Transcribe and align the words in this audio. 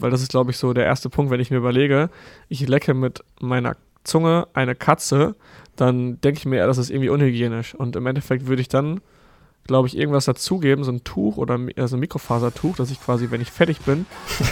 weil 0.00 0.10
das 0.10 0.22
ist, 0.22 0.30
glaube 0.30 0.50
ich, 0.50 0.58
so 0.58 0.72
der 0.72 0.84
erste 0.84 1.08
Punkt, 1.08 1.30
wenn 1.30 1.40
ich 1.40 1.50
mir 1.50 1.58
überlege, 1.58 2.10
ich 2.48 2.66
lecke 2.68 2.94
mit 2.94 3.24
meiner 3.40 3.76
Zunge 4.04 4.48
eine 4.54 4.74
Katze, 4.74 5.36
dann 5.76 6.20
denke 6.20 6.38
ich 6.38 6.46
mir, 6.46 6.56
ja, 6.58 6.66
das 6.66 6.78
ist 6.78 6.90
irgendwie 6.90 7.08
unhygienisch. 7.08 7.74
Und 7.74 7.96
im 7.96 8.06
Endeffekt 8.06 8.46
würde 8.46 8.62
ich 8.62 8.68
dann, 8.68 9.00
glaube 9.66 9.88
ich, 9.88 9.96
irgendwas 9.96 10.24
dazugeben, 10.24 10.84
so 10.84 10.92
ein 10.92 11.04
Tuch 11.04 11.36
oder 11.36 11.58
also 11.76 11.96
ein 11.96 12.00
Mikrofasertuch, 12.00 12.76
dass 12.76 12.90
ich 12.90 13.00
quasi, 13.00 13.30
wenn 13.30 13.40
ich 13.40 13.50
fertig 13.50 13.80
bin, 13.80 14.06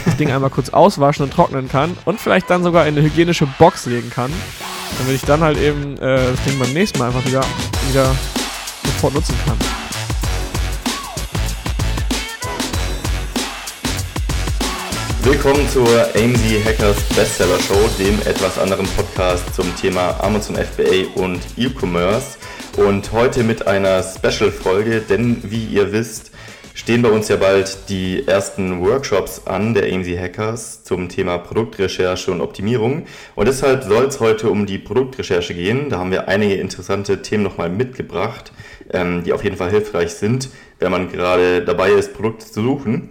das 0.05 0.17
Ding 0.17 0.31
einmal 0.31 0.49
kurz 0.49 0.69
auswaschen 0.69 1.23
und 1.23 1.33
trocknen 1.33 1.67
kann 1.67 1.97
und 2.05 2.19
vielleicht 2.19 2.49
dann 2.49 2.63
sogar 2.63 2.87
in 2.87 2.97
eine 2.97 3.05
hygienische 3.05 3.47
Box 3.57 3.85
legen 3.85 4.09
kann, 4.09 4.31
damit 4.97 5.15
ich 5.15 5.21
dann 5.21 5.41
halt 5.41 5.57
eben 5.57 5.97
äh, 5.97 6.31
das 6.31 6.43
Ding 6.43 6.57
beim 6.59 6.73
nächsten 6.73 6.99
Mal 6.99 7.07
einfach 7.07 7.25
wieder, 7.25 7.41
wieder 7.89 8.15
sofort 8.83 9.13
nutzen 9.13 9.35
kann. 9.45 9.78
Willkommen 15.23 15.67
zur 15.67 15.85
AMZ 16.15 16.65
Hackers 16.65 17.03
Bestseller 17.13 17.59
Show, 17.59 17.89
dem 17.99 18.19
etwas 18.21 18.57
anderen 18.57 18.87
Podcast 18.87 19.53
zum 19.53 19.75
Thema 19.75 20.17
Amazon 20.23 20.55
FBA 20.55 21.21
und 21.21 21.41
E-Commerce. 21.57 22.37
Und 22.77 23.11
heute 23.11 23.43
mit 23.43 23.67
einer 23.67 24.01
Special-Folge, 24.01 25.01
denn 25.01 25.41
wie 25.43 25.65
ihr 25.65 25.91
wisst, 25.91 26.31
stehen 26.73 27.01
bei 27.01 27.09
uns 27.09 27.27
ja 27.27 27.35
bald 27.35 27.89
die 27.89 28.25
ersten 28.25 28.79
Workshops 28.79 29.41
an 29.45 29.73
der 29.73 29.93
AMZ 29.93 30.07
Hackers 30.17 30.83
zum 30.85 31.09
Thema 31.09 31.37
Produktrecherche 31.37 32.31
und 32.31 32.39
Optimierung. 32.39 33.05
Und 33.35 33.47
deshalb 33.47 33.83
soll 33.83 34.05
es 34.05 34.21
heute 34.21 34.49
um 34.49 34.65
die 34.65 34.77
Produktrecherche 34.77 35.53
gehen. 35.53 35.89
Da 35.89 35.99
haben 35.99 36.11
wir 36.11 36.29
einige 36.29 36.55
interessante 36.55 37.21
Themen 37.21 37.43
nochmal 37.43 37.69
mitgebracht, 37.69 38.53
ähm, 38.91 39.23
die 39.25 39.33
auf 39.33 39.43
jeden 39.43 39.57
Fall 39.57 39.69
hilfreich 39.69 40.11
sind, 40.11 40.49
wenn 40.79 40.91
man 40.91 41.11
gerade 41.11 41.61
dabei 41.61 41.91
ist, 41.91 42.13
Produkte 42.13 42.45
zu 42.49 42.63
suchen. 42.63 43.09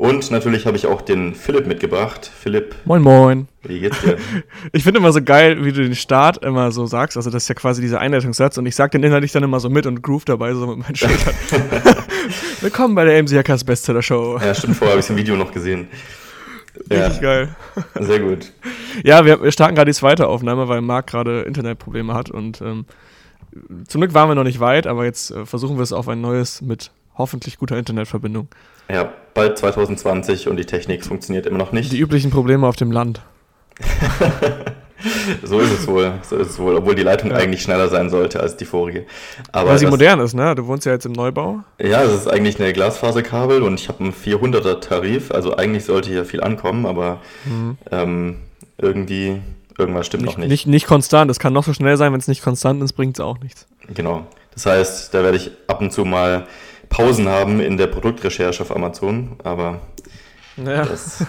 Und 0.00 0.30
natürlich 0.30 0.64
habe 0.64 0.78
ich 0.78 0.86
auch 0.86 1.02
den 1.02 1.34
Philipp 1.34 1.66
mitgebracht. 1.66 2.30
Philipp. 2.34 2.74
Moin, 2.86 3.02
moin. 3.02 3.48
Wie 3.64 3.80
geht's 3.80 4.00
dir? 4.00 4.16
Ich 4.72 4.82
finde 4.82 4.98
immer 4.98 5.12
so 5.12 5.20
geil, 5.20 5.62
wie 5.62 5.72
du 5.72 5.82
den 5.82 5.94
Start 5.94 6.42
immer 6.42 6.72
so 6.72 6.86
sagst. 6.86 7.18
Also, 7.18 7.28
das 7.28 7.42
ist 7.42 7.48
ja 7.50 7.54
quasi 7.54 7.82
dieser 7.82 8.00
Einleitungssatz. 8.00 8.56
Und 8.56 8.64
ich 8.64 8.74
sag 8.74 8.92
den 8.92 9.02
inhaltlich 9.02 9.32
dann 9.32 9.42
immer 9.42 9.60
so 9.60 9.68
mit 9.68 9.84
und 9.84 10.00
groove 10.00 10.24
dabei, 10.24 10.54
so 10.54 10.66
mit 10.68 10.78
meinen 10.78 10.96
Schultern. 10.96 11.34
Willkommen 12.62 12.94
bei 12.94 13.04
der 13.04 13.22
MCHKs 13.22 13.64
Bestseller 13.64 14.00
Show. 14.00 14.40
Ja, 14.42 14.54
stimmt. 14.54 14.76
Vorher 14.76 14.92
habe 14.94 15.04
ich 15.04 15.10
ein 15.10 15.18
Video 15.18 15.36
noch 15.36 15.52
gesehen. 15.52 15.88
Richtig 16.90 17.16
ja. 17.16 17.20
geil. 17.20 17.56
Sehr 17.96 18.20
gut. 18.20 18.52
Ja, 19.04 19.26
wir, 19.26 19.42
wir 19.42 19.52
starten 19.52 19.74
gerade 19.74 19.90
die 19.90 19.94
zweite 19.94 20.28
Aufnahme, 20.28 20.66
weil 20.66 20.80
Marc 20.80 21.08
gerade 21.08 21.42
Internetprobleme 21.42 22.14
hat. 22.14 22.30
Und 22.30 22.62
ähm, 22.62 22.86
zum 23.86 24.00
Glück 24.00 24.14
waren 24.14 24.30
wir 24.30 24.34
noch 24.34 24.44
nicht 24.44 24.60
weit, 24.60 24.86
aber 24.86 25.04
jetzt 25.04 25.30
äh, 25.30 25.44
versuchen 25.44 25.76
wir 25.76 25.82
es 25.82 25.92
auf 25.92 26.08
ein 26.08 26.22
neues 26.22 26.62
mit 26.62 26.90
hoffentlich 27.18 27.58
guter 27.58 27.76
Internetverbindung. 27.76 28.48
Ja, 28.92 29.12
bald 29.34 29.58
2020 29.58 30.48
und 30.48 30.56
die 30.56 30.64
Technik 30.64 31.04
funktioniert 31.04 31.46
immer 31.46 31.58
noch 31.58 31.72
nicht. 31.72 31.92
Die 31.92 32.00
üblichen 32.00 32.30
Probleme 32.30 32.66
auf 32.66 32.76
dem 32.76 32.90
Land. 32.90 33.20
so 35.42 35.60
ist 35.60 35.72
es 35.72 35.86
wohl, 35.86 36.12
so 36.22 36.36
ist 36.36 36.50
es 36.50 36.58
wohl, 36.58 36.76
obwohl 36.76 36.94
die 36.94 37.02
Leitung 37.02 37.30
ja. 37.30 37.36
eigentlich 37.36 37.62
schneller 37.62 37.88
sein 37.88 38.10
sollte 38.10 38.40
als 38.40 38.56
die 38.56 38.64
vorige. 38.64 39.06
Aber 39.52 39.70
Weil 39.70 39.78
sie 39.78 39.84
das, 39.84 39.92
modern 39.92 40.20
ist, 40.20 40.34
ne? 40.34 40.54
Du 40.54 40.66
wohnst 40.66 40.86
ja 40.86 40.92
jetzt 40.92 41.06
im 41.06 41.12
Neubau. 41.12 41.60
Ja, 41.80 42.02
es 42.02 42.12
ist 42.12 42.28
eigentlich 42.28 42.60
eine 42.60 42.72
Glasfaserkabel 42.72 43.62
und 43.62 43.80
ich 43.80 43.88
habe 43.88 44.00
einen 44.00 44.12
400er 44.12 44.80
Tarif, 44.80 45.30
also 45.30 45.56
eigentlich 45.56 45.84
sollte 45.84 46.10
hier 46.10 46.24
viel 46.24 46.42
ankommen, 46.42 46.84
aber 46.84 47.20
mhm. 47.44 47.78
ähm, 47.90 48.36
irgendwie, 48.78 49.40
irgendwas 49.78 50.06
stimmt 50.06 50.24
nicht, 50.24 50.32
noch 50.32 50.38
nicht. 50.38 50.50
nicht. 50.50 50.66
Nicht 50.66 50.86
konstant, 50.86 51.30
es 51.30 51.38
kann 51.38 51.52
noch 51.52 51.64
so 51.64 51.72
schnell 51.72 51.96
sein, 51.96 52.12
wenn 52.12 52.20
es 52.20 52.28
nicht 52.28 52.42
konstant 52.42 52.82
ist, 52.82 52.94
bringt 52.94 53.16
es 53.16 53.20
auch 53.20 53.38
nichts. 53.40 53.66
Genau, 53.94 54.26
das 54.54 54.66
heißt, 54.66 55.14
da 55.14 55.22
werde 55.22 55.36
ich 55.36 55.52
ab 55.68 55.80
und 55.80 55.92
zu 55.92 56.04
mal 56.04 56.46
Pausen 56.90 57.28
haben 57.28 57.60
in 57.60 57.78
der 57.78 57.86
Produktrecherche 57.86 58.62
auf 58.62 58.74
Amazon, 58.74 59.36
aber 59.42 59.80
ja. 60.56 60.84
das 60.84 61.24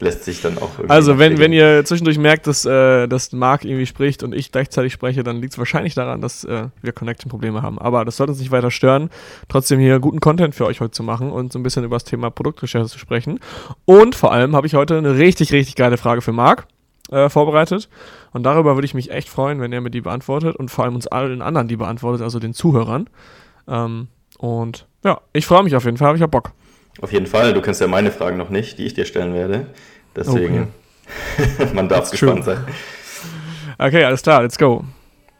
lässt 0.00 0.24
sich 0.24 0.40
dann 0.40 0.58
auch 0.58 0.70
irgendwie. 0.76 0.90
Also, 0.90 1.18
wenn, 1.18 1.38
wenn 1.38 1.52
ihr 1.52 1.84
zwischendurch 1.84 2.18
merkt, 2.18 2.46
dass, 2.46 2.64
äh, 2.64 3.06
dass 3.06 3.32
Marc 3.32 3.64
irgendwie 3.64 3.86
spricht 3.86 4.22
und 4.22 4.34
ich 4.34 4.50
gleichzeitig 4.50 4.92
spreche, 4.92 5.22
dann 5.22 5.40
liegt 5.40 5.52
es 5.52 5.58
wahrscheinlich 5.58 5.94
daran, 5.94 6.20
dass 6.20 6.44
äh, 6.44 6.68
wir 6.82 6.92
Connection-Probleme 6.92 7.62
haben. 7.62 7.78
Aber 7.78 8.04
das 8.04 8.16
sollte 8.16 8.32
uns 8.32 8.40
nicht 8.40 8.50
weiter 8.50 8.70
stören, 8.70 9.10
trotzdem 9.48 9.78
hier 9.78 10.00
guten 10.00 10.20
Content 10.20 10.54
für 10.54 10.66
euch 10.66 10.80
heute 10.80 10.92
zu 10.92 11.02
machen 11.02 11.30
und 11.30 11.52
so 11.52 11.58
ein 11.58 11.62
bisschen 11.62 11.84
über 11.84 11.96
das 11.96 12.04
Thema 12.04 12.30
Produktrecherche 12.30 12.88
zu 12.88 12.98
sprechen. 12.98 13.40
Und 13.84 14.14
vor 14.14 14.32
allem 14.32 14.56
habe 14.56 14.66
ich 14.66 14.74
heute 14.74 14.98
eine 14.98 15.16
richtig, 15.16 15.52
richtig 15.52 15.76
geile 15.76 15.96
Frage 15.96 16.22
für 16.22 16.32
Marc. 16.32 16.66
Äh, 17.10 17.30
vorbereitet. 17.30 17.88
Und 18.32 18.42
darüber 18.42 18.76
würde 18.76 18.84
ich 18.84 18.92
mich 18.92 19.10
echt 19.10 19.30
freuen, 19.30 19.62
wenn 19.62 19.72
er 19.72 19.80
mir 19.80 19.88
die 19.88 20.02
beantwortet 20.02 20.56
und 20.56 20.70
vor 20.70 20.84
allem 20.84 20.94
uns 20.94 21.06
allen 21.06 21.40
anderen 21.40 21.66
die 21.66 21.76
beantwortet, 21.76 22.20
also 22.20 22.38
den 22.38 22.52
Zuhörern. 22.52 23.08
Ähm, 23.66 24.08
und 24.38 24.86
ja, 25.04 25.20
ich 25.32 25.46
freue 25.46 25.62
mich 25.62 25.76
auf 25.76 25.84
jeden 25.84 25.96
Fall, 25.96 26.08
habe 26.08 26.16
ich 26.16 26.22
ja 26.22 26.26
Bock. 26.26 26.52
Auf 27.00 27.12
jeden 27.12 27.26
Fall, 27.26 27.52
du 27.52 27.60
kennst 27.60 27.80
ja 27.80 27.86
meine 27.86 28.10
Fragen 28.10 28.38
noch 28.38 28.50
nicht, 28.50 28.78
die 28.78 28.86
ich 28.86 28.94
dir 28.94 29.04
stellen 29.04 29.34
werde. 29.34 29.66
Deswegen, 30.16 30.68
okay. 31.46 31.68
man 31.74 31.88
darf 31.88 32.10
gespannt 32.10 32.44
true. 32.44 32.56
sein. 32.56 32.64
Okay, 33.78 34.02
alles 34.02 34.22
klar, 34.22 34.42
let's 34.42 34.58
go. 34.58 34.84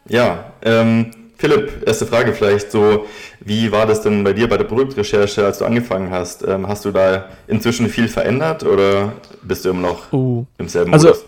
Ja, 0.07 0.53
ähm, 0.61 1.11
Philipp, 1.37 1.83
erste 1.85 2.05
Frage 2.05 2.33
vielleicht 2.33 2.71
so, 2.71 3.05
wie 3.39 3.71
war 3.71 3.85
das 3.85 4.01
denn 4.01 4.23
bei 4.23 4.33
dir 4.33 4.47
bei 4.47 4.57
der 4.57 4.65
Produktrecherche, 4.65 5.45
als 5.45 5.59
du 5.59 5.65
angefangen 5.65 6.11
hast? 6.11 6.45
Ähm, 6.45 6.67
hast 6.67 6.85
du 6.85 6.91
da 6.91 7.29
inzwischen 7.47 7.89
viel 7.89 8.07
verändert 8.07 8.63
oder 8.63 9.13
bist 9.41 9.65
du 9.65 9.69
immer 9.69 9.89
noch 9.89 10.11
uh. 10.11 10.45
im 10.57 10.67
selben 10.67 10.93
also, 10.93 11.07
Modus? 11.07 11.25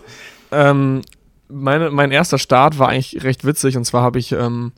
Also, 0.50 0.70
ähm, 0.70 1.02
meine, 1.48 1.90
mein 1.90 2.10
erster 2.10 2.38
Start 2.38 2.78
war 2.78 2.88
eigentlich 2.88 3.24
recht 3.24 3.44
witzig 3.44 3.76
und 3.76 3.84
zwar 3.84 4.02
habe 4.02 4.18
ich 4.18 4.32
ähm, 4.32 4.72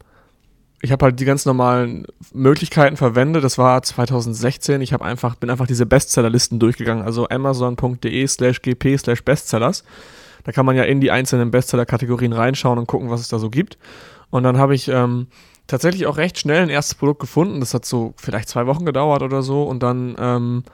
ich 0.85 0.93
habe 0.93 1.07
halt 1.07 1.19
die 1.19 1.25
ganz 1.25 1.47
normalen 1.47 2.07
Möglichkeiten 2.35 2.99
verwendet. 2.99 3.43
Das 3.43 3.57
war 3.57 3.83
2016. 3.83 4.83
Ich 4.83 4.93
habe 4.93 5.03
einfach, 5.03 5.35
bin 5.35 5.49
einfach 5.49 5.67
diese 5.67 5.87
Bestsellerlisten 5.87 6.59
durchgegangen. 6.59 7.03
Also 7.03 7.27
amazon.de 7.27 8.27
slash 8.27 8.61
gp 8.61 8.99
slash 8.99 9.25
bestsellers. 9.25 9.83
Da 10.45 10.53
kann 10.53 10.67
man 10.67 10.77
ja 10.77 10.83
in 10.83 11.01
die 11.01 11.11
einzelnen 11.11 11.51
Bestseller-Kategorien 11.51 12.35
reinschauen 12.35 12.79
und 12.79 12.87
gucken, 12.87 13.09
was 13.09 13.21
es 13.21 13.29
da 13.29 13.39
so 13.39 13.49
gibt. 13.49 13.79
Und 14.29 14.43
dann 14.43 14.59
habe 14.59 14.75
ich 14.75 14.89
ähm, 14.89 15.29
tatsächlich 15.67 16.07
auch 16.07 16.19
recht 16.19 16.39
schnell 16.39 16.63
ein 16.63 16.69
erstes 16.69 16.97
Produkt 16.97 17.21
gefunden. 17.21 17.61
Das 17.61 17.73
hat 17.73 17.87
so 17.87 18.13
vielleicht 18.19 18.51
zwei 18.51 18.67
Wochen 18.67 18.85
gedauert 18.85 19.23
oder 19.23 19.41
so. 19.41 19.63
Und 19.63 19.83
dann 19.83 20.17
ähm, 20.19 20.65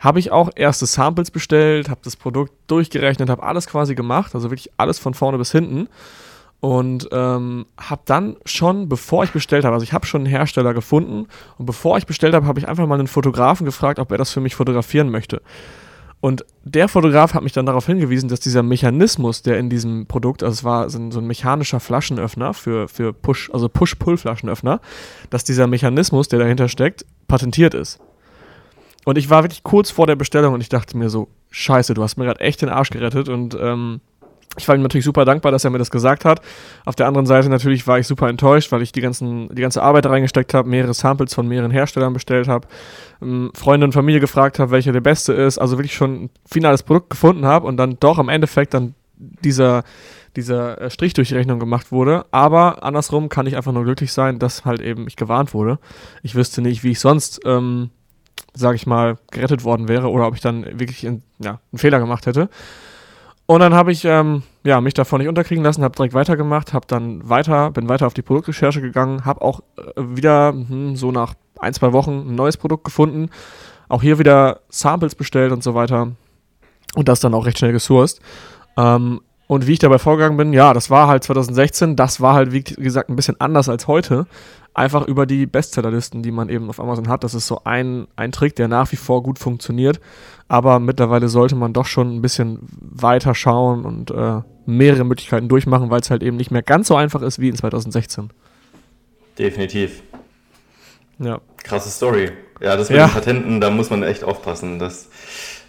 habe 0.00 0.18
ich 0.18 0.32
auch 0.32 0.50
erste 0.56 0.86
Samples 0.86 1.30
bestellt, 1.30 1.88
habe 1.88 2.00
das 2.02 2.16
Produkt 2.16 2.52
durchgerechnet, 2.66 3.30
habe 3.30 3.44
alles 3.44 3.68
quasi 3.68 3.94
gemacht. 3.94 4.34
Also 4.34 4.50
wirklich 4.50 4.72
alles 4.76 4.98
von 4.98 5.14
vorne 5.14 5.38
bis 5.38 5.52
hinten 5.52 5.86
und 6.62 7.08
ähm, 7.10 7.66
habe 7.76 8.02
dann 8.04 8.36
schon, 8.44 8.88
bevor 8.88 9.24
ich 9.24 9.32
bestellt 9.32 9.64
habe, 9.64 9.74
also 9.74 9.82
ich 9.82 9.92
habe 9.92 10.06
schon 10.06 10.20
einen 10.20 10.30
Hersteller 10.30 10.74
gefunden 10.74 11.26
und 11.58 11.66
bevor 11.66 11.98
ich 11.98 12.06
bestellt 12.06 12.34
habe, 12.34 12.46
habe 12.46 12.60
ich 12.60 12.68
einfach 12.68 12.86
mal 12.86 13.00
einen 13.00 13.08
Fotografen 13.08 13.66
gefragt, 13.66 13.98
ob 13.98 14.12
er 14.12 14.16
das 14.16 14.30
für 14.30 14.40
mich 14.40 14.54
fotografieren 14.54 15.10
möchte. 15.10 15.42
Und 16.20 16.44
der 16.62 16.86
Fotograf 16.86 17.34
hat 17.34 17.42
mich 17.42 17.52
dann 17.52 17.66
darauf 17.66 17.86
hingewiesen, 17.86 18.28
dass 18.28 18.38
dieser 18.38 18.62
Mechanismus, 18.62 19.42
der 19.42 19.58
in 19.58 19.70
diesem 19.70 20.06
Produkt, 20.06 20.44
also 20.44 20.52
es 20.52 20.62
war 20.62 20.88
so 20.88 21.00
ein, 21.00 21.10
so 21.10 21.18
ein 21.18 21.26
mechanischer 21.26 21.80
Flaschenöffner 21.80 22.54
für, 22.54 22.86
für 22.86 23.12
Push, 23.12 23.50
also 23.52 23.68
Push-Pull-Flaschenöffner, 23.68 24.80
dass 25.30 25.42
dieser 25.42 25.66
Mechanismus, 25.66 26.28
der 26.28 26.38
dahinter 26.38 26.68
steckt, 26.68 27.04
patentiert 27.26 27.74
ist. 27.74 27.98
Und 29.04 29.18
ich 29.18 29.30
war 29.30 29.42
wirklich 29.42 29.64
kurz 29.64 29.90
vor 29.90 30.06
der 30.06 30.14
Bestellung 30.14 30.54
und 30.54 30.60
ich 30.60 30.68
dachte 30.68 30.96
mir 30.96 31.10
so, 31.10 31.26
scheiße, 31.50 31.94
du 31.94 32.04
hast 32.04 32.18
mir 32.18 32.26
gerade 32.26 32.38
echt 32.38 32.62
den 32.62 32.68
Arsch 32.68 32.90
gerettet 32.90 33.28
und 33.28 33.58
ähm, 33.60 34.00
ich 34.58 34.68
war 34.68 34.74
ihm 34.74 34.82
natürlich 34.82 35.04
super 35.04 35.24
dankbar, 35.24 35.50
dass 35.50 35.64
er 35.64 35.70
mir 35.70 35.78
das 35.78 35.90
gesagt 35.90 36.24
hat. 36.24 36.42
Auf 36.84 36.94
der 36.94 37.06
anderen 37.06 37.26
Seite 37.26 37.48
natürlich 37.48 37.86
war 37.86 37.98
ich 37.98 38.06
super 38.06 38.28
enttäuscht, 38.28 38.70
weil 38.70 38.82
ich 38.82 38.92
die, 38.92 39.00
ganzen, 39.00 39.48
die 39.54 39.62
ganze 39.62 39.82
Arbeit 39.82 40.06
reingesteckt 40.06 40.52
habe, 40.52 40.68
mehrere 40.68 40.94
Samples 40.94 41.32
von 41.32 41.48
mehreren 41.48 41.70
Herstellern 41.70 42.12
bestellt 42.12 42.48
habe, 42.48 42.68
ähm, 43.22 43.50
Freunde 43.54 43.86
und 43.86 43.92
Familie 43.92 44.20
gefragt 44.20 44.58
habe, 44.58 44.70
welcher 44.70 44.92
der 44.92 45.00
beste 45.00 45.32
ist, 45.32 45.58
also 45.58 45.78
wirklich 45.78 45.94
schon 45.94 46.24
ein 46.24 46.30
finales 46.44 46.82
Produkt 46.82 47.10
gefunden 47.10 47.46
habe 47.46 47.66
und 47.66 47.78
dann 47.78 47.96
doch 47.98 48.18
am 48.18 48.28
Endeffekt 48.28 48.74
dann 48.74 48.94
dieser, 49.16 49.84
dieser 50.36 50.80
äh, 50.80 50.90
Strich 50.90 51.14
durch 51.14 51.28
die 51.28 51.34
Rechnung 51.34 51.58
gemacht 51.58 51.90
wurde. 51.90 52.26
Aber 52.30 52.82
andersrum 52.82 53.28
kann 53.30 53.46
ich 53.46 53.56
einfach 53.56 53.72
nur 53.72 53.84
glücklich 53.84 54.12
sein, 54.12 54.38
dass 54.38 54.66
halt 54.66 54.80
eben 54.80 55.06
ich 55.06 55.16
gewarnt 55.16 55.54
wurde. 55.54 55.78
Ich 56.22 56.34
wüsste 56.34 56.60
nicht, 56.60 56.84
wie 56.84 56.90
ich 56.90 57.00
sonst, 57.00 57.40
ähm, 57.46 57.90
sage 58.52 58.76
ich 58.76 58.86
mal, 58.86 59.16
gerettet 59.30 59.64
worden 59.64 59.88
wäre 59.88 60.10
oder 60.10 60.26
ob 60.26 60.34
ich 60.34 60.42
dann 60.42 60.64
wirklich 60.78 61.04
in, 61.04 61.22
ja, 61.38 61.60
einen 61.72 61.78
Fehler 61.78 62.00
gemacht 62.00 62.26
hätte. 62.26 62.50
Und 63.52 63.60
dann 63.60 63.74
habe 63.74 63.92
ich 63.92 64.06
ähm, 64.06 64.44
ja, 64.64 64.80
mich 64.80 64.94
davon 64.94 65.18
nicht 65.18 65.28
unterkriegen 65.28 65.62
lassen, 65.62 65.84
habe 65.84 65.94
direkt 65.94 66.14
weitergemacht, 66.14 66.72
habe 66.72 66.86
dann 66.86 67.28
weiter, 67.28 67.70
bin 67.70 67.86
weiter 67.86 68.06
auf 68.06 68.14
die 68.14 68.22
Produktrecherche 68.22 68.80
gegangen, 68.80 69.26
habe 69.26 69.42
auch 69.42 69.60
äh, 69.76 69.90
wieder 69.98 70.54
hm, 70.54 70.96
so 70.96 71.12
nach 71.12 71.34
ein, 71.58 71.74
zwei 71.74 71.92
Wochen 71.92 72.30
ein 72.30 72.34
neues 72.34 72.56
Produkt 72.56 72.84
gefunden, 72.84 73.28
auch 73.90 74.00
hier 74.00 74.18
wieder 74.18 74.60
Samples 74.70 75.14
bestellt 75.14 75.52
und 75.52 75.62
so 75.62 75.74
weiter 75.74 76.12
und 76.94 77.08
das 77.08 77.20
dann 77.20 77.34
auch 77.34 77.44
recht 77.44 77.58
schnell 77.58 77.72
gesourced. 77.72 78.22
Ähm, 78.78 79.20
und 79.48 79.66
wie 79.66 79.74
ich 79.74 79.80
dabei 79.80 79.98
vorgegangen 79.98 80.38
bin, 80.38 80.54
ja, 80.54 80.72
das 80.72 80.88
war 80.88 81.08
halt 81.08 81.22
2016, 81.22 81.94
das 81.94 82.22
war 82.22 82.32
halt, 82.32 82.52
wie 82.52 82.62
gesagt, 82.62 83.10
ein 83.10 83.16
bisschen 83.16 83.38
anders 83.38 83.68
als 83.68 83.86
heute 83.86 84.26
einfach 84.74 85.06
über 85.06 85.26
die 85.26 85.46
Bestsellerlisten, 85.46 86.22
die 86.22 86.30
man 86.30 86.48
eben 86.48 86.68
auf 86.68 86.80
Amazon 86.80 87.08
hat. 87.08 87.24
Das 87.24 87.34
ist 87.34 87.46
so 87.46 87.62
ein, 87.64 88.06
ein 88.16 88.32
Trick, 88.32 88.56
der 88.56 88.68
nach 88.68 88.90
wie 88.92 88.96
vor 88.96 89.22
gut 89.22 89.38
funktioniert. 89.38 90.00
Aber 90.48 90.80
mittlerweile 90.80 91.28
sollte 91.28 91.54
man 91.54 91.72
doch 91.72 91.86
schon 91.86 92.16
ein 92.16 92.22
bisschen 92.22 92.58
weiter 92.80 93.34
schauen 93.34 93.84
und 93.84 94.10
äh, 94.10 94.40
mehrere 94.66 95.04
Möglichkeiten 95.04 95.48
durchmachen, 95.48 95.90
weil 95.90 96.00
es 96.00 96.10
halt 96.10 96.22
eben 96.22 96.36
nicht 96.36 96.50
mehr 96.50 96.62
ganz 96.62 96.88
so 96.88 96.96
einfach 96.96 97.22
ist 97.22 97.38
wie 97.38 97.48
in 97.48 97.56
2016. 97.56 98.30
Definitiv. 99.38 100.02
Ja. 101.18 101.40
Krasse 101.62 101.90
Story. 101.90 102.32
Ja, 102.60 102.76
das 102.76 102.88
mit 102.88 102.98
ja. 102.98 103.06
den 103.06 103.12
Patenten, 103.12 103.60
da 103.60 103.70
muss 103.70 103.90
man 103.90 104.02
echt 104.02 104.24
aufpassen. 104.24 104.78
Das 104.78 105.08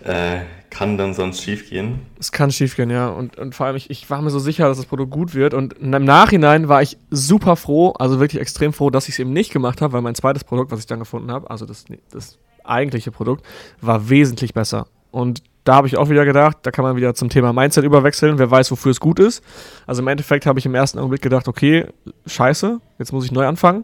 äh, 0.03 0.41
kann 0.73 0.97
dann 0.97 1.13
sonst 1.13 1.41
schiefgehen. 1.43 2.01
Es 2.19 2.31
kann 2.31 2.51
schiefgehen, 2.51 2.89
ja. 2.89 3.07
Und, 3.07 3.37
und 3.37 3.53
vor 3.53 3.67
allem, 3.67 3.75
ich, 3.75 3.91
ich 3.91 4.09
war 4.09 4.21
mir 4.21 4.31
so 4.31 4.39
sicher, 4.39 4.67
dass 4.67 4.77
das 4.77 4.87
Produkt 4.87 5.11
gut 5.11 5.35
wird. 5.35 5.53
Und 5.53 5.73
im 5.73 6.03
Nachhinein 6.03 6.67
war 6.67 6.81
ich 6.81 6.97
super 7.11 7.55
froh, 7.55 7.91
also 7.91 8.19
wirklich 8.19 8.41
extrem 8.41 8.73
froh, 8.73 8.89
dass 8.89 9.07
ich 9.07 9.15
es 9.15 9.19
eben 9.19 9.31
nicht 9.31 9.53
gemacht 9.53 9.81
habe, 9.81 9.93
weil 9.93 10.01
mein 10.01 10.15
zweites 10.15 10.43
Produkt, 10.43 10.71
was 10.71 10.79
ich 10.79 10.87
dann 10.87 10.97
gefunden 10.97 11.31
habe, 11.31 11.49
also 11.49 11.65
das, 11.67 11.85
das 12.11 12.39
eigentliche 12.63 13.11
Produkt, 13.11 13.45
war 13.81 14.09
wesentlich 14.09 14.55
besser. 14.55 14.87
Und 15.11 15.43
da 15.63 15.75
habe 15.75 15.87
ich 15.87 15.95
auch 15.95 16.09
wieder 16.09 16.25
gedacht, 16.25 16.57
da 16.63 16.71
kann 16.71 16.83
man 16.83 16.95
wieder 16.95 17.13
zum 17.13 17.29
Thema 17.29 17.53
Mindset 17.53 17.85
überwechseln, 17.85 18.39
wer 18.39 18.49
weiß, 18.49 18.71
wofür 18.71 18.91
es 18.91 18.99
gut 18.99 19.19
ist. 19.19 19.43
Also 19.85 20.01
im 20.01 20.07
Endeffekt 20.07 20.47
habe 20.47 20.57
ich 20.57 20.65
im 20.65 20.73
ersten 20.73 20.97
Augenblick 20.97 21.21
gedacht, 21.21 21.47
okay, 21.47 21.85
scheiße, 22.25 22.79
jetzt 22.97 23.13
muss 23.13 23.25
ich 23.25 23.31
neu 23.31 23.45
anfangen. 23.45 23.83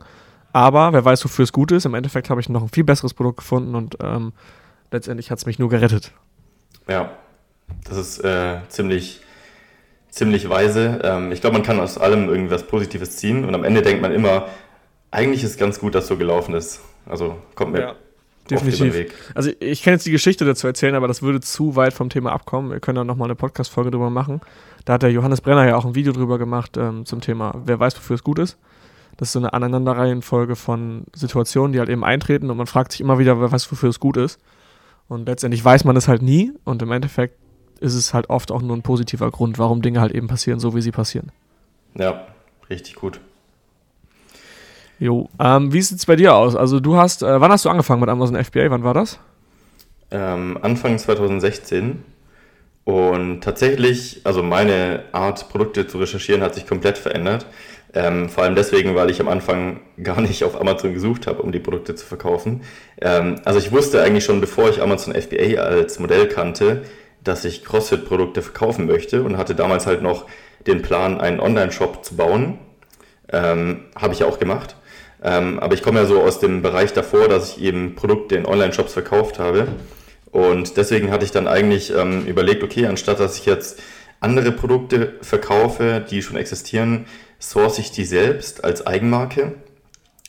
Aber 0.51 0.91
wer 0.91 1.05
weiß, 1.05 1.23
wofür 1.23 1.43
es 1.43 1.53
gut 1.53 1.71
ist. 1.71 1.85
Im 1.85 1.93
Endeffekt 1.93 2.31
habe 2.31 2.41
ich 2.41 2.49
noch 2.49 2.63
ein 2.63 2.69
viel 2.69 2.83
besseres 2.83 3.13
Produkt 3.13 3.37
gefunden 3.37 3.75
und 3.75 3.97
ähm, 4.01 4.33
letztendlich 4.91 5.29
hat 5.29 5.37
es 5.37 5.45
mich 5.45 5.59
nur 5.59 5.69
gerettet. 5.69 6.11
Ja, 6.87 7.11
das 7.87 7.97
ist 7.97 8.19
äh, 8.23 8.57
ziemlich, 8.67 9.21
ziemlich 10.09 10.49
weise. 10.49 11.01
Ähm, 11.03 11.31
ich 11.31 11.41
glaube, 11.41 11.57
man 11.57 11.63
kann 11.63 11.79
aus 11.79 11.97
allem 11.97 12.29
irgendwas 12.29 12.65
Positives 12.67 13.17
ziehen 13.17 13.45
und 13.45 13.53
am 13.53 13.63
Ende 13.63 13.81
denkt 13.81 14.01
man 14.01 14.11
immer, 14.11 14.47
eigentlich 15.11 15.43
ist 15.43 15.51
es 15.51 15.57
ganz 15.57 15.79
gut, 15.79 15.95
dass 15.95 16.07
so 16.07 16.17
gelaufen 16.17 16.53
ist. 16.53 16.81
Also 17.05 17.37
kommt 17.55 17.73
mir 17.73 17.81
ja. 17.81 17.95
Definitiv. 18.49 19.13
Also 19.35 19.51
ich 19.59 19.83
kann 19.83 19.93
jetzt 19.93 20.05
die 20.07 20.11
Geschichte 20.11 20.43
dazu 20.43 20.65
erzählen, 20.65 20.95
aber 20.95 21.07
das 21.07 21.21
würde 21.21 21.39
zu 21.39 21.75
weit 21.75 21.93
vom 21.93 22.09
Thema 22.09 22.31
abkommen. 22.31 22.71
Wir 22.71 22.79
können 22.79 22.95
da 22.95 23.03
nochmal 23.03 23.27
eine 23.27 23.35
Podcast-Folge 23.35 23.91
drüber 23.91 24.09
machen. 24.09 24.41
Da 24.85 24.93
hat 24.93 25.03
der 25.03 25.11
Johannes 25.11 25.41
Brenner 25.41 25.67
ja 25.67 25.75
auch 25.75 25.85
ein 25.85 25.93
Video 25.93 26.13
drüber 26.13 26.39
gemacht 26.39 26.77
ähm, 26.77 27.05
zum 27.05 27.21
Thema, 27.21 27.53
wer 27.65 27.79
weiß, 27.79 27.95
wofür 27.97 28.15
es 28.15 28.23
gut 28.23 28.39
ist. 28.39 28.57
Das 29.17 29.29
ist 29.29 29.33
so 29.33 29.39
eine 29.39 29.53
Aneinanderreihenfolge 29.53 30.55
von 30.55 31.03
Situationen, 31.13 31.73
die 31.73 31.79
halt 31.79 31.89
eben 31.89 32.03
eintreten 32.03 32.49
und 32.49 32.57
man 32.57 32.67
fragt 32.67 32.93
sich 32.93 33.01
immer 33.01 33.19
wieder, 33.19 33.39
wer 33.39 33.51
weiß, 33.51 33.71
wofür 33.71 33.89
es 33.89 33.99
gut 33.99 34.17
ist. 34.17 34.39
Und 35.09 35.27
letztendlich 35.27 35.65
weiß 35.65 35.83
man 35.83 35.97
es 35.97 36.07
halt 36.07 36.21
nie 36.21 36.53
und 36.63 36.81
im 36.81 36.91
Endeffekt 36.91 37.35
ist 37.81 37.95
es 37.95 38.13
halt 38.13 38.29
oft 38.29 38.51
auch 38.51 38.61
nur 38.61 38.77
ein 38.77 38.83
positiver 38.83 39.29
Grund, 39.31 39.57
warum 39.57 39.81
Dinge 39.81 39.99
halt 39.99 40.13
eben 40.13 40.27
passieren, 40.27 40.59
so 40.59 40.75
wie 40.75 40.81
sie 40.81 40.91
passieren. 40.91 41.31
Ja, 41.95 42.27
richtig 42.69 42.95
gut. 42.95 43.19
Jo, 44.99 45.29
ähm, 45.39 45.73
wie 45.73 45.81
sieht 45.81 45.97
es 45.97 46.05
bei 46.05 46.15
dir 46.15 46.35
aus? 46.35 46.55
Also 46.55 46.79
du 46.79 46.97
hast, 46.97 47.23
äh, 47.23 47.41
wann 47.41 47.51
hast 47.51 47.65
du 47.65 47.69
angefangen 47.69 48.01
mit 48.01 48.09
Amazon 48.09 48.35
FBA? 48.35 48.69
Wann 48.69 48.83
war 48.83 48.93
das? 48.93 49.19
Ähm, 50.11 50.57
Anfang 50.61 50.97
2016. 50.97 52.03
Und 52.83 53.41
tatsächlich, 53.41 54.21
also 54.25 54.43
meine 54.43 55.03
Art, 55.11 55.49
Produkte 55.49 55.87
zu 55.87 55.99
recherchieren, 55.99 56.41
hat 56.41 56.55
sich 56.55 56.67
komplett 56.67 56.97
verändert. 56.97 57.45
Ähm, 57.93 58.29
vor 58.29 58.43
allem 58.43 58.55
deswegen, 58.55 58.93
weil 58.95 59.09
ich 59.09 59.19
am 59.19 59.27
Anfang 59.27 59.81
gar 60.03 60.21
nicht 60.21 60.43
auf 60.43 60.59
Amazon 60.59 60.93
gesucht 60.93 61.27
habe, 61.27 61.41
um 61.41 61.51
die 61.51 61.59
Produkte 61.59 61.95
zu 61.95 62.05
verkaufen. 62.05 62.61
Ähm, 63.01 63.35
also 63.45 63.59
ich 63.59 63.71
wusste 63.71 64.01
eigentlich 64.01 64.25
schon, 64.25 64.41
bevor 64.41 64.69
ich 64.69 64.81
Amazon 64.81 65.13
FBA 65.13 65.61
als 65.61 65.99
Modell 65.99 66.27
kannte, 66.27 66.83
dass 67.23 67.45
ich 67.45 67.65
CrossFit-Produkte 67.65 68.41
verkaufen 68.41 68.85
möchte 68.85 69.23
und 69.23 69.37
hatte 69.37 69.55
damals 69.55 69.85
halt 69.85 70.01
noch 70.01 70.25
den 70.67 70.81
Plan, 70.81 71.19
einen 71.19 71.39
Online-Shop 71.39 72.05
zu 72.05 72.15
bauen. 72.15 72.59
Ähm, 73.31 73.85
habe 73.95 74.13
ich 74.13 74.23
auch 74.23 74.39
gemacht. 74.39 74.75
Ähm, 75.21 75.59
aber 75.59 75.73
ich 75.73 75.83
komme 75.83 75.99
ja 75.99 76.05
so 76.05 76.21
aus 76.21 76.39
dem 76.39 76.61
Bereich 76.61 76.93
davor, 76.93 77.27
dass 77.27 77.57
ich 77.57 77.63
eben 77.63 77.95
Produkte 77.95 78.35
in 78.35 78.45
Online-Shops 78.45 78.93
verkauft 78.93 79.39
habe. 79.39 79.67
Und 80.31 80.77
deswegen 80.77 81.11
hatte 81.11 81.25
ich 81.25 81.31
dann 81.31 81.47
eigentlich 81.47 81.93
ähm, 81.93 82.25
überlegt, 82.25 82.63
okay, 82.63 82.85
anstatt 82.85 83.19
dass 83.19 83.37
ich 83.37 83.45
jetzt 83.45 83.81
andere 84.19 84.51
Produkte 84.51 85.13
verkaufe, 85.21 86.05
die 86.09 86.21
schon 86.21 86.37
existieren, 86.37 87.05
source 87.39 87.79
ich 87.79 87.91
die 87.91 88.05
selbst 88.05 88.63
als 88.63 88.85
Eigenmarke. 88.85 89.53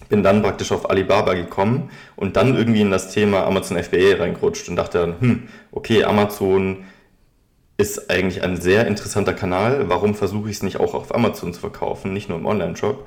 Bin 0.09 0.23
dann 0.23 0.43
praktisch 0.43 0.73
auf 0.73 0.91
Alibaba 0.91 1.35
gekommen 1.35 1.91
und 2.17 2.37
dann 2.37 2.57
irgendwie 2.57 2.81
in 2.81 2.91
das 2.91 3.13
Thema 3.13 3.45
Amazon 3.45 3.83
FBA 3.83 4.17
reingerutscht 4.19 4.69
und 4.69 4.77
dachte 4.77 4.99
dann, 4.99 5.21
hm, 5.21 5.49
okay, 5.73 6.05
Amazon 6.05 6.85
ist 7.81 8.11
eigentlich 8.11 8.43
ein 8.43 8.61
sehr 8.61 8.87
interessanter 8.87 9.33
Kanal. 9.33 9.89
Warum 9.89 10.15
versuche 10.15 10.51
ich 10.51 10.57
es 10.57 10.63
nicht 10.63 10.79
auch 10.79 10.95
auf 10.95 11.15
Amazon 11.15 11.55
zu 11.55 11.61
verkaufen, 11.61 12.13
nicht 12.13 12.29
nur 12.29 12.39
im 12.39 12.45
Online-Shop? 12.45 13.07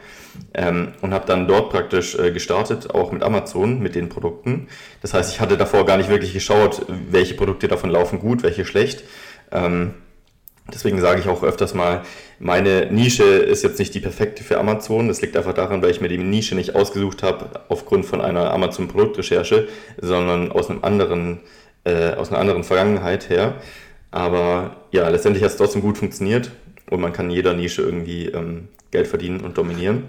Ähm, 0.54 0.94
und 1.02 1.14
habe 1.14 1.28
dann 1.28 1.48
dort 1.48 1.70
praktisch 1.70 2.16
äh, 2.16 2.32
gestartet, 2.32 2.90
auch 2.90 3.12
mit 3.12 3.22
Amazon, 3.22 3.80
mit 3.80 3.94
den 3.94 4.10
Produkten. 4.10 4.68
Das 5.02 5.14
heißt, 5.14 5.32
ich 5.32 5.40
hatte 5.40 5.58
davor 5.58 5.86
gar 5.86 5.98
nicht 5.98 6.10
wirklich 6.10 6.34
geschaut, 6.34 6.86
welche 7.10 7.36
Produkte 7.36 7.68
davon 7.68 7.92
laufen 7.92 8.20
gut, 8.20 8.42
welche 8.42 8.66
schlecht. 8.66 9.04
Ähm, 9.52 9.94
deswegen 10.72 11.02
sage 11.02 11.20
ich 11.20 11.28
auch 11.28 11.44
öfters 11.44 11.74
mal, 11.74 12.04
meine 12.40 12.88
Nische 12.92 13.24
ist 13.24 13.64
jetzt 13.64 13.80
nicht 13.80 13.94
die 13.94 14.00
perfekte 14.00 14.44
für 14.44 14.60
Amazon. 14.60 15.08
Das 15.08 15.22
liegt 15.22 15.36
einfach 15.38 15.54
daran, 15.54 15.82
weil 15.82 15.92
ich 15.92 16.02
mir 16.02 16.10
die 16.10 16.18
Nische 16.18 16.56
nicht 16.56 16.76
ausgesucht 16.76 17.24
habe 17.24 17.50
aufgrund 17.70 18.06
von 18.06 18.22
einer 18.22 18.54
Amazon-Produktrecherche, 18.54 19.68
sondern 20.02 20.52
aus 20.52 20.70
einem 20.70 20.84
anderen, 20.84 21.40
äh, 21.84 22.12
aus 22.14 22.30
einer 22.30 22.40
anderen 22.40 22.64
Vergangenheit 22.64 23.30
her. 23.30 23.56
Aber 24.12 24.78
ja, 24.92 25.08
letztendlich 25.10 25.44
hat 25.44 25.52
es 25.52 25.58
trotzdem 25.58 25.82
gut 25.82 25.98
funktioniert 25.98 26.52
und 26.90 27.02
man 27.02 27.14
kann 27.14 27.30
in 27.30 27.36
jeder 27.36 27.54
Nische 27.54 27.82
irgendwie 27.82 28.28
ähm, 28.28 28.68
Geld 28.92 29.08
verdienen 29.08 29.42
und 29.42 29.58
dominieren. 29.58 30.04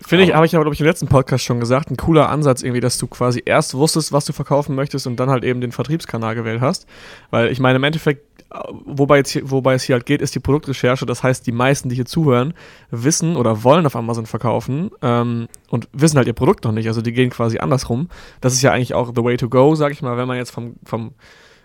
Finde 0.00 0.24
ich, 0.24 0.34
habe 0.34 0.46
ich 0.46 0.54
aber, 0.54 0.64
glaube 0.64 0.74
ich, 0.74 0.80
im 0.80 0.86
letzten 0.86 1.08
Podcast 1.08 1.44
schon 1.44 1.58
gesagt, 1.58 1.90
ein 1.90 1.96
cooler 1.96 2.28
Ansatz 2.28 2.62
irgendwie, 2.62 2.80
dass 2.80 2.98
du 2.98 3.08
quasi 3.08 3.42
erst 3.44 3.74
wusstest, 3.74 4.12
was 4.12 4.24
du 4.24 4.32
verkaufen 4.32 4.76
möchtest 4.76 5.08
und 5.08 5.16
dann 5.16 5.28
halt 5.28 5.42
eben 5.42 5.60
den 5.60 5.72
Vertriebskanal 5.72 6.36
gewählt 6.36 6.60
hast. 6.60 6.86
Weil 7.30 7.50
ich 7.50 7.58
meine, 7.58 7.76
im 7.76 7.84
Endeffekt, 7.84 8.24
wobei, 8.50 9.18
jetzt 9.18 9.30
hier, 9.30 9.50
wobei 9.50 9.74
es 9.74 9.82
hier 9.82 9.94
halt 9.94 10.06
geht, 10.06 10.22
ist 10.22 10.34
die 10.34 10.40
Produktrecherche. 10.40 11.06
Das 11.06 11.22
heißt, 11.22 11.46
die 11.46 11.52
meisten, 11.52 11.88
die 11.88 11.96
hier 11.96 12.06
zuhören, 12.06 12.54
wissen 12.90 13.36
oder 13.36 13.62
wollen 13.62 13.86
auf 13.86 13.96
Amazon 13.96 14.26
verkaufen 14.26 14.90
ähm, 15.02 15.48
und 15.68 15.88
wissen 15.92 16.16
halt 16.16 16.26
ihr 16.26 16.32
Produkt 16.32 16.64
noch 16.64 16.72
nicht. 16.72 16.88
Also 16.88 17.02
die 17.02 17.12
gehen 17.12 17.30
quasi 17.30 17.58
andersrum. 17.58 18.08
Das 18.40 18.54
ist 18.54 18.62
ja 18.62 18.72
eigentlich 18.72 18.94
auch 18.94 19.12
the 19.14 19.22
way 19.22 19.36
to 19.36 19.48
go, 19.48 19.74
sag 19.74 19.92
ich 19.92 20.02
mal, 20.02 20.16
wenn 20.16 20.28
man 20.28 20.36
jetzt 20.36 20.50
vom, 20.50 20.76
vom 20.84 21.12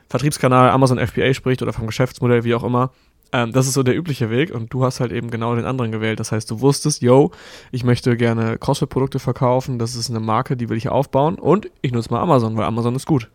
Vertriebskanal 0.10 0.70
Amazon 0.70 1.00
FBA 1.00 1.34
spricht 1.34 1.62
oder 1.62 1.74
vom 1.74 1.88
Geschäftsmodell, 1.88 2.44
wie 2.44 2.56
auch 2.56 2.64
immer. 2.64 2.92
Ähm, 3.32 3.52
das 3.52 3.66
ist 3.68 3.74
so 3.74 3.84
der 3.84 3.98
übliche 3.98 4.30
Weg 4.30 4.54
und 4.54 4.72
du 4.74 4.84
hast 4.86 5.00
halt 5.00 5.12
eben 5.12 5.32
genau 5.32 5.56
den 5.56 5.66
anderen 5.66 5.92
gewählt. 5.92 6.20
Das 6.20 6.32
heißt, 6.32 6.50
du 6.52 6.62
wusstest, 6.62 7.02
yo, 7.02 7.32
ich 7.72 7.84
möchte 7.84 8.16
gerne 8.16 8.58
CrossFit-Produkte 8.58 9.20
verkaufen, 9.20 9.80
das 9.80 9.96
ist 9.96 10.10
eine 10.10 10.20
Marke, 10.20 10.56
die 10.56 10.70
will 10.70 10.78
ich 10.78 10.90
aufbauen 10.90 11.36
und 11.36 11.70
ich 11.82 11.92
nutze 11.92 12.12
mal 12.12 12.22
Amazon, 12.22 12.56
weil 12.58 12.66
Amazon 12.66 12.96
ist 12.96 13.08
gut. 13.08 13.30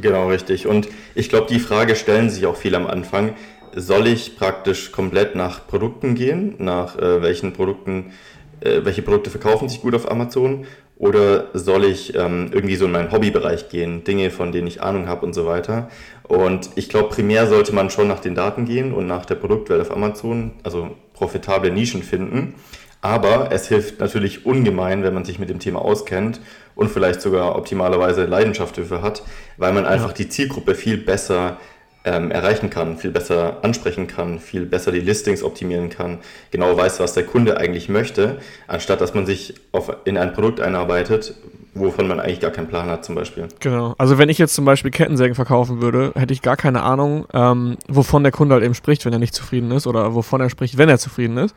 Genau, 0.00 0.28
richtig. 0.28 0.66
Und 0.66 0.88
ich 1.14 1.28
glaube, 1.28 1.46
die 1.48 1.58
Frage 1.58 1.96
stellen 1.96 2.30
sich 2.30 2.46
auch 2.46 2.56
viele 2.56 2.76
am 2.76 2.86
Anfang. 2.86 3.34
Soll 3.74 4.06
ich 4.06 4.36
praktisch 4.36 4.92
komplett 4.92 5.34
nach 5.34 5.66
Produkten 5.66 6.14
gehen, 6.14 6.54
nach 6.58 6.96
äh, 6.96 7.22
welchen 7.22 7.52
Produkten, 7.52 8.12
äh, 8.60 8.80
welche 8.84 9.02
Produkte 9.02 9.30
verkaufen 9.30 9.68
sich 9.68 9.82
gut 9.82 9.94
auf 9.94 10.10
Amazon 10.10 10.66
oder 10.98 11.46
soll 11.54 11.84
ich 11.84 12.14
ähm, 12.16 12.50
irgendwie 12.52 12.74
so 12.74 12.86
in 12.86 12.92
meinen 12.92 13.12
Hobbybereich 13.12 13.68
gehen, 13.68 14.02
Dinge, 14.02 14.30
von 14.30 14.50
denen 14.50 14.66
ich 14.66 14.82
Ahnung 14.82 15.06
habe 15.06 15.24
und 15.24 15.32
so 15.32 15.46
weiter. 15.46 15.90
Und 16.24 16.70
ich 16.74 16.88
glaube, 16.88 17.08
primär 17.08 17.46
sollte 17.46 17.72
man 17.72 17.88
schon 17.90 18.08
nach 18.08 18.18
den 18.20 18.34
Daten 18.34 18.64
gehen 18.64 18.92
und 18.92 19.06
nach 19.06 19.24
der 19.24 19.36
Produktwelt 19.36 19.80
auf 19.80 19.92
Amazon, 19.92 20.52
also 20.64 20.90
profitable 21.14 21.70
Nischen 21.70 22.02
finden. 22.02 22.54
Aber 23.00 23.52
es 23.52 23.68
hilft 23.68 24.00
natürlich 24.00 24.44
ungemein, 24.44 25.02
wenn 25.02 25.14
man 25.14 25.24
sich 25.24 25.38
mit 25.38 25.48
dem 25.48 25.60
Thema 25.60 25.80
auskennt 25.80 26.40
und 26.74 26.90
vielleicht 26.90 27.20
sogar 27.20 27.56
optimalerweise 27.56 28.24
Leidenschaft 28.24 28.76
dafür 28.78 29.02
hat, 29.02 29.22
weil 29.56 29.72
man 29.72 29.86
einfach 29.86 30.10
ja. 30.10 30.14
die 30.14 30.28
Zielgruppe 30.28 30.74
viel 30.74 30.96
besser 30.96 31.58
ähm, 32.04 32.30
erreichen 32.30 32.70
kann, 32.70 32.96
viel 32.96 33.10
besser 33.10 33.58
ansprechen 33.62 34.06
kann, 34.06 34.40
viel 34.40 34.66
besser 34.66 34.92
die 34.92 35.00
Listings 35.00 35.42
optimieren 35.42 35.90
kann, 35.90 36.18
genau 36.50 36.76
weiß, 36.76 37.00
was 37.00 37.14
der 37.14 37.24
Kunde 37.24 37.56
eigentlich 37.56 37.88
möchte, 37.88 38.38
anstatt 38.66 39.00
dass 39.00 39.14
man 39.14 39.26
sich 39.26 39.54
auf, 39.72 39.94
in 40.04 40.16
ein 40.16 40.32
Produkt 40.32 40.60
einarbeitet, 40.60 41.34
wovon 41.78 42.08
man 42.08 42.20
eigentlich 42.20 42.40
gar 42.40 42.50
keinen 42.50 42.68
Plan 42.68 42.88
hat 42.88 43.04
zum 43.04 43.14
Beispiel. 43.14 43.48
Genau. 43.60 43.94
Also 43.98 44.18
wenn 44.18 44.28
ich 44.28 44.38
jetzt 44.38 44.54
zum 44.54 44.64
Beispiel 44.64 44.90
Kettensägen 44.90 45.34
verkaufen 45.34 45.80
würde, 45.80 46.12
hätte 46.14 46.32
ich 46.32 46.42
gar 46.42 46.56
keine 46.56 46.82
Ahnung, 46.82 47.26
ähm, 47.32 47.76
wovon 47.88 48.22
der 48.22 48.32
Kunde 48.32 48.54
halt 48.54 48.64
eben 48.64 48.74
spricht, 48.74 49.04
wenn 49.04 49.12
er 49.12 49.18
nicht 49.18 49.34
zufrieden 49.34 49.70
ist 49.70 49.86
oder 49.86 50.14
wovon 50.14 50.40
er 50.40 50.50
spricht, 50.50 50.78
wenn 50.78 50.88
er 50.88 50.98
zufrieden 50.98 51.36
ist. 51.36 51.54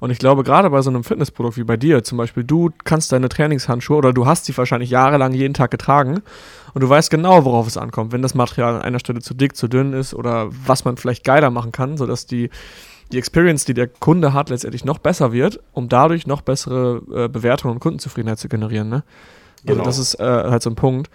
Und 0.00 0.10
ich 0.10 0.18
glaube, 0.18 0.42
gerade 0.42 0.70
bei 0.70 0.80
so 0.80 0.88
einem 0.88 1.04
Fitnessprodukt 1.04 1.58
wie 1.58 1.64
bei 1.64 1.76
dir, 1.76 2.02
zum 2.02 2.16
Beispiel, 2.16 2.42
du 2.42 2.70
kannst 2.84 3.12
deine 3.12 3.28
Trainingshandschuhe 3.28 3.98
oder 3.98 4.14
du 4.14 4.26
hast 4.26 4.46
sie 4.46 4.56
wahrscheinlich 4.56 4.90
jahrelang 4.90 5.34
jeden 5.34 5.52
Tag 5.52 5.70
getragen 5.70 6.22
und 6.72 6.82
du 6.82 6.88
weißt 6.88 7.10
genau, 7.10 7.44
worauf 7.44 7.66
es 7.66 7.76
ankommt, 7.76 8.12
wenn 8.12 8.22
das 8.22 8.34
Material 8.34 8.76
an 8.76 8.82
einer 8.82 8.98
Stelle 8.98 9.20
zu 9.20 9.34
dick, 9.34 9.56
zu 9.56 9.68
dünn 9.68 9.92
ist 9.92 10.14
oder 10.14 10.48
was 10.50 10.86
man 10.86 10.96
vielleicht 10.96 11.22
geiler 11.22 11.50
machen 11.50 11.70
kann, 11.70 11.98
sodass 11.98 12.26
die, 12.26 12.48
die 13.12 13.18
Experience, 13.18 13.66
die 13.66 13.74
der 13.74 13.88
Kunde 13.88 14.32
hat, 14.32 14.48
letztendlich 14.48 14.86
noch 14.86 14.98
besser 14.98 15.32
wird, 15.32 15.60
um 15.72 15.90
dadurch 15.90 16.26
noch 16.26 16.40
bessere 16.40 17.02
äh, 17.14 17.28
Bewertungen 17.28 17.74
und 17.74 17.80
Kundenzufriedenheit 17.80 18.38
zu 18.38 18.48
generieren. 18.48 18.88
Ne? 18.88 19.04
Also 19.62 19.74
genau. 19.74 19.84
das 19.84 19.98
ist 19.98 20.14
äh, 20.20 20.24
halt 20.24 20.62
so 20.62 20.70
ein 20.70 20.76
Punkt 20.76 21.10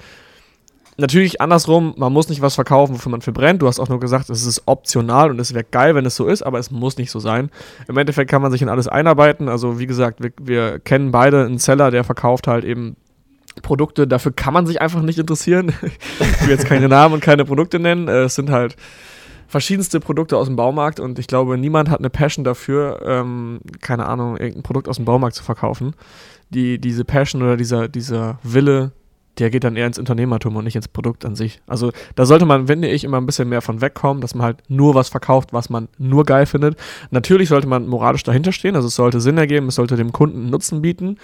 natürlich 0.98 1.42
andersrum, 1.42 1.94
man 1.98 2.14
muss 2.14 2.30
nicht 2.30 2.42
was 2.42 2.56
verkaufen, 2.56 2.96
wofür 2.96 3.12
man 3.12 3.22
verbrennt. 3.22 3.62
Du 3.62 3.68
hast 3.68 3.80
auch 3.80 3.90
nur 3.90 4.00
gesagt, 4.00 4.30
es 4.30 4.46
ist 4.46 4.64
optional 4.66 5.30
und 5.30 5.40
es 5.40 5.54
wäre 5.54 5.64
geil, 5.64 5.96
wenn 5.96 6.06
es 6.06 6.16
so 6.16 6.28
ist, 6.28 6.42
aber 6.42 6.60
es 6.60 6.72
muss 6.72 6.98
nicht 6.98 7.12
so 7.12 7.20
sein. 7.20 7.50
Im 7.88 7.98
Endeffekt 7.98 8.30
kann 8.30 8.42
man 8.42 8.52
sich 8.52 8.62
in 8.62 8.70
alles 8.70 8.88
einarbeiten. 8.88 9.50
Also 9.50 9.80
wie 9.80 9.88
gesagt, 9.88 10.22
wir, 10.24 10.32
wir 10.42 10.80
kennen 10.80 11.12
beide 11.12 11.46
einen 11.46 11.58
Seller, 11.58 11.92
der 11.92 12.04
verkauft 12.04 12.48
halt 12.48 12.64
eben 12.64 12.96
Produkte. 13.62 14.08
Dafür 14.08 14.32
kann 14.32 14.54
man 14.54 14.66
sich 14.66 14.82
einfach 14.82 15.02
nicht 15.02 15.20
interessieren. 15.20 15.74
ich 16.20 16.42
will 16.42 16.50
jetzt 16.50 16.66
keine 16.66 16.88
Namen 16.88 17.16
und 17.16 17.22
keine 17.22 17.46
Produkte 17.46 17.80
nennen. 17.80 18.08
Äh, 18.08 18.24
es 18.24 18.36
sind 18.36 18.50
halt 18.50 18.76
verschiedenste 19.48 20.00
Produkte 20.00 20.38
aus 20.38 20.48
dem 20.48 20.56
Baumarkt 20.56 21.00
und 21.00 21.20
ich 21.20 21.28
glaube, 21.28 21.58
niemand 21.58 21.90
hat 21.90 22.00
eine 22.00 22.10
Passion 22.10 22.44
dafür, 22.44 23.02
ähm, 23.06 23.60
keine 23.80 24.06
Ahnung, 24.08 24.38
irgendein 24.38 24.64
Produkt 24.64 24.88
aus 24.88 24.96
dem 24.96 25.06
Baumarkt 25.06 25.36
zu 25.36 25.44
verkaufen. 25.44 25.94
Die, 26.50 26.80
diese 26.80 27.06
Passion 27.06 27.42
oder 27.42 27.58
dieser, 27.58 27.88
dieser 27.88 28.40
Wille, 28.44 28.92
der 29.40 29.50
geht 29.50 29.64
dann 29.64 29.76
eher 29.76 29.88
ins 29.88 30.00
Unternehmertum 30.00 30.56
und 30.56 30.64
nicht 30.64 30.76
ins 30.76 30.88
Produkt 30.88 31.26
an 31.26 31.36
sich. 31.36 31.62
Also 31.68 31.92
da 32.16 32.26
sollte 32.26 32.46
man, 32.46 32.68
finde 32.68 32.88
ich, 32.88 33.04
immer 33.04 33.18
ein 33.18 33.26
bisschen 33.26 33.50
mehr 33.50 33.62
von 33.62 33.82
wegkommen, 33.82 34.22
dass 34.22 34.36
man 34.36 34.46
halt 34.46 34.64
nur 34.70 34.96
was 34.96 35.10
verkauft, 35.10 35.54
was 35.54 35.70
man 35.70 35.88
nur 35.98 36.24
geil 36.24 36.46
findet. 36.46 36.78
Natürlich 37.12 37.50
sollte 37.50 37.68
man 37.68 37.88
moralisch 37.88 38.24
dahinter 38.24 38.52
stehen, 38.52 38.76
also 38.76 38.88
es 38.88 38.96
sollte 38.96 39.20
Sinn 39.20 39.38
ergeben, 39.38 39.68
es 39.68 39.76
sollte 39.76 39.96
dem 39.96 40.12
Kunden 40.12 40.50
Nutzen 40.50 40.82
bieten. 40.82 41.18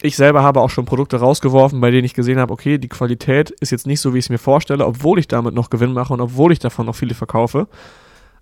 Ich 0.00 0.16
selber 0.16 0.42
habe 0.42 0.60
auch 0.60 0.70
schon 0.70 0.84
Produkte 0.84 1.18
rausgeworfen, 1.18 1.80
bei 1.80 1.90
denen 1.90 2.04
ich 2.04 2.14
gesehen 2.14 2.40
habe, 2.40 2.52
okay, 2.52 2.78
die 2.78 2.88
Qualität 2.88 3.50
ist 3.50 3.70
jetzt 3.70 3.86
nicht 3.86 4.00
so, 4.00 4.14
wie 4.14 4.18
ich 4.18 4.24
es 4.24 4.30
mir 4.30 4.38
vorstelle, 4.38 4.84
obwohl 4.84 5.18
ich 5.18 5.28
damit 5.28 5.54
noch 5.54 5.70
Gewinn 5.70 5.92
mache 5.92 6.12
und 6.12 6.20
obwohl 6.20 6.52
ich 6.52 6.58
davon 6.58 6.86
noch 6.86 6.96
viele 6.96 7.14
verkaufe. 7.14 7.68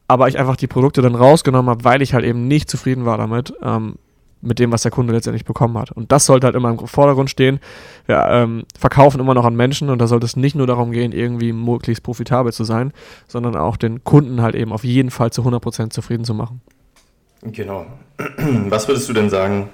Aber 0.09 0.27
ich 0.29 0.39
einfach 0.39 0.57
die 0.57 0.67
Produkte 0.67 1.03
dann 1.03 1.15
rausgenommen 1.15 1.69
habe, 1.69 1.85
weil 1.85 2.03
ich 2.03 2.15
halt 2.15 2.25
eben 2.25 2.49
nicht 2.49 2.71
zufrieden 2.71 3.05
war 3.05 3.19
damit. 3.19 3.53
Ähm, 3.63 3.97
mit 4.43 4.59
dem, 4.59 4.73
was 4.73 4.83
der 4.83 4.91
Kunde 4.91 5.13
letztendlich 5.13 5.45
bekommen 5.45 5.77
hat. 5.79 5.93
Und 5.93 6.13
das 6.13 6.27
sollte 6.27 6.47
halt 6.47 6.57
immer 6.57 6.71
im 6.71 6.87
Vordergrund 6.87 7.31
stehen. 7.31 7.61
Wir 8.07 8.27
ähm, 8.31 8.65
verkaufen 8.79 9.21
immer 9.21 9.35
noch 9.35 9.45
an 9.45 9.55
Menschen 9.55 9.91
und 9.91 9.99
da 9.99 10.07
sollte 10.07 10.27
es 10.27 10.37
nicht 10.37 10.55
nur 10.55 10.67
darum 10.67 10.93
gehen, 10.93 11.13
irgendwie 11.13 11.53
möglichst 11.53 12.03
profitabel 12.03 12.53
zu 12.53 12.65
sein, 12.65 12.93
sondern 13.29 13.57
auch 13.57 13.77
den 13.77 14.03
Kunden 14.05 14.41
halt 14.41 14.55
eben 14.55 14.73
auf 14.73 14.85
jeden 14.85 15.11
Fall 15.11 15.31
zu 15.31 15.43
100% 15.43 15.91
zufrieden 15.91 16.25
zu 16.25 16.35
machen. 16.35 16.61
Genau. 17.43 17.87
Was 18.69 18.89
würdest 18.89 19.09
du 19.09 19.13
denn 19.13 19.31
sagen, 19.31 19.69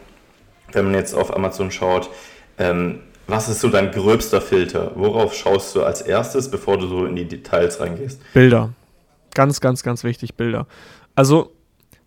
wenn 0.73 0.87
man 0.87 0.95
jetzt 0.95 1.15
auf 1.15 1.35
Amazon 1.35 1.71
schaut, 1.71 2.11
ähm, 2.59 3.01
was 3.27 3.49
ist 3.49 3.61
so 3.61 3.69
dein 3.69 3.91
gröbster 3.91 4.41
Filter? 4.41 4.93
Worauf 4.95 5.35
schaust 5.35 5.75
du 5.75 5.83
als 5.83 6.01
erstes, 6.01 6.49
bevor 6.51 6.79
du 6.79 6.87
so 6.87 7.07
in 7.07 7.17
die 7.17 7.27
Details 7.27 7.81
reingehst? 7.81 8.21
Bilder. 8.33 8.73
Ganz, 9.35 9.61
ganz, 9.61 9.83
ganz 9.83 10.05
wichtig, 10.05 10.35
Bilder. 10.35 10.67
Also 11.17 11.56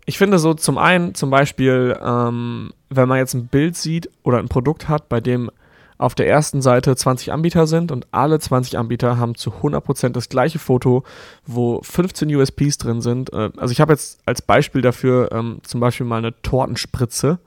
ich 0.10 0.18
finde 0.18 0.40
so 0.40 0.56
zum 0.56 0.80
einen 0.80 1.14
zum 1.14 1.30
Beispiel, 1.30 1.96
ähm, 2.04 2.74
wenn 2.90 3.08
man 3.08 3.20
jetzt 3.20 3.36
ein 3.36 3.46
Bild 3.46 3.78
sieht 3.78 4.10
oder 4.24 4.40
ein 4.40 4.50
Produkt 4.50 4.90
hat, 4.90 5.08
bei 5.08 5.22
dem 5.22 5.52
auf 6.00 6.16
der 6.16 6.28
ersten 6.28 6.64
Seite 6.64 6.96
20 6.96 7.32
Anbieter 7.32 7.68
sind 7.68 7.92
und 7.92 8.08
alle 8.10 8.40
20 8.40 8.80
Anbieter 8.80 9.20
haben 9.20 9.36
zu 9.36 9.52
100% 9.52 10.10
das 10.10 10.28
gleiche 10.28 10.58
Foto, 10.58 11.04
wo 11.46 11.82
15 11.84 12.36
USPs 12.36 12.80
drin 12.80 13.02
sind. 13.02 13.32
Äh, 13.34 13.52
also 13.58 13.72
ich 13.72 13.82
habe 13.82 13.94
jetzt 13.94 14.20
als 14.26 14.42
Beispiel 14.42 14.82
dafür 14.82 15.32
ähm, 15.32 15.60
zum 15.62 15.80
Beispiel 15.80 16.08
mal 16.08 16.18
eine 16.18 16.34
Tortenspritze. 16.42 17.38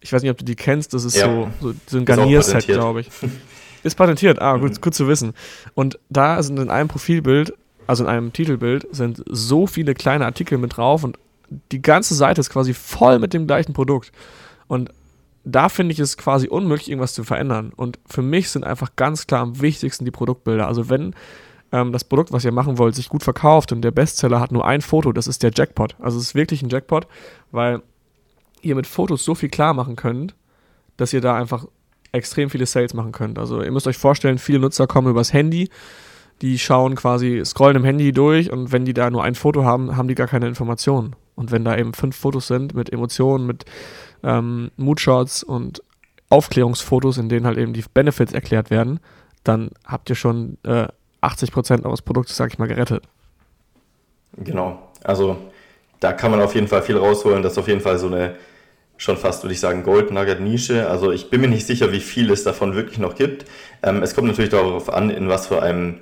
Ich 0.00 0.12
weiß 0.12 0.20
nicht, 0.20 0.30
ob 0.30 0.36
du 0.36 0.44
die 0.44 0.56
kennst, 0.56 0.92
das 0.92 1.04
ist 1.04 1.16
ja. 1.16 1.24
so, 1.24 1.48
so, 1.62 1.74
so 1.86 1.96
ein 1.96 2.04
Garnierset, 2.04 2.66
glaube 2.66 3.00
ich. 3.00 3.08
Ist 3.82 3.94
patentiert, 3.94 4.42
ah, 4.42 4.56
gut, 4.56 4.72
mhm. 4.72 4.80
gut 4.82 4.94
zu 4.94 5.06
wissen. 5.08 5.32
Und 5.74 5.98
da 6.10 6.42
sind 6.42 6.58
in 6.58 6.68
einem 6.68 6.88
Profilbild, 6.88 7.54
also 7.86 8.02
in 8.02 8.10
einem 8.10 8.32
Titelbild, 8.32 8.88
sind 8.90 9.22
so 9.30 9.68
viele 9.68 9.94
kleine 9.94 10.26
Artikel 10.26 10.58
mit 10.58 10.76
drauf 10.76 11.04
und 11.04 11.16
die 11.72 11.82
ganze 11.82 12.14
Seite 12.14 12.40
ist 12.40 12.50
quasi 12.50 12.74
voll 12.74 13.18
mit 13.18 13.34
dem 13.34 13.46
gleichen 13.46 13.72
Produkt. 13.72 14.12
Und 14.66 14.90
da 15.44 15.68
finde 15.68 15.92
ich 15.92 15.98
es 15.98 16.16
quasi 16.16 16.48
unmöglich, 16.48 16.90
irgendwas 16.90 17.14
zu 17.14 17.24
verändern. 17.24 17.72
Und 17.74 17.98
für 18.06 18.22
mich 18.22 18.50
sind 18.50 18.64
einfach 18.64 18.96
ganz 18.96 19.26
klar 19.26 19.40
am 19.40 19.60
wichtigsten 19.60 20.04
die 20.04 20.10
Produktbilder. 20.10 20.66
Also 20.66 20.90
wenn 20.90 21.14
ähm, 21.72 21.92
das 21.92 22.04
Produkt, 22.04 22.32
was 22.32 22.44
ihr 22.44 22.52
machen 22.52 22.78
wollt, 22.78 22.94
sich 22.94 23.08
gut 23.08 23.22
verkauft 23.22 23.72
und 23.72 23.82
der 23.82 23.90
Bestseller 23.90 24.40
hat 24.40 24.52
nur 24.52 24.66
ein 24.66 24.82
Foto, 24.82 25.12
das 25.12 25.26
ist 25.26 25.42
der 25.42 25.52
Jackpot. 25.54 25.96
Also 26.00 26.18
es 26.18 26.24
ist 26.24 26.34
wirklich 26.34 26.62
ein 26.62 26.68
Jackpot, 26.68 27.06
weil 27.50 27.82
ihr 28.60 28.74
mit 28.74 28.86
Fotos 28.86 29.24
so 29.24 29.34
viel 29.34 29.48
klar 29.48 29.72
machen 29.72 29.96
könnt, 29.96 30.34
dass 30.96 31.12
ihr 31.12 31.20
da 31.20 31.36
einfach 31.36 31.66
extrem 32.12 32.50
viele 32.50 32.66
Sales 32.66 32.94
machen 32.94 33.12
könnt. 33.12 33.38
Also 33.38 33.62
ihr 33.62 33.70
müsst 33.70 33.86
euch 33.86 33.98
vorstellen, 33.98 34.38
viele 34.38 34.58
Nutzer 34.58 34.86
kommen 34.86 35.08
übers 35.08 35.32
Handy 35.32 35.70
die 36.42 36.58
schauen 36.58 36.94
quasi, 36.94 37.42
scrollen 37.44 37.76
im 37.76 37.84
Handy 37.84 38.12
durch 38.12 38.50
und 38.50 38.72
wenn 38.72 38.84
die 38.84 38.94
da 38.94 39.10
nur 39.10 39.24
ein 39.24 39.34
Foto 39.34 39.64
haben, 39.64 39.96
haben 39.96 40.08
die 40.08 40.14
gar 40.14 40.28
keine 40.28 40.46
Informationen. 40.46 41.16
Und 41.38 41.52
wenn 41.52 41.64
da 41.64 41.76
eben 41.76 41.94
fünf 41.94 42.16
Fotos 42.16 42.48
sind 42.48 42.74
mit 42.74 42.92
Emotionen, 42.92 43.46
mit 43.46 43.64
ähm, 44.24 44.72
Moodshots 44.76 45.44
und 45.44 45.80
Aufklärungsfotos, 46.30 47.16
in 47.16 47.28
denen 47.28 47.46
halt 47.46 47.58
eben 47.58 47.72
die 47.72 47.84
Benefits 47.94 48.32
erklärt 48.32 48.70
werden, 48.70 48.98
dann 49.44 49.70
habt 49.86 50.10
ihr 50.10 50.16
schon 50.16 50.58
äh, 50.64 50.88
80% 51.22 51.84
eures 51.84 52.02
Produktes, 52.02 52.36
sag 52.36 52.52
ich 52.52 52.58
mal, 52.58 52.66
gerettet. 52.66 53.04
Genau. 54.36 54.90
Also 55.04 55.38
da 56.00 56.12
kann 56.12 56.32
man 56.32 56.42
auf 56.42 56.56
jeden 56.56 56.66
Fall 56.66 56.82
viel 56.82 56.96
rausholen. 56.96 57.44
Das 57.44 57.52
ist 57.52 57.58
auf 57.58 57.68
jeden 57.68 57.80
Fall 57.80 58.00
so 58.00 58.08
eine 58.08 58.34
schon 58.96 59.16
fast, 59.16 59.44
würde 59.44 59.54
ich 59.54 59.60
sagen, 59.60 59.84
Gold 59.84 60.10
Nugget 60.10 60.40
Nische. 60.40 60.90
Also 60.90 61.12
ich 61.12 61.30
bin 61.30 61.40
mir 61.40 61.48
nicht 61.48 61.68
sicher, 61.68 61.92
wie 61.92 62.00
viel 62.00 62.32
es 62.32 62.42
davon 62.42 62.74
wirklich 62.74 62.98
noch 62.98 63.14
gibt. 63.14 63.44
Ähm, 63.84 64.02
es 64.02 64.16
kommt 64.16 64.26
natürlich 64.26 64.50
darauf 64.50 64.92
an, 64.92 65.10
in 65.10 65.28
was 65.28 65.46
für 65.46 65.62
einem 65.62 66.00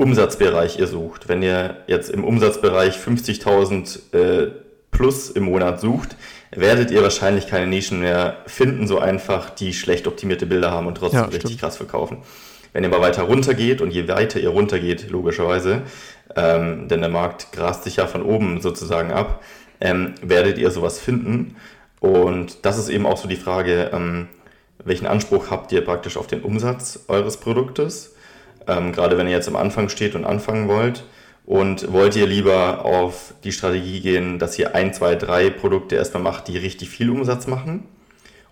Umsatzbereich 0.00 0.78
ihr 0.78 0.86
sucht. 0.86 1.28
Wenn 1.28 1.42
ihr 1.42 1.76
jetzt 1.86 2.08
im 2.08 2.24
Umsatzbereich 2.24 2.96
50.000 2.96 4.14
äh, 4.14 4.50
plus 4.90 5.28
im 5.28 5.44
Monat 5.44 5.78
sucht, 5.78 6.16
werdet 6.52 6.90
ihr 6.90 7.02
wahrscheinlich 7.02 7.46
keine 7.46 7.66
Nischen 7.66 8.00
mehr 8.00 8.38
finden, 8.46 8.86
so 8.86 8.98
einfach, 8.98 9.50
die 9.50 9.74
schlecht 9.74 10.06
optimierte 10.06 10.46
Bilder 10.46 10.70
haben 10.70 10.86
und 10.86 10.96
trotzdem 10.96 11.20
ja, 11.20 11.26
richtig 11.26 11.58
krass 11.58 11.76
verkaufen. 11.76 12.18
Wenn 12.72 12.82
ihr 12.82 12.88
aber 12.88 13.02
weiter 13.02 13.24
runter 13.24 13.52
geht 13.52 13.82
und 13.82 13.90
je 13.90 14.08
weiter 14.08 14.40
ihr 14.40 14.48
runter 14.48 14.78
geht, 14.78 15.10
logischerweise, 15.10 15.82
ähm, 16.34 16.88
denn 16.88 17.00
der 17.00 17.10
Markt 17.10 17.52
grast 17.52 17.84
sich 17.84 17.96
ja 17.96 18.06
von 18.06 18.22
oben 18.22 18.62
sozusagen 18.62 19.12
ab, 19.12 19.42
ähm, 19.82 20.14
werdet 20.22 20.56
ihr 20.56 20.70
sowas 20.70 20.98
finden. 20.98 21.56
Und 22.00 22.64
das 22.64 22.78
ist 22.78 22.88
eben 22.88 23.04
auch 23.04 23.18
so 23.18 23.28
die 23.28 23.36
Frage, 23.36 23.90
ähm, 23.92 24.28
welchen 24.82 25.06
Anspruch 25.06 25.50
habt 25.50 25.72
ihr 25.72 25.84
praktisch 25.84 26.16
auf 26.16 26.26
den 26.26 26.40
Umsatz 26.40 27.00
eures 27.08 27.36
Produktes? 27.36 28.14
Ähm, 28.70 28.92
gerade 28.92 29.18
wenn 29.18 29.26
ihr 29.26 29.34
jetzt 29.34 29.48
am 29.48 29.56
Anfang 29.56 29.88
steht 29.88 30.14
und 30.14 30.24
anfangen 30.24 30.68
wollt? 30.68 31.04
Und 31.46 31.92
wollt 31.92 32.14
ihr 32.14 32.26
lieber 32.26 32.84
auf 32.84 33.34
die 33.42 33.50
Strategie 33.50 34.00
gehen, 34.00 34.38
dass 34.38 34.58
ihr 34.58 34.74
ein, 34.74 34.94
zwei, 34.94 35.16
drei 35.16 35.50
Produkte 35.50 35.96
erstmal 35.96 36.22
macht, 36.22 36.46
die 36.48 36.56
richtig 36.56 36.90
viel 36.90 37.10
Umsatz 37.10 37.46
machen? 37.46 37.84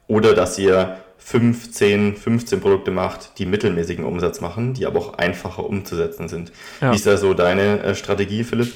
Oder 0.08 0.34
dass 0.34 0.58
ihr 0.58 0.96
5, 1.18 1.72
10, 1.72 2.16
15 2.16 2.60
Produkte 2.60 2.90
macht, 2.90 3.38
die 3.38 3.44
mittelmäßigen 3.44 4.04
Umsatz 4.04 4.40
machen, 4.40 4.72
die 4.74 4.86
aber 4.86 4.98
auch 4.98 5.14
einfacher 5.14 5.64
umzusetzen 5.64 6.28
sind. 6.28 6.52
Ja. 6.80 6.90
Wie 6.90 6.96
ist 6.96 7.06
da 7.06 7.16
so 7.18 7.34
deine 7.34 7.82
äh, 7.82 7.94
Strategie, 7.94 8.44
Philipp? 8.44 8.72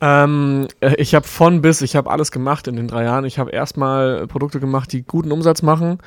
Ähm, 0.00 0.68
äh, 0.80 0.94
ich 0.96 1.14
habe 1.14 1.26
von 1.26 1.60
bis, 1.60 1.82
ich 1.82 1.96
habe 1.96 2.10
alles 2.10 2.30
gemacht 2.30 2.66
in 2.68 2.76
den 2.76 2.88
drei 2.88 3.04
Jahren. 3.04 3.24
Ich 3.24 3.38
habe 3.38 3.50
erstmal 3.50 4.26
Produkte 4.26 4.60
gemacht, 4.60 4.92
die 4.92 5.02
guten 5.02 5.30
Umsatz 5.30 5.62
machen. 5.62 5.98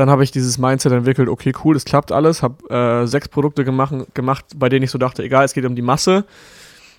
Dann 0.00 0.08
habe 0.08 0.24
ich 0.24 0.30
dieses 0.30 0.56
Mindset 0.56 0.92
entwickelt, 0.92 1.28
okay, 1.28 1.52
cool, 1.62 1.74
das 1.74 1.84
klappt 1.84 2.10
alles. 2.10 2.42
Habe 2.42 2.70
äh, 2.70 3.06
sechs 3.06 3.28
Produkte 3.28 3.64
gemacht, 3.64 3.94
gemacht, 4.14 4.46
bei 4.56 4.70
denen 4.70 4.82
ich 4.82 4.90
so 4.90 4.96
dachte, 4.96 5.22
egal, 5.22 5.44
es 5.44 5.52
geht 5.52 5.66
um 5.66 5.76
die 5.76 5.82
Masse. 5.82 6.24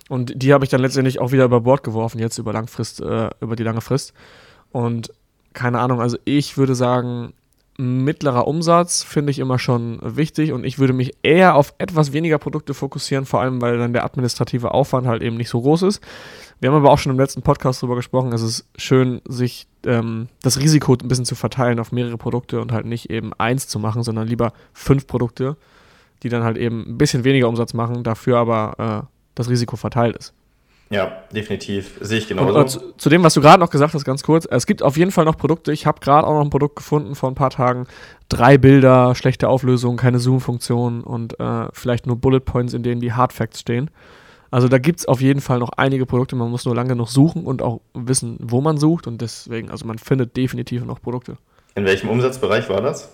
Und 0.08 0.40
die 0.40 0.54
habe 0.54 0.64
ich 0.64 0.70
dann 0.70 0.80
letztendlich 0.80 1.18
auch 1.18 1.32
wieder 1.32 1.44
über 1.46 1.62
Bord 1.62 1.82
geworfen, 1.82 2.20
jetzt 2.20 2.38
über 2.38 2.52
Langfrist, 2.52 3.00
äh, 3.00 3.30
über 3.40 3.56
die 3.56 3.64
lange 3.64 3.80
Frist. 3.80 4.12
Und 4.70 5.12
keine 5.52 5.80
Ahnung, 5.80 6.00
also 6.00 6.16
ich 6.24 6.56
würde 6.56 6.76
sagen, 6.76 7.32
mittlerer 7.76 8.46
Umsatz 8.46 9.02
finde 9.02 9.32
ich 9.32 9.40
immer 9.40 9.58
schon 9.58 9.98
wichtig 10.00 10.52
und 10.52 10.62
ich 10.62 10.78
würde 10.78 10.92
mich 10.92 11.16
eher 11.24 11.56
auf 11.56 11.74
etwas 11.78 12.12
weniger 12.12 12.38
Produkte 12.38 12.72
fokussieren, 12.72 13.26
vor 13.26 13.40
allem 13.40 13.60
weil 13.60 13.78
dann 13.78 13.92
der 13.92 14.04
administrative 14.04 14.70
Aufwand 14.70 15.08
halt 15.08 15.22
eben 15.22 15.36
nicht 15.36 15.48
so 15.48 15.60
groß 15.60 15.82
ist. 15.82 16.00
Wir 16.62 16.70
haben 16.70 16.76
aber 16.76 16.92
auch 16.92 16.98
schon 16.98 17.10
im 17.10 17.18
letzten 17.18 17.42
Podcast 17.42 17.82
darüber 17.82 17.96
gesprochen, 17.96 18.32
es 18.32 18.40
ist 18.40 18.68
schön, 18.76 19.20
sich 19.26 19.66
ähm, 19.84 20.28
das 20.42 20.60
Risiko 20.60 20.92
ein 20.92 21.08
bisschen 21.08 21.24
zu 21.24 21.34
verteilen 21.34 21.80
auf 21.80 21.90
mehrere 21.90 22.16
Produkte 22.16 22.60
und 22.60 22.70
halt 22.70 22.86
nicht 22.86 23.10
eben 23.10 23.32
eins 23.36 23.66
zu 23.66 23.80
machen, 23.80 24.04
sondern 24.04 24.28
lieber 24.28 24.52
fünf 24.72 25.08
Produkte, 25.08 25.56
die 26.22 26.28
dann 26.28 26.44
halt 26.44 26.56
eben 26.56 26.84
ein 26.86 26.98
bisschen 26.98 27.24
weniger 27.24 27.48
Umsatz 27.48 27.74
machen, 27.74 28.04
dafür 28.04 28.38
aber 28.38 29.02
äh, 29.02 29.16
das 29.34 29.50
Risiko 29.50 29.74
verteilt 29.74 30.16
ist. 30.16 30.34
Ja, 30.88 31.24
definitiv. 31.32 31.98
Sehe 32.00 32.18
ich 32.18 32.28
genauso. 32.28 32.50
Und, 32.50 32.56
und 32.56 32.68
zu, 32.68 32.96
zu, 32.96 33.08
dem, 33.08 33.24
was 33.24 33.34
du 33.34 33.40
gerade 33.40 33.58
noch 33.58 33.70
gesagt 33.70 33.94
hast, 33.94 34.04
ganz 34.04 34.22
kurz. 34.22 34.46
Es 34.48 34.64
gibt 34.64 34.84
auf 34.84 34.96
jeden 34.96 35.10
Fall 35.10 35.24
noch 35.24 35.36
Produkte. 35.36 35.72
Ich 35.72 35.84
habe 35.84 35.98
gerade 35.98 36.28
auch 36.28 36.34
noch 36.34 36.44
ein 36.44 36.50
Produkt 36.50 36.76
gefunden 36.76 37.16
vor 37.16 37.28
ein 37.28 37.34
paar 37.34 37.50
Tagen. 37.50 37.88
Drei 38.28 38.56
Bilder, 38.56 39.16
schlechte 39.16 39.48
Auflösung, 39.48 39.96
keine 39.96 40.20
Zoom-Funktion 40.20 41.02
und 41.02 41.40
äh, 41.40 41.66
vielleicht 41.72 42.06
nur 42.06 42.14
Bullet 42.14 42.38
Points, 42.38 42.72
in 42.72 42.84
denen 42.84 43.00
die 43.00 43.14
Hard 43.14 43.32
Facts 43.32 43.58
stehen. 43.58 43.90
Also 44.52 44.68
da 44.68 44.76
gibt 44.76 45.00
es 45.00 45.08
auf 45.08 45.22
jeden 45.22 45.40
Fall 45.40 45.58
noch 45.58 45.70
einige 45.78 46.04
Produkte. 46.04 46.36
Man 46.36 46.50
muss 46.50 46.66
nur 46.66 46.76
lange 46.76 46.94
noch 46.94 47.08
suchen 47.08 47.46
und 47.46 47.62
auch 47.62 47.80
wissen, 47.94 48.36
wo 48.38 48.60
man 48.60 48.76
sucht. 48.76 49.06
Und 49.06 49.22
deswegen, 49.22 49.70
also 49.70 49.86
man 49.86 49.98
findet 49.98 50.36
definitiv 50.36 50.84
noch 50.84 51.00
Produkte. 51.00 51.38
In 51.74 51.86
welchem 51.86 52.10
Umsatzbereich 52.10 52.68
war 52.68 52.82
das? 52.82 53.10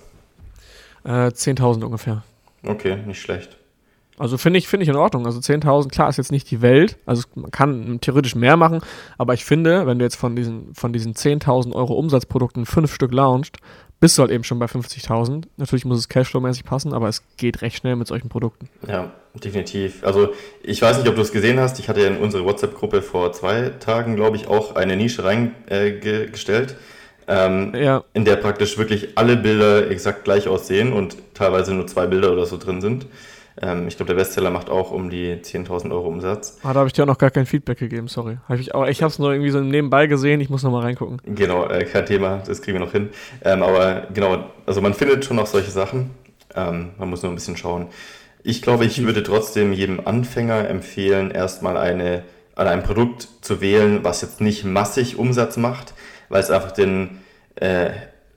Äh, 1.05 1.29
10.000 1.29 1.85
ungefähr. 1.85 2.25
Okay, 2.67 2.97
nicht 3.07 3.23
schlecht. 3.23 3.57
Also 4.19 4.37
finde 4.37 4.59
ich, 4.59 4.67
find 4.67 4.83
ich 4.83 4.89
in 4.89 4.97
Ordnung. 4.97 5.27
Also 5.27 5.39
10.000, 5.39 5.91
klar, 5.91 6.09
ist 6.09 6.17
jetzt 6.17 6.33
nicht 6.33 6.51
die 6.51 6.61
Welt. 6.61 6.99
Also 7.07 7.23
man 7.37 7.53
kann 7.53 8.01
theoretisch 8.01 8.35
mehr 8.35 8.57
machen. 8.57 8.81
Aber 9.17 9.33
ich 9.33 9.45
finde, 9.45 9.87
wenn 9.87 10.01
du 10.01 10.05
jetzt 10.05 10.17
von 10.17 10.35
diesen, 10.35 10.75
von 10.75 10.93
diesen 10.93 11.15
10.000 11.15 11.73
Euro 11.73 11.95
Umsatzprodukten 11.95 12.67
fünf 12.67 12.93
Stück 12.93 13.13
launcht, 13.13 13.59
bist 14.01 14.17
du 14.17 14.23
halt 14.23 14.31
eben 14.31 14.45
schon 14.45 14.59
bei 14.59 14.67
50.000. 14.67 15.45
Natürlich 15.57 15.85
muss 15.85 15.99
es 15.99 16.09
Cashflow-mäßig 16.09 16.65
passen, 16.65 16.93
aber 16.93 17.09
es 17.09 17.23
geht 17.37 17.63
recht 17.63 17.79
schnell 17.79 17.97
mit 17.97 18.07
solchen 18.07 18.29
Produkten. 18.29 18.69
Ja, 18.87 19.13
definitiv. 19.35 20.05
Also 20.05 20.33
ich 20.63 20.81
weiß 20.81 20.99
nicht, 20.99 21.09
ob 21.09 21.17
du 21.17 21.23
es 21.23 21.33
gesehen 21.33 21.59
hast. 21.59 21.79
Ich 21.79 21.89
hatte 21.89 22.01
ja 22.01 22.07
in 22.07 22.19
unsere 22.19 22.45
WhatsApp-Gruppe 22.45 23.03
vor 23.03 23.33
zwei 23.33 23.71
Tagen, 23.81 24.17
glaube 24.17 24.37
ich, 24.37 24.47
auch 24.47 24.77
eine 24.77 24.97
Nische 24.97 25.25
reingestellt. 25.25 26.73
Äh, 26.73 26.75
ähm, 27.29 27.75
ja. 27.75 28.05
in 28.15 28.25
der 28.25 28.37
praktisch 28.37 28.79
wirklich 28.79 29.19
alle 29.19 29.37
Bilder 29.37 29.91
exakt 29.91 30.25
gleich 30.25 30.49
aussehen 30.49 30.95
und 30.95 31.17
teilweise 31.35 31.75
nur 31.75 31.87
zwei 31.87 32.07
Bilder 32.07 32.33
oder 32.33 32.47
so 32.47 32.57
drin 32.57 32.81
sind. 32.81 33.07
Ähm, 33.61 33.89
ich 33.89 33.97
glaube, 33.97 34.09
der 34.09 34.15
Bestseller 34.15 34.51
macht 34.51 34.71
auch 34.71 34.91
um 34.91 35.11
die 35.11 35.35
10.000 35.35 35.91
Euro 35.91 36.09
Umsatz. 36.09 36.59
Ah, 36.63 36.73
da 36.73 36.81
habe 36.81 36.87
ich 36.87 36.93
dir 36.93 37.03
auch 37.03 37.07
noch 37.07 37.19
gar 37.19 37.31
kein 37.31 37.47
Feedback 37.47 37.79
gegeben, 37.79 38.09
sorry. 38.09 38.39
Hab 38.49 38.59
ich 38.59 38.69
ich 38.69 39.03
habe 39.03 39.11
es 39.11 39.19
nur 39.19 39.33
irgendwie 39.33 39.51
so 39.51 39.61
nebenbei 39.61 40.07
gesehen, 40.07 40.41
ich 40.41 40.51
muss 40.51 40.63
noch 40.63 40.71
mal 40.71 40.83
reingucken. 40.83 41.21
Genau, 41.25 41.67
äh, 41.69 41.85
kein 41.85 42.07
Thema, 42.07 42.43
das 42.47 42.63
kriegen 42.63 42.79
wir 42.79 42.85
noch 42.85 42.93
hin. 42.93 43.11
Ähm, 43.45 43.63
aber 43.63 44.07
genau, 44.15 44.45
also 44.67 44.81
man 44.81 44.95
findet 44.95 45.25
schon 45.25 45.37
noch 45.37 45.47
solche 45.47 45.71
Sachen. 45.71 46.11
Ähm, 46.55 46.91
man 46.99 47.11
muss 47.11 47.23
nur 47.23 47.33
ein 47.33 47.35
bisschen 47.35 47.57
schauen. 47.57 47.89
Ich 48.43 48.63
glaube, 48.63 48.85
ich 48.85 49.03
würde 49.05 49.23
trotzdem 49.23 49.73
jedem 49.73 50.07
Anfänger 50.07 50.69
empfehlen, 50.69 51.31
erstmal 51.31 51.77
eine, 51.77 52.23
an 52.55 52.69
ein 52.69 52.83
Produkt 52.83 53.29
zu 53.41 53.61
wählen, 53.61 54.05
was 54.05 54.23
jetzt 54.23 54.41
nicht 54.41 54.65
massig 54.65 55.19
Umsatz 55.19 55.57
macht, 55.57 55.95
weil 56.29 56.41
es 56.41 56.51
einfach 56.51 56.73
den 56.73 57.19
äh, 57.57 57.91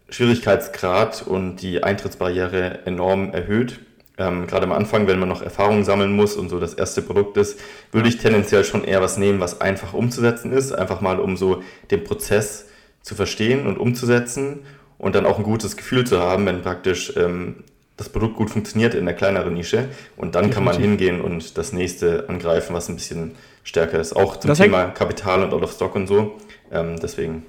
Schwierigkeitsgrad 0.09 1.25
und 1.25 1.57
die 1.57 1.83
Eintrittsbarriere 1.83 2.85
enorm 2.85 3.31
erhöht. 3.31 3.79
Ähm, 4.21 4.45
gerade 4.45 4.65
am 4.65 4.71
Anfang, 4.71 5.07
wenn 5.07 5.19
man 5.19 5.29
noch 5.29 5.41
Erfahrung 5.41 5.83
sammeln 5.83 6.15
muss 6.15 6.35
und 6.35 6.49
so 6.49 6.59
das 6.59 6.75
erste 6.75 7.01
Produkt 7.01 7.37
ist, 7.37 7.59
würde 7.91 8.07
ich 8.07 8.19
tendenziell 8.19 8.63
schon 8.63 8.83
eher 8.83 9.01
was 9.01 9.17
nehmen, 9.17 9.39
was 9.39 9.61
einfach 9.61 9.93
umzusetzen 9.93 10.51
ist. 10.51 10.71
Einfach 10.71 11.01
mal, 11.01 11.19
um 11.19 11.37
so 11.37 11.63
den 11.89 12.03
Prozess 12.03 12.67
zu 13.01 13.15
verstehen 13.15 13.65
und 13.65 13.77
umzusetzen 13.79 14.59
und 14.99 15.15
dann 15.15 15.25
auch 15.25 15.39
ein 15.39 15.43
gutes 15.43 15.75
Gefühl 15.75 16.05
zu 16.05 16.19
haben, 16.19 16.45
wenn 16.45 16.61
praktisch 16.61 17.13
ähm, 17.17 17.63
das 17.97 18.09
Produkt 18.09 18.35
gut 18.35 18.51
funktioniert 18.51 18.93
in 18.93 19.05
der 19.05 19.15
kleineren 19.15 19.55
Nische. 19.55 19.89
Und 20.17 20.35
dann 20.35 20.45
Definitiv. 20.45 20.55
kann 20.55 20.63
man 20.65 20.77
hingehen 20.77 21.21
und 21.21 21.57
das 21.57 21.73
nächste 21.73 22.29
angreifen, 22.29 22.75
was 22.75 22.89
ein 22.89 22.95
bisschen 22.95 23.31
stärker 23.63 23.99
ist. 23.99 24.15
Auch 24.15 24.37
zum 24.37 24.49
das 24.49 24.59
Thema 24.59 24.85
Kapital 24.85 25.43
und 25.43 25.53
Out 25.53 25.63
of 25.63 25.71
Stock 25.71 25.95
und 25.95 26.05
so. 26.05 26.37
Ähm, 26.71 26.99
deswegen 26.99 27.43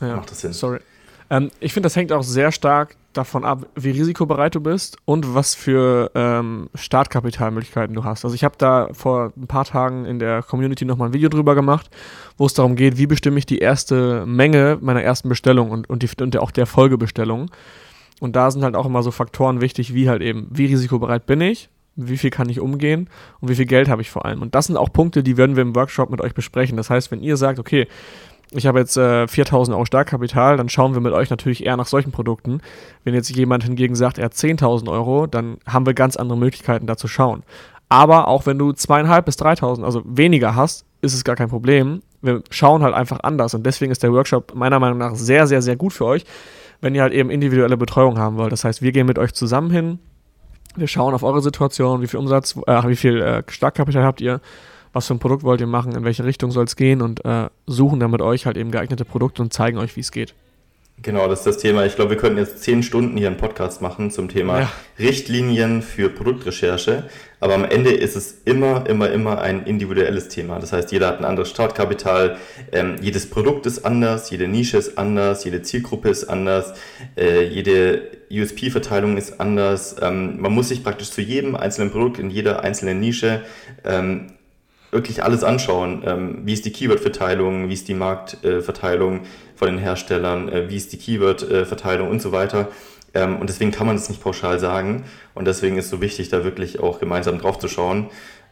ja, 0.00 0.14
macht 0.14 0.30
das 0.30 0.40
Sinn. 0.40 0.52
Sorry. 0.52 0.78
Ähm, 1.34 1.50
ich 1.60 1.72
finde, 1.72 1.86
das 1.86 1.96
hängt 1.96 2.12
auch 2.12 2.22
sehr 2.22 2.52
stark 2.52 2.96
davon 3.12 3.44
ab, 3.44 3.66
wie 3.74 3.90
risikobereit 3.90 4.54
du 4.54 4.60
bist 4.60 4.96
und 5.04 5.34
was 5.34 5.54
für 5.54 6.10
ähm, 6.14 6.68
Startkapitalmöglichkeiten 6.74 7.94
du 7.94 8.04
hast. 8.04 8.24
Also 8.24 8.34
ich 8.34 8.44
habe 8.44 8.54
da 8.58 8.88
vor 8.92 9.32
ein 9.36 9.46
paar 9.46 9.64
Tagen 9.64 10.04
in 10.04 10.18
der 10.18 10.42
Community 10.42 10.84
nochmal 10.84 11.08
ein 11.08 11.12
Video 11.12 11.28
drüber 11.28 11.54
gemacht, 11.54 11.90
wo 12.36 12.46
es 12.46 12.54
darum 12.54 12.76
geht, 12.76 12.98
wie 12.98 13.06
bestimme 13.06 13.38
ich 13.38 13.46
die 13.46 13.58
erste 13.58 14.26
Menge 14.26 14.78
meiner 14.80 15.02
ersten 15.02 15.28
Bestellung 15.28 15.70
und, 15.70 15.88
und, 15.88 16.02
die, 16.02 16.22
und 16.22 16.36
auch 16.36 16.50
der 16.50 16.66
Folgebestellung. 16.66 17.50
Und 18.20 18.36
da 18.36 18.50
sind 18.50 18.62
halt 18.62 18.76
auch 18.76 18.86
immer 18.86 19.02
so 19.02 19.10
Faktoren 19.10 19.60
wichtig, 19.60 19.94
wie 19.94 20.08
halt 20.08 20.22
eben, 20.22 20.48
wie 20.50 20.66
risikobereit 20.66 21.26
bin 21.26 21.40
ich, 21.40 21.68
wie 21.96 22.16
viel 22.16 22.30
kann 22.30 22.48
ich 22.48 22.60
umgehen 22.60 23.08
und 23.40 23.48
wie 23.48 23.54
viel 23.54 23.66
Geld 23.66 23.88
habe 23.88 24.02
ich 24.02 24.10
vor 24.10 24.24
allem. 24.24 24.42
Und 24.42 24.54
das 24.54 24.66
sind 24.66 24.76
auch 24.76 24.92
Punkte, 24.92 25.22
die 25.22 25.36
werden 25.36 25.56
wir 25.56 25.62
im 25.62 25.74
Workshop 25.74 26.10
mit 26.10 26.20
euch 26.20 26.34
besprechen. 26.34 26.76
Das 26.76 26.90
heißt, 26.90 27.10
wenn 27.10 27.22
ihr 27.22 27.36
sagt, 27.36 27.58
okay, 27.58 27.86
ich 28.56 28.66
habe 28.66 28.78
jetzt 28.78 28.96
äh, 28.96 29.26
4000 29.26 29.74
Euro 29.74 29.84
Startkapital, 29.84 30.56
dann 30.56 30.68
schauen 30.68 30.94
wir 30.94 31.00
mit 31.00 31.12
euch 31.12 31.30
natürlich 31.30 31.64
eher 31.64 31.76
nach 31.76 31.86
solchen 31.86 32.12
Produkten. 32.12 32.60
Wenn 33.02 33.14
jetzt 33.14 33.34
jemand 33.34 33.64
hingegen 33.64 33.94
sagt, 33.94 34.18
er 34.18 34.26
hat 34.26 34.34
10.000 34.34 34.90
Euro, 34.90 35.26
dann 35.26 35.58
haben 35.66 35.86
wir 35.86 35.94
ganz 35.94 36.16
andere 36.16 36.38
Möglichkeiten 36.38 36.86
da 36.86 36.96
zu 36.96 37.08
schauen. 37.08 37.42
Aber 37.88 38.28
auch 38.28 38.46
wenn 38.46 38.58
du 38.58 38.72
zweieinhalb 38.72 39.26
bis 39.26 39.36
3.000, 39.36 39.84
also 39.84 40.02
weniger 40.04 40.54
hast, 40.54 40.84
ist 41.02 41.14
es 41.14 41.24
gar 41.24 41.36
kein 41.36 41.48
Problem. 41.48 42.02
Wir 42.22 42.42
schauen 42.50 42.82
halt 42.82 42.94
einfach 42.94 43.20
anders 43.22 43.54
und 43.54 43.64
deswegen 43.66 43.92
ist 43.92 44.02
der 44.02 44.12
Workshop 44.12 44.54
meiner 44.54 44.78
Meinung 44.78 44.98
nach 44.98 45.14
sehr, 45.14 45.46
sehr, 45.46 45.60
sehr 45.60 45.76
gut 45.76 45.92
für 45.92 46.06
euch, 46.06 46.24
wenn 46.80 46.94
ihr 46.94 47.02
halt 47.02 47.12
eben 47.12 47.30
individuelle 47.30 47.76
Betreuung 47.76 48.18
haben 48.18 48.36
wollt. 48.36 48.52
Das 48.52 48.64
heißt, 48.64 48.82
wir 48.82 48.92
gehen 48.92 49.06
mit 49.06 49.18
euch 49.18 49.34
zusammen 49.34 49.70
hin, 49.70 49.98
wir 50.76 50.88
schauen 50.88 51.14
auf 51.14 51.22
eure 51.22 51.40
Situation, 51.40 52.00
wie 52.02 52.06
viel 52.06 52.18
Umsatz, 52.18 52.56
äh, 52.66 52.88
wie 52.88 52.96
viel 52.96 53.20
äh, 53.20 53.42
Startkapital 53.48 54.02
habt 54.02 54.20
ihr 54.20 54.40
was 54.94 55.08
für 55.08 55.14
ein 55.14 55.18
Produkt 55.18 55.42
wollt 55.42 55.60
ihr 55.60 55.66
machen, 55.66 55.94
in 55.94 56.04
welche 56.04 56.24
Richtung 56.24 56.50
soll 56.50 56.64
es 56.64 56.76
gehen 56.76 57.02
und 57.02 57.24
äh, 57.24 57.48
suchen 57.66 58.00
dann 58.00 58.10
mit 58.10 58.22
euch 58.22 58.46
halt 58.46 58.56
eben 58.56 58.70
geeignete 58.70 59.04
Produkte 59.04 59.42
und 59.42 59.52
zeigen 59.52 59.76
euch, 59.76 59.96
wie 59.96 60.00
es 60.00 60.12
geht. 60.12 60.34
Genau, 61.02 61.26
das 61.28 61.40
ist 61.40 61.46
das 61.46 61.58
Thema. 61.58 61.84
Ich 61.84 61.96
glaube, 61.96 62.10
wir 62.10 62.16
könnten 62.16 62.38
jetzt 62.38 62.62
zehn 62.62 62.84
Stunden 62.84 63.16
hier 63.16 63.26
einen 63.26 63.36
Podcast 63.36 63.82
machen 63.82 64.12
zum 64.12 64.28
Thema 64.28 64.60
ja. 64.60 64.72
Richtlinien 64.98 65.82
für 65.82 66.08
Produktrecherche. 66.08 67.04
Aber 67.40 67.54
am 67.54 67.64
Ende 67.64 67.90
ist 67.90 68.14
es 68.14 68.42
immer, 68.44 68.88
immer, 68.88 69.10
immer 69.10 69.40
ein 69.40 69.66
individuelles 69.66 70.28
Thema. 70.28 70.60
Das 70.60 70.72
heißt, 70.72 70.92
jeder 70.92 71.08
hat 71.08 71.18
ein 71.18 71.24
anderes 71.24 71.50
Startkapital, 71.50 72.38
ähm, 72.72 72.96
jedes 73.02 73.28
Produkt 73.28 73.66
ist 73.66 73.84
anders, 73.84 74.30
jede 74.30 74.46
Nische 74.46 74.78
ist 74.78 74.96
anders, 74.96 75.44
jede 75.44 75.62
Zielgruppe 75.62 76.08
ist 76.08 76.24
anders, 76.24 76.74
äh, 77.16 77.42
jede 77.42 78.12
USP-Verteilung 78.30 79.16
ist 79.16 79.40
anders. 79.40 79.96
Ähm, 80.00 80.40
man 80.40 80.52
muss 80.52 80.68
sich 80.68 80.84
praktisch 80.84 81.10
zu 81.10 81.20
jedem 81.20 81.56
einzelnen 81.56 81.90
Produkt 81.90 82.18
in 82.18 82.30
jeder 82.30 82.62
einzelnen 82.62 83.00
Nische 83.00 83.42
ähm, 83.84 84.28
wirklich 84.94 85.22
alles 85.22 85.44
anschauen. 85.44 86.02
Ähm, 86.06 86.38
wie 86.44 86.54
ist 86.54 86.64
die 86.64 86.72
Keyword-Verteilung, 86.72 87.68
wie 87.68 87.74
ist 87.74 87.88
die 87.88 87.94
Marktverteilung 87.94 89.22
von 89.56 89.68
den 89.68 89.78
Herstellern, 89.78 90.48
äh, 90.48 90.70
wie 90.70 90.76
ist 90.76 90.92
die 90.92 90.96
Keyword-Verteilung 90.96 92.08
und 92.08 92.22
so 92.22 92.32
weiter. 92.32 92.68
Ähm, 93.12 93.38
und 93.38 93.50
deswegen 93.50 93.70
kann 93.70 93.86
man 93.86 93.96
es 93.96 94.08
nicht 94.08 94.22
pauschal 94.22 94.58
sagen. 94.58 95.04
Und 95.34 95.46
deswegen 95.46 95.76
ist 95.76 95.86
es 95.86 95.90
so 95.90 96.00
wichtig, 96.00 96.28
da 96.30 96.44
wirklich 96.44 96.80
auch 96.80 97.00
gemeinsam 97.00 97.38
drauf 97.38 97.58
zu 97.58 97.68
schauen. 97.68 98.10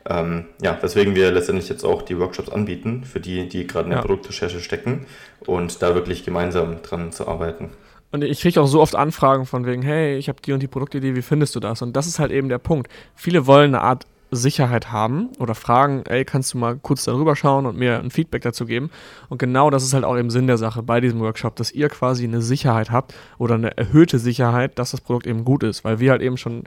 Ähm, 0.08 0.46
ja, 0.60 0.76
weswegen 0.80 1.14
wir 1.14 1.30
letztendlich 1.30 1.68
jetzt 1.68 1.84
auch 1.84 2.02
die 2.02 2.18
Workshops 2.18 2.48
anbieten, 2.48 3.04
für 3.04 3.20
die, 3.20 3.48
die 3.48 3.66
gerade 3.66 3.84
in 3.84 3.90
der 3.90 4.00
ja. 4.00 4.04
Produktrecherche 4.04 4.60
stecken 4.60 5.06
und 5.46 5.80
da 5.80 5.94
wirklich 5.94 6.24
gemeinsam 6.24 6.82
dran 6.82 7.12
zu 7.12 7.28
arbeiten. 7.28 7.70
Und 8.10 8.22
ich 8.24 8.40
kriege 8.40 8.60
auch 8.60 8.66
so 8.66 8.80
oft 8.80 8.94
Anfragen 8.94 9.46
von 9.46 9.64
wegen, 9.64 9.80
hey, 9.82 10.16
ich 10.16 10.28
habe 10.28 10.40
die 10.44 10.52
und 10.52 10.60
die 10.60 10.68
Produktidee, 10.68 11.14
wie 11.14 11.22
findest 11.22 11.54
du 11.54 11.60
das? 11.60 11.80
Und 11.80 11.96
das 11.96 12.06
ist 12.06 12.18
halt 12.18 12.30
eben 12.30 12.48
der 12.48 12.58
Punkt. 12.58 12.90
Viele 13.14 13.46
wollen 13.46 13.74
eine 13.74 13.82
Art 13.82 14.06
Sicherheit 14.34 14.90
haben 14.90 15.28
oder 15.38 15.54
fragen, 15.54 16.04
ey, 16.06 16.24
kannst 16.24 16.54
du 16.54 16.58
mal 16.58 16.76
kurz 16.76 17.04
darüber 17.04 17.36
schauen 17.36 17.66
und 17.66 17.76
mir 17.76 18.00
ein 18.00 18.10
Feedback 18.10 18.42
dazu 18.42 18.64
geben? 18.64 18.90
Und 19.28 19.38
genau 19.38 19.70
das 19.70 19.84
ist 19.84 19.92
halt 19.92 20.04
auch 20.04 20.16
im 20.16 20.30
Sinn 20.30 20.46
der 20.46 20.56
Sache 20.56 20.82
bei 20.82 21.00
diesem 21.00 21.20
Workshop, 21.20 21.54
dass 21.56 21.70
ihr 21.70 21.88
quasi 21.88 22.24
eine 22.24 22.40
Sicherheit 22.40 22.90
habt 22.90 23.14
oder 23.38 23.54
eine 23.54 23.76
erhöhte 23.76 24.18
Sicherheit, 24.18 24.78
dass 24.78 24.92
das 24.92 25.02
Produkt 25.02 25.26
eben 25.26 25.44
gut 25.44 25.62
ist, 25.62 25.84
weil 25.84 26.00
wir 26.00 26.10
halt 26.10 26.22
eben 26.22 26.38
schon 26.38 26.64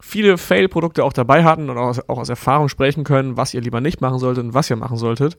viele 0.00 0.36
Fail-Produkte 0.38 1.02
auch 1.02 1.12
dabei 1.12 1.44
hatten 1.44 1.70
und 1.70 1.78
auch 1.78 1.88
aus, 1.88 2.08
auch 2.08 2.18
aus, 2.18 2.28
Erfahrung 2.28 2.68
sprechen 2.68 3.04
können, 3.04 3.36
was 3.36 3.54
ihr 3.54 3.60
lieber 3.60 3.80
nicht 3.80 4.00
machen 4.00 4.18
solltet 4.18 4.44
und 4.44 4.54
was 4.54 4.68
ihr 4.68 4.76
machen 4.76 4.98
solltet. 4.98 5.36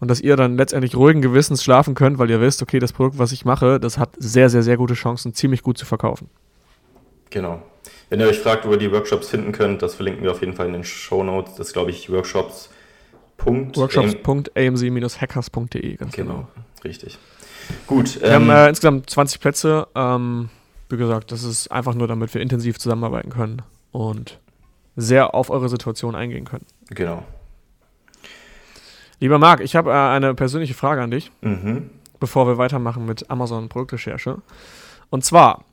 Und 0.00 0.10
dass 0.10 0.20
ihr 0.20 0.36
dann 0.36 0.56
letztendlich 0.56 0.96
ruhigen 0.96 1.22
Gewissens 1.22 1.62
schlafen 1.62 1.94
könnt, 1.94 2.18
weil 2.18 2.30
ihr 2.30 2.40
wisst, 2.40 2.62
okay, 2.62 2.78
das 2.78 2.92
Produkt, 2.92 3.18
was 3.18 3.32
ich 3.32 3.44
mache, 3.44 3.78
das 3.78 3.98
hat 3.98 4.10
sehr, 4.18 4.48
sehr, 4.48 4.62
sehr 4.62 4.76
gute 4.76 4.94
Chancen, 4.94 5.34
ziemlich 5.34 5.62
gut 5.62 5.78
zu 5.78 5.84
verkaufen. 5.84 6.30
Genau. 7.30 7.62
Wenn 8.08 8.20
ihr 8.20 8.28
euch 8.28 8.38
fragt, 8.38 8.64
wo 8.66 8.70
ihr 8.72 8.78
die 8.78 8.92
Workshops 8.92 9.28
finden 9.28 9.50
könnt, 9.52 9.82
das 9.82 9.96
verlinken 9.96 10.22
wir 10.22 10.30
auf 10.30 10.40
jeden 10.40 10.54
Fall 10.54 10.66
in 10.66 10.74
den 10.74 10.84
Show 10.84 11.24
Notes. 11.24 11.56
Das 11.56 11.66
ist, 11.68 11.72
glaube 11.72 11.90
ich, 11.90 12.10
workshops. 12.10 12.68
Workshops.amc-hackers.de, 13.38 15.96
ganz 15.96 16.14
genau. 16.14 16.34
genau. 16.34 16.48
Richtig. 16.84 17.18
Gut. 17.86 18.20
Wir 18.20 18.28
ähm, 18.28 18.48
haben 18.48 18.50
äh, 18.50 18.68
insgesamt 18.68 19.08
20 19.10 19.40
Plätze. 19.40 19.88
Ähm, 19.94 20.50
wie 20.88 20.96
gesagt, 20.96 21.32
das 21.32 21.42
ist 21.42 21.70
einfach 21.72 21.94
nur, 21.94 22.08
damit 22.08 22.32
wir 22.34 22.40
intensiv 22.40 22.78
zusammenarbeiten 22.78 23.30
können 23.30 23.62
und 23.92 24.38
sehr 24.96 25.34
auf 25.34 25.50
eure 25.50 25.68
Situation 25.68 26.14
eingehen 26.14 26.44
können. 26.44 26.64
Genau. 26.90 27.24
Lieber 29.18 29.38
Marc, 29.38 29.60
ich 29.60 29.74
habe 29.76 29.90
äh, 29.90 29.94
eine 29.94 30.34
persönliche 30.34 30.74
Frage 30.74 31.02
an 31.02 31.10
dich, 31.10 31.32
mhm. 31.40 31.90
bevor 32.20 32.46
wir 32.46 32.58
weitermachen 32.58 33.06
mit 33.06 33.30
Amazon 33.30 33.68
Produktrecherche. 33.68 34.38
Und 35.10 35.24
zwar, 35.24 35.64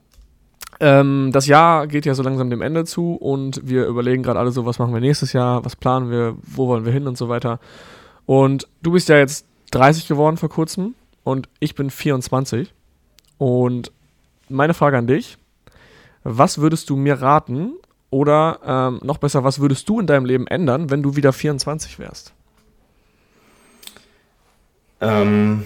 ähm, 0.83 1.29
das 1.31 1.47
Jahr 1.47 1.87
geht 1.87 2.05
ja 2.05 2.13
so 2.13 2.23
langsam 2.23 2.49
dem 2.49 2.61
Ende 2.61 2.83
zu 2.83 3.15
und 3.15 3.61
wir 3.63 3.85
überlegen 3.85 4.21
gerade 4.21 4.37
alle 4.37 4.51
so, 4.51 4.65
was 4.65 4.79
machen 4.79 4.93
wir 4.93 4.99
nächstes 4.99 5.31
Jahr, 5.31 5.63
was 5.63 5.77
planen 5.77 6.11
wir, 6.11 6.35
wo 6.41 6.67
wollen 6.67 6.83
wir 6.83 6.91
hin 6.91 7.07
und 7.07 7.17
so 7.17 7.29
weiter. 7.29 7.61
Und 8.25 8.67
du 8.81 8.91
bist 8.91 9.07
ja 9.07 9.17
jetzt 9.17 9.45
30 9.71 10.09
geworden 10.09 10.35
vor 10.35 10.49
kurzem 10.49 10.93
und 11.23 11.47
ich 11.61 11.75
bin 11.75 11.89
24. 11.89 12.73
Und 13.37 13.93
meine 14.49 14.73
Frage 14.73 14.97
an 14.97 15.07
dich, 15.07 15.37
was 16.23 16.57
würdest 16.57 16.89
du 16.89 16.97
mir 16.97 17.21
raten 17.21 17.75
oder 18.09 18.59
ähm, 18.65 18.99
noch 19.03 19.19
besser, 19.19 19.45
was 19.45 19.59
würdest 19.59 19.87
du 19.87 20.01
in 20.01 20.07
deinem 20.07 20.25
Leben 20.25 20.47
ändern, 20.47 20.89
wenn 20.89 21.01
du 21.01 21.15
wieder 21.15 21.31
24 21.31 21.97
wärst? 21.97 22.33
Ähm, 24.99 25.63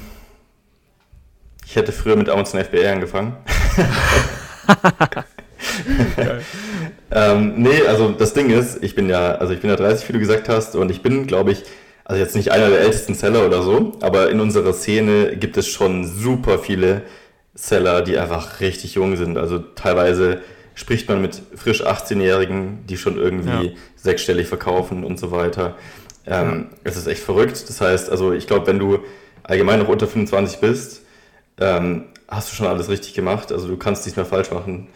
ich 1.66 1.76
hätte 1.76 1.92
früher 1.92 2.16
mit 2.16 2.30
Amazon 2.30 2.64
FBA 2.64 2.92
angefangen. 2.92 3.36
ähm, 7.12 7.54
nee, 7.58 7.82
also 7.88 8.12
das 8.12 8.34
Ding 8.34 8.50
ist, 8.50 8.84
ich 8.84 8.96
bin 8.96 9.10
ja, 9.10 9.36
also 9.36 9.54
ich 9.54 9.62
bin 9.62 9.70
ja 9.70 9.76
30, 9.76 10.08
wie 10.10 10.14
du 10.14 10.20
gesagt 10.20 10.50
hast, 10.50 10.76
und 10.76 10.90
ich 10.90 11.02
bin, 11.02 11.28
glaube 11.28 11.52
ich, 11.52 11.64
also 12.06 12.22
jetzt 12.22 12.36
nicht 12.36 12.52
einer 12.52 12.70
der 12.70 12.82
ältesten 12.82 13.16
Seller 13.16 13.46
oder 13.46 13.64
so, 13.64 13.98
aber 14.02 14.30
in 14.30 14.40
unserer 14.40 14.74
Szene 14.74 15.36
gibt 15.36 15.58
es 15.58 15.68
schon 15.68 16.08
super 16.08 16.60
viele 16.60 17.02
Seller, 17.54 18.02
die 18.02 18.18
einfach 18.18 18.62
richtig 18.62 18.96
jung 18.96 19.18
sind. 19.18 19.38
Also 19.38 19.60
teilweise 19.60 20.42
spricht 20.76 21.10
man 21.10 21.22
mit 21.22 21.42
frisch 21.56 21.86
18-Jährigen, 21.86 22.86
die 22.88 22.98
schon 22.98 23.18
irgendwie 23.18 23.68
ja. 23.68 23.74
sechsstellig 23.96 24.48
verkaufen 24.48 25.04
und 25.04 25.20
so 25.20 25.32
weiter. 25.32 25.76
Ähm, 26.26 26.68
ja. 26.70 26.78
Es 26.84 26.98
ist 26.98 27.08
echt 27.08 27.22
verrückt. 27.22 27.68
Das 27.68 27.82
heißt, 27.82 28.10
also 28.10 28.32
ich 28.32 28.48
glaube, 28.48 28.68
wenn 28.68 28.80
du 28.80 29.00
allgemein 29.44 29.80
noch 29.80 29.88
unter 29.88 30.08
25 30.08 30.60
bist, 30.60 31.02
ähm, 31.60 32.06
hast 32.28 32.52
du 32.52 32.56
schon 32.56 32.68
alles 32.68 32.90
richtig 32.90 33.14
gemacht. 33.14 33.52
Also 33.52 33.68
du 33.68 33.78
kannst 33.78 34.06
nichts 34.06 34.18
mehr 34.18 34.26
falsch 34.26 34.52
machen, 34.52 34.88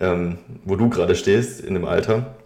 ähm, 0.00 0.38
wo 0.64 0.76
du 0.76 0.88
gerade 0.88 1.14
stehst 1.14 1.60
in 1.60 1.74
dem 1.74 1.84
Alter. 1.84 2.36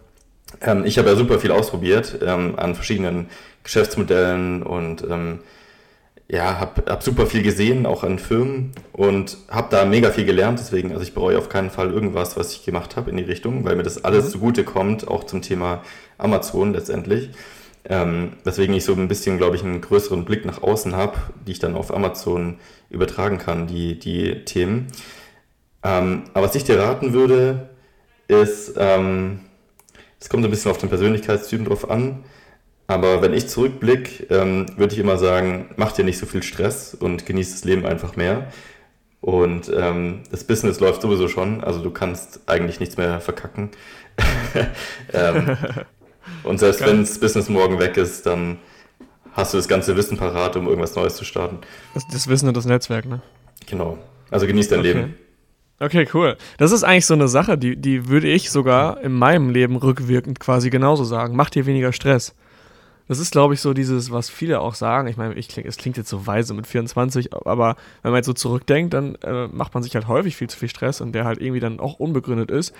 Ähm, 0.61 0.85
ich 0.85 0.97
habe 0.97 1.09
ja 1.09 1.15
super 1.15 1.39
viel 1.39 1.51
ausprobiert 1.51 2.19
ähm, 2.25 2.57
an 2.57 2.75
verschiedenen 2.75 3.27
Geschäftsmodellen 3.63 4.63
und 4.63 5.03
ähm, 5.09 5.39
ja, 6.27 6.59
habe 6.59 6.83
hab 6.89 7.03
super 7.03 7.27
viel 7.27 7.43
gesehen, 7.43 7.85
auch 7.85 8.03
an 8.03 8.17
Firmen 8.17 8.71
und 8.91 9.37
habe 9.49 9.67
da 9.69 9.85
mega 9.85 10.09
viel 10.09 10.25
gelernt. 10.25 10.59
Deswegen, 10.59 10.91
also 10.91 11.03
ich 11.03 11.13
bereue 11.13 11.37
auf 11.37 11.49
keinen 11.49 11.69
Fall 11.69 11.91
irgendwas, 11.91 12.37
was 12.37 12.53
ich 12.53 12.65
gemacht 12.65 12.95
habe 12.95 13.09
in 13.09 13.17
die 13.17 13.23
Richtung, 13.23 13.65
weil 13.65 13.75
mir 13.75 13.83
das 13.83 14.03
alles 14.03 14.25
mhm. 14.25 14.29
zugute 14.31 14.63
kommt, 14.63 15.07
auch 15.07 15.25
zum 15.25 15.41
Thema 15.41 15.83
Amazon 16.17 16.73
letztendlich. 16.73 17.29
Ähm, 17.85 18.33
weswegen 18.43 18.73
ich 18.75 18.85
so 18.85 18.93
ein 18.93 19.07
bisschen, 19.07 19.37
glaube 19.37 19.55
ich, 19.55 19.63
einen 19.63 19.81
größeren 19.81 20.23
Blick 20.23 20.45
nach 20.45 20.61
außen 20.61 20.95
habe, 20.95 21.17
die 21.45 21.51
ich 21.51 21.59
dann 21.59 21.75
auf 21.75 21.93
Amazon 21.93 22.57
übertragen 22.89 23.37
kann, 23.39 23.67
die, 23.67 23.99
die 23.99 24.45
Themen. 24.45 24.87
Ähm, 25.83 26.23
aber 26.33 26.47
was 26.47 26.55
ich 26.55 26.63
dir 26.63 26.79
raten 26.79 27.13
würde, 27.13 27.69
ist, 28.27 28.75
ähm, 28.77 29.41
es 30.19 30.29
kommt 30.29 30.45
ein 30.45 30.51
bisschen 30.51 30.71
auf 30.71 30.77
den 30.77 30.89
Persönlichkeitstypen 30.89 31.65
drauf 31.65 31.89
an. 31.89 32.23
Aber 32.87 33.21
wenn 33.21 33.33
ich 33.33 33.47
zurückblicke, 33.47 34.27
ähm, 34.29 34.65
würde 34.77 34.93
ich 34.93 34.99
immer 34.99 35.17
sagen, 35.17 35.69
mach 35.77 35.91
dir 35.93 36.05
nicht 36.05 36.17
so 36.17 36.25
viel 36.25 36.43
Stress 36.43 36.93
und 36.93 37.25
genieß 37.25 37.51
das 37.51 37.63
Leben 37.65 37.85
einfach 37.85 38.15
mehr. 38.15 38.47
Und 39.21 39.71
ähm, 39.73 40.23
das 40.31 40.43
Business 40.43 40.81
läuft 40.81 41.01
sowieso 41.01 41.29
schon, 41.29 41.63
also 41.63 41.81
du 41.81 41.91
kannst 41.91 42.41
eigentlich 42.45 42.81
nichts 42.81 42.97
mehr 42.97 43.21
verkacken. 43.21 43.71
ähm, 45.13 45.57
und 46.43 46.59
selbst 46.59 46.85
wenn 46.85 47.01
das 47.01 47.19
Business 47.19 47.49
morgen 47.49 47.79
weg 47.79 47.97
ist, 47.97 48.25
dann 48.25 48.57
hast 49.33 49.53
du 49.53 49.57
das 49.57 49.67
ganze 49.67 49.95
Wissen 49.95 50.17
parat, 50.17 50.55
um 50.55 50.67
irgendwas 50.67 50.95
Neues 50.95 51.15
zu 51.15 51.25
starten. 51.25 51.59
Das, 51.93 52.03
das 52.11 52.27
Wissen 52.27 52.47
und 52.47 52.57
das 52.57 52.65
Netzwerk, 52.65 53.05
ne? 53.05 53.21
Genau. 53.65 53.97
Also 54.29 54.47
genieß 54.47 54.69
dein 54.69 54.79
Okay. 54.79 54.93
Leben. 54.93 55.15
Okay, 55.79 56.07
cool. 56.13 56.37
Das 56.57 56.71
ist 56.71 56.83
eigentlich 56.83 57.05
so 57.05 57.13
eine 57.13 57.27
Sache, 57.27 57.57
die, 57.57 57.75
die 57.75 58.07
würde 58.07 58.27
ich 58.27 58.51
sogar 58.51 59.01
in 59.01 59.11
meinem 59.11 59.49
Leben 59.49 59.75
rückwirkend 59.75 60.39
quasi 60.39 60.69
genauso 60.69 61.03
sagen. 61.03 61.35
Mach 61.35 61.49
dir 61.49 61.65
weniger 61.65 61.91
Stress. 61.91 62.35
Das 63.07 63.19
ist, 63.19 63.31
glaube 63.31 63.53
ich, 63.53 63.59
so 63.59 63.73
dieses, 63.73 64.11
was 64.11 64.29
viele 64.29 64.61
auch 64.61 64.75
sagen. 64.75 65.09
Ich 65.09 65.17
meine, 65.17 65.33
ich 65.33 65.49
kling, 65.49 65.65
es 65.65 65.75
klingt 65.75 65.97
jetzt 65.97 66.09
so 66.09 66.25
weise 66.25 66.53
mit 66.53 66.67
24, 66.67 67.33
aber 67.33 67.75
wenn 68.01 68.11
man 68.11 68.19
jetzt 68.19 68.27
so 68.27 68.33
zurückdenkt, 68.33 68.93
dann 68.93 69.15
äh, 69.15 69.47
macht 69.47 69.73
man 69.73 69.83
sich 69.83 69.93
halt 69.95 70.07
häufig 70.07 70.37
viel 70.37 70.49
zu 70.49 70.57
viel 70.57 70.69
Stress 70.69 71.01
und 71.01 71.11
der 71.11 71.25
halt 71.25 71.41
irgendwie 71.41 71.59
dann 71.59 71.81
auch 71.81 71.99
unbegründet 71.99 72.49
ist, 72.49 72.73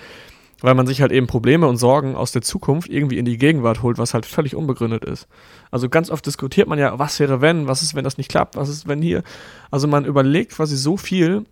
weil 0.64 0.76
man 0.76 0.88
sich 0.88 1.02
halt 1.02 1.12
eben 1.12 1.28
Probleme 1.28 1.68
und 1.68 1.76
Sorgen 1.76 2.16
aus 2.16 2.32
der 2.32 2.42
Zukunft 2.42 2.90
irgendwie 2.90 3.18
in 3.18 3.26
die 3.26 3.38
Gegenwart 3.38 3.84
holt, 3.84 3.98
was 3.98 4.14
halt 4.14 4.26
völlig 4.26 4.56
unbegründet 4.56 5.04
ist. 5.04 5.28
Also 5.72 5.90
ganz 5.90 6.10
oft 6.10 6.26
diskutiert 6.26 6.70
man 6.70 6.80
ja, 6.80 6.98
was 6.98 7.20
wäre 7.20 7.42
wenn, 7.42 7.68
was 7.68 7.82
ist, 7.82 7.96
wenn 7.96 8.06
das 8.06 8.18
nicht 8.18 8.32
klappt, 8.32 8.56
was 8.56 8.70
ist, 8.70 8.88
wenn 8.88 9.02
hier. 9.02 9.24
Also 9.72 9.88
man 9.90 10.06
überlegt 10.06 10.54
quasi 10.54 10.78
so 10.78 10.96
viel 10.96 11.44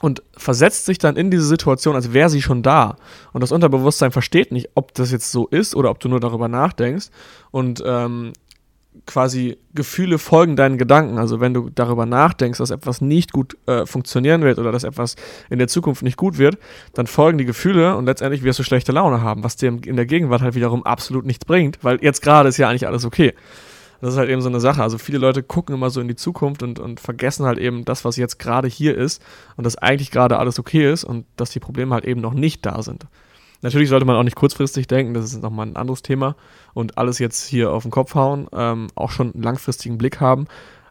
und 0.00 0.22
versetzt 0.36 0.86
sich 0.86 0.98
dann 0.98 1.16
in 1.16 1.32
diese 1.32 1.44
Situation, 1.44 1.96
als 1.96 2.12
wäre 2.12 2.30
sie 2.30 2.42
schon 2.42 2.62
da. 2.62 2.94
Und 3.32 3.40
das 3.40 3.50
Unterbewusstsein 3.50 4.12
versteht 4.12 4.52
nicht, 4.52 4.70
ob 4.76 4.94
das 4.94 5.10
jetzt 5.10 5.32
so 5.32 5.48
ist 5.48 5.74
oder 5.74 5.90
ob 5.90 5.98
du 5.98 6.08
nur 6.08 6.20
darüber 6.20 6.46
nachdenkst. 6.46 7.10
Und 7.50 7.82
ähm, 7.84 8.34
quasi 9.06 9.58
Gefühle 9.74 10.18
folgen 10.18 10.56
deinen 10.56 10.78
Gedanken. 10.78 11.18
Also 11.18 11.40
wenn 11.40 11.54
du 11.54 11.70
darüber 11.70 12.06
nachdenkst, 12.06 12.58
dass 12.58 12.70
etwas 12.70 13.00
nicht 13.00 13.32
gut 13.32 13.56
äh, 13.66 13.86
funktionieren 13.86 14.42
wird 14.42 14.58
oder 14.58 14.72
dass 14.72 14.84
etwas 14.84 15.16
in 15.50 15.58
der 15.58 15.68
Zukunft 15.68 16.02
nicht 16.02 16.16
gut 16.16 16.38
wird, 16.38 16.58
dann 16.94 17.06
folgen 17.06 17.38
die 17.38 17.44
Gefühle 17.44 17.96
und 17.96 18.06
letztendlich 18.06 18.42
wirst 18.42 18.58
du 18.58 18.62
schlechte 18.62 18.92
Laune 18.92 19.22
haben, 19.22 19.44
was 19.44 19.56
dir 19.56 19.68
in 19.68 19.96
der 19.96 20.06
Gegenwart 20.06 20.42
halt 20.42 20.54
wiederum 20.54 20.84
absolut 20.84 21.26
nichts 21.26 21.44
bringt, 21.44 21.78
weil 21.82 21.98
jetzt 22.02 22.22
gerade 22.22 22.48
ist 22.48 22.58
ja 22.58 22.68
eigentlich 22.68 22.86
alles 22.86 23.04
okay. 23.04 23.34
Das 24.00 24.14
ist 24.14 24.18
halt 24.18 24.30
eben 24.30 24.42
so 24.42 24.48
eine 24.48 24.58
Sache. 24.58 24.82
Also 24.82 24.98
viele 24.98 25.18
Leute 25.18 25.44
gucken 25.44 25.76
immer 25.76 25.88
so 25.88 26.00
in 26.00 26.08
die 26.08 26.16
Zukunft 26.16 26.64
und, 26.64 26.80
und 26.80 26.98
vergessen 26.98 27.46
halt 27.46 27.58
eben 27.58 27.84
das, 27.84 28.04
was 28.04 28.16
jetzt 28.16 28.40
gerade 28.40 28.66
hier 28.66 28.96
ist 28.96 29.22
und 29.56 29.64
dass 29.64 29.76
eigentlich 29.76 30.10
gerade 30.10 30.38
alles 30.38 30.58
okay 30.58 30.92
ist 30.92 31.04
und 31.04 31.24
dass 31.36 31.50
die 31.50 31.60
Probleme 31.60 31.94
halt 31.94 32.04
eben 32.04 32.20
noch 32.20 32.34
nicht 32.34 32.66
da 32.66 32.82
sind. 32.82 33.06
Natürlich 33.62 33.88
sollte 33.88 34.04
man 34.04 34.16
auch 34.16 34.24
nicht 34.24 34.36
kurzfristig 34.36 34.86
denken, 34.86 35.14
das 35.14 35.24
ist 35.24 35.42
nochmal 35.42 35.66
ein 35.66 35.76
anderes 35.76 36.02
Thema 36.02 36.36
und 36.74 36.98
alles 36.98 37.18
jetzt 37.18 37.46
hier 37.46 37.72
auf 37.72 37.82
den 37.82 37.92
Kopf 37.92 38.14
hauen, 38.14 38.48
ähm, 38.52 38.88
auch 38.94 39.10
schon 39.10 39.32
einen 39.32 39.42
langfristigen 39.42 39.98
Blick 39.98 40.20
haben, 40.20 40.46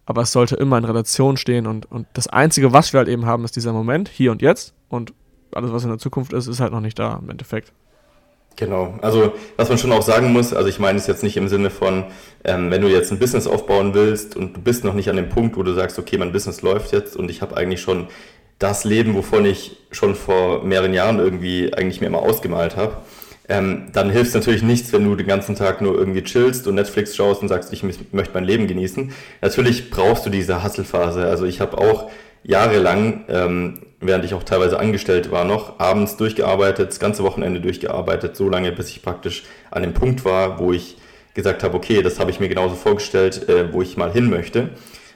aber 0.06 0.22
es 0.22 0.32
sollte 0.32 0.56
immer 0.56 0.78
in 0.78 0.86
Relation 0.86 1.38
stehen 1.38 1.68
und, 1.68 1.92
und 1.92 2.08
das 2.14 2.28
Einzige, 2.28 2.74
was 2.74 2.94
wir 2.94 3.00
halt 3.00 3.10
eben 3.10 3.26
haben, 3.26 3.44
ist 3.44 3.56
dieser 3.56 3.74
Moment, 3.74 4.10
hier 4.10 4.32
und 4.32 4.42
jetzt 4.42 4.74
und 4.90 5.14
alles, 5.54 5.72
was 5.74 5.84
in 5.84 5.90
der 5.90 6.00
Zukunft 6.00 6.34
ist, 6.34 6.48
ist 6.48 6.62
halt 6.62 6.72
noch 6.72 6.80
nicht 6.80 6.98
da 6.98 7.20
im 7.22 7.30
Endeffekt. 7.30 7.74
Genau. 8.56 8.98
Also 9.02 9.34
was 9.56 9.70
man 9.70 9.78
schon 9.78 9.92
auch 9.92 10.02
sagen 10.02 10.32
muss, 10.34 10.54
also 10.54 10.68
ich 10.68 10.80
meine 10.80 10.98
es 10.98 11.08
jetzt 11.08 11.24
nicht 11.24 11.38
im 11.38 11.48
Sinne 11.48 11.70
von, 11.70 12.06
ähm, 12.44 12.70
wenn 12.70 12.82
du 12.82 12.90
jetzt 12.90 13.12
ein 13.12 13.20
Business 13.20 13.48
aufbauen 13.48 13.94
willst 13.94 14.36
und 14.36 14.58
du 14.58 14.62
bist 14.62 14.84
noch 14.84 14.94
nicht 14.94 15.10
an 15.10 15.16
dem 15.16 15.30
Punkt, 15.30 15.58
wo 15.58 15.64
du 15.64 15.74
sagst, 15.74 15.98
okay, 15.98 16.18
mein 16.18 16.32
Business 16.32 16.62
läuft 16.62 16.92
jetzt 16.92 17.16
und 17.16 17.32
ich 17.32 17.42
habe 17.42 17.56
eigentlich 17.58 17.82
schon 17.82 18.08
das 18.62 18.84
Leben, 18.84 19.16
wovon 19.16 19.46
ich 19.46 19.78
schon 19.92 20.16
vor 20.16 20.64
mehreren 20.64 20.94
Jahren 20.94 21.20
irgendwie 21.20 21.74
eigentlich 21.74 22.00
mir 22.00 22.08
immer 22.08 22.22
ausgemalt 22.22 22.78
habe, 22.78 22.98
ähm, 23.50 23.88
dann 23.92 24.10
hilft 24.10 24.30
es 24.30 24.34
natürlich 24.36 24.64
nichts, 24.64 24.94
wenn 24.94 25.04
du 25.04 25.16
den 25.16 25.28
ganzen 25.28 25.56
Tag 25.56 25.82
nur 25.82 25.96
irgendwie 25.96 26.24
chillst 26.24 26.68
und 26.68 26.76
Netflix 26.76 27.16
schaust 27.16 27.42
und 27.42 27.50
sagst, 27.50 27.74
ich 27.74 27.84
möchte 27.84 28.34
mein 28.34 28.46
Leben 28.46 28.68
genießen. 28.68 29.12
Natürlich 29.42 29.90
brauchst 29.90 30.26
du 30.26 30.30
diese 30.30 30.64
Hustle-Phase. 30.64 31.26
Also 31.26 31.46
ich 31.46 31.60
habe 31.60 31.78
auch 31.78 32.10
jahrelang, 32.44 33.26
ähm, 33.28 33.82
während 34.00 34.26
ich 34.26 34.34
auch 34.34 34.44
teilweise 34.44 34.80
angestellt 34.80 35.32
war, 35.32 35.44
noch 35.44 35.80
abends 35.80 36.18
durchgearbeitet, 36.18 36.90
das 36.90 37.00
ganze 37.00 37.24
Wochenende 37.24 37.60
durchgearbeitet, 37.60 38.36
so 38.36 38.48
lange, 38.48 38.72
bis 38.72 38.90
ich 38.90 39.02
praktisch 39.02 39.44
an 39.70 39.82
dem 39.82 39.94
Punkt 39.94 40.24
war, 40.24 40.60
wo 40.60 40.72
ich 40.72 40.98
gesagt 41.34 41.64
habe, 41.64 41.76
okay, 41.76 42.02
das 42.02 42.20
habe 42.20 42.32
ich 42.32 42.40
mir 42.40 42.50
genauso 42.50 42.76
vorgestellt, 42.76 43.50
äh, 43.50 43.74
wo 43.74 43.82
ich 43.82 43.98
mal 43.98 44.12
hin 44.12 44.30
möchte. 44.30 44.70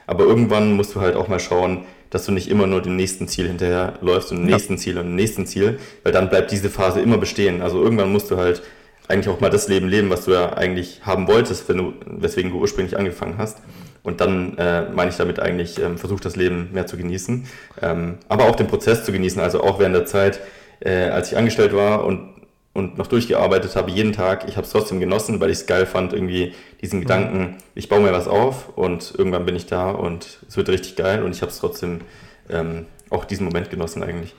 Aber 0.06 0.24
irgendwann 0.24 0.72
musst 0.72 0.94
du 0.94 1.00
halt 1.00 1.16
auch 1.16 1.28
mal 1.28 1.40
schauen, 1.40 1.84
dass 2.16 2.24
du 2.24 2.32
nicht 2.32 2.48
immer 2.48 2.66
nur 2.66 2.80
dem 2.80 2.96
nächsten 2.96 3.28
Ziel 3.28 3.46
hinterher 3.46 3.92
läufst 4.00 4.32
und 4.32 4.38
dem 4.38 4.48
Ja. 4.48 4.56
nächsten 4.56 4.78
Ziel 4.78 4.96
und 4.96 5.04
dem 5.04 5.16
nächsten 5.16 5.46
Ziel, 5.46 5.78
weil 6.02 6.12
dann 6.12 6.30
bleibt 6.30 6.50
diese 6.50 6.70
Phase 6.70 7.00
immer 7.00 7.18
bestehen. 7.18 7.60
Also 7.60 7.82
irgendwann 7.82 8.10
musst 8.10 8.30
du 8.30 8.38
halt 8.38 8.62
eigentlich 9.06 9.28
auch 9.28 9.38
mal 9.40 9.50
das 9.50 9.68
Leben 9.68 9.86
leben, 9.86 10.08
was 10.08 10.24
du 10.24 10.32
ja 10.32 10.54
eigentlich 10.54 11.02
haben 11.04 11.28
wolltest, 11.28 11.68
wenn 11.68 11.76
du, 11.76 11.92
weswegen 12.06 12.50
du 12.50 12.58
ursprünglich 12.58 12.96
angefangen 12.96 13.34
hast. 13.36 13.58
Und 14.02 14.20
dann 14.22 14.56
äh, 14.56 14.88
meine 14.94 15.10
ich 15.10 15.16
damit 15.18 15.40
eigentlich, 15.40 15.78
ähm, 15.78 15.98
versuch 15.98 16.20
das 16.20 16.36
Leben 16.36 16.70
mehr 16.72 16.86
zu 16.86 16.96
genießen, 16.96 17.46
ähm, 17.82 18.14
aber 18.28 18.44
auch 18.44 18.56
den 18.56 18.66
Prozess 18.66 19.04
zu 19.04 19.12
genießen. 19.12 19.40
Also 19.42 19.62
auch 19.62 19.78
während 19.78 19.94
der 19.94 20.06
Zeit, 20.06 20.40
äh, 20.80 21.10
als 21.10 21.30
ich 21.30 21.36
angestellt 21.36 21.74
war 21.74 22.04
und, 22.04 22.30
und 22.76 22.98
noch 22.98 23.06
durchgearbeitet 23.06 23.74
habe, 23.74 23.90
jeden 23.90 24.12
Tag, 24.12 24.46
ich 24.48 24.56
habe 24.56 24.66
es 24.66 24.72
trotzdem 24.72 25.00
genossen, 25.00 25.40
weil 25.40 25.50
ich 25.50 25.58
es 25.58 25.66
geil 25.66 25.86
fand, 25.86 26.12
irgendwie 26.12 26.52
diesen 26.80 27.00
Gedanken, 27.00 27.56
ich 27.74 27.88
baue 27.88 28.00
mir 28.00 28.12
was 28.12 28.28
auf 28.28 28.70
und 28.76 29.14
irgendwann 29.16 29.46
bin 29.46 29.56
ich 29.56 29.66
da 29.66 29.90
und 29.90 30.38
es 30.46 30.56
wird 30.56 30.68
richtig 30.68 30.96
geil 30.96 31.22
und 31.22 31.34
ich 31.34 31.42
habe 31.42 31.50
es 31.50 31.58
trotzdem 31.58 32.02
ähm, 32.50 32.86
auch 33.10 33.24
diesen 33.24 33.44
Moment 33.44 33.70
genossen 33.70 34.02
eigentlich. 34.02 34.34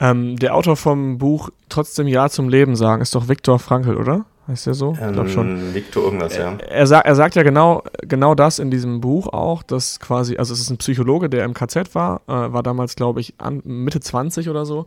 Ähm, 0.00 0.36
der 0.36 0.54
Autor 0.54 0.76
vom 0.76 1.18
Buch 1.18 1.50
Trotzdem 1.68 2.06
Ja 2.06 2.28
zum 2.28 2.48
Leben 2.48 2.76
sagen 2.76 3.02
ist 3.02 3.14
doch 3.14 3.28
Viktor 3.28 3.58
Frankl, 3.58 3.96
oder? 3.96 4.24
Heißt 4.46 4.66
der 4.66 4.74
so? 4.74 4.92
Ich 4.92 5.12
glaube 5.12 5.28
schon. 5.28 5.48
Ähm, 5.48 5.74
Victor 5.74 6.04
irgendwas, 6.04 6.36
ja. 6.36 6.56
Er, 6.68 6.86
sa 6.86 7.00
er 7.00 7.16
sagt 7.16 7.34
ja 7.34 7.42
genau, 7.42 7.82
genau 8.02 8.36
das 8.36 8.60
in 8.60 8.70
diesem 8.70 9.00
Buch 9.00 9.26
auch, 9.26 9.64
dass 9.64 9.98
quasi, 9.98 10.36
also 10.36 10.54
es 10.54 10.60
ist 10.60 10.70
ein 10.70 10.76
Psychologe, 10.76 11.28
der 11.28 11.44
im 11.44 11.54
KZ 11.54 11.94
war, 11.94 12.20
äh, 12.28 12.52
war 12.52 12.62
damals, 12.62 12.94
glaube 12.94 13.20
ich, 13.20 13.34
an, 13.38 13.62
Mitte 13.64 13.98
20 13.98 14.48
oder 14.48 14.64
so. 14.64 14.86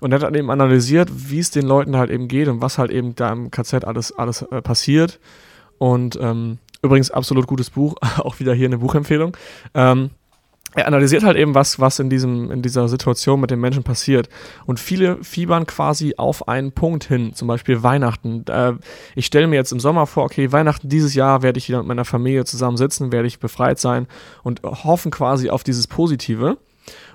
Und 0.00 0.12
er 0.12 0.16
hat 0.16 0.22
dann 0.22 0.34
eben 0.34 0.50
analysiert, 0.50 1.10
wie 1.12 1.38
es 1.38 1.50
den 1.50 1.66
Leuten 1.66 1.96
halt 1.96 2.10
eben 2.10 2.28
geht 2.28 2.48
und 2.48 2.60
was 2.60 2.78
halt 2.78 2.90
eben 2.90 3.14
da 3.14 3.32
im 3.32 3.50
KZ 3.50 3.84
alles, 3.84 4.12
alles 4.12 4.42
äh, 4.42 4.60
passiert. 4.62 5.18
Und 5.78 6.18
ähm, 6.20 6.58
übrigens 6.82 7.10
absolut 7.10 7.46
gutes 7.46 7.70
Buch, 7.70 7.94
auch 8.18 8.40
wieder 8.40 8.54
hier 8.54 8.66
eine 8.66 8.78
Buchempfehlung. 8.78 9.36
Ähm, 9.74 10.10
er 10.76 10.86
analysiert 10.86 11.22
halt 11.22 11.38
eben, 11.38 11.54
was, 11.54 11.80
was 11.80 11.98
in, 11.98 12.10
diesem, 12.10 12.50
in 12.50 12.60
dieser 12.60 12.86
Situation 12.88 13.40
mit 13.40 13.50
den 13.50 13.60
Menschen 13.60 13.82
passiert. 13.82 14.28
Und 14.66 14.78
viele 14.78 15.24
fiebern 15.24 15.66
quasi 15.66 16.14
auf 16.18 16.48
einen 16.48 16.72
Punkt 16.72 17.04
hin, 17.04 17.32
zum 17.32 17.48
Beispiel 17.48 17.82
Weihnachten. 17.82 18.44
Äh, 18.46 18.74
ich 19.14 19.24
stelle 19.24 19.46
mir 19.46 19.56
jetzt 19.56 19.72
im 19.72 19.80
Sommer 19.80 20.06
vor, 20.06 20.24
okay, 20.24 20.52
Weihnachten 20.52 20.90
dieses 20.90 21.14
Jahr 21.14 21.42
werde 21.42 21.58
ich 21.58 21.68
wieder 21.68 21.78
mit 21.78 21.86
meiner 21.86 22.04
Familie 22.04 22.44
zusammen 22.44 22.76
sitzen, 22.76 23.10
werde 23.10 23.26
ich 23.26 23.38
befreit 23.38 23.78
sein 23.78 24.06
und 24.42 24.62
hoffen 24.62 25.10
quasi 25.10 25.48
auf 25.48 25.64
dieses 25.64 25.86
Positive. 25.86 26.58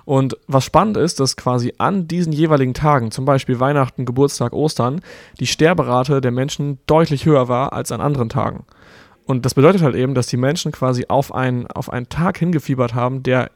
Und 0.04 0.36
was 0.46 0.64
spannend 0.64 0.96
ist, 0.96 1.20
dass 1.20 1.36
quasi 1.36 1.74
an 1.78 2.08
diesen 2.08 2.32
jeweiligen 2.32 2.74
Tagen, 2.74 3.10
zum 3.10 3.24
Beispiel 3.24 3.60
Weihnachten, 3.60 4.04
Geburtstag, 4.04 4.52
Ostern, 4.52 5.00
die 5.38 5.46
Sterberate 5.46 6.20
der 6.20 6.32
Menschen 6.32 6.78
deutlich 6.86 7.26
höher 7.26 7.48
war 7.48 7.72
als 7.72 7.92
an 7.92 8.00
anderen 8.00 8.28
Tagen. 8.28 8.64
Und 9.24 9.46
das 9.46 9.54
bedeutet 9.54 9.82
halt 9.82 9.94
eben, 9.94 10.14
dass 10.14 10.26
die 10.26 10.36
Menschen 10.36 10.72
quasi 10.72 11.06
auf 11.08 11.34
einen, 11.34 11.66
auf 11.68 11.92
einen 11.92 12.08
Tag 12.08 12.38
hingefiebert 12.38 12.94
haben, 12.94 13.22
der, 13.22 13.50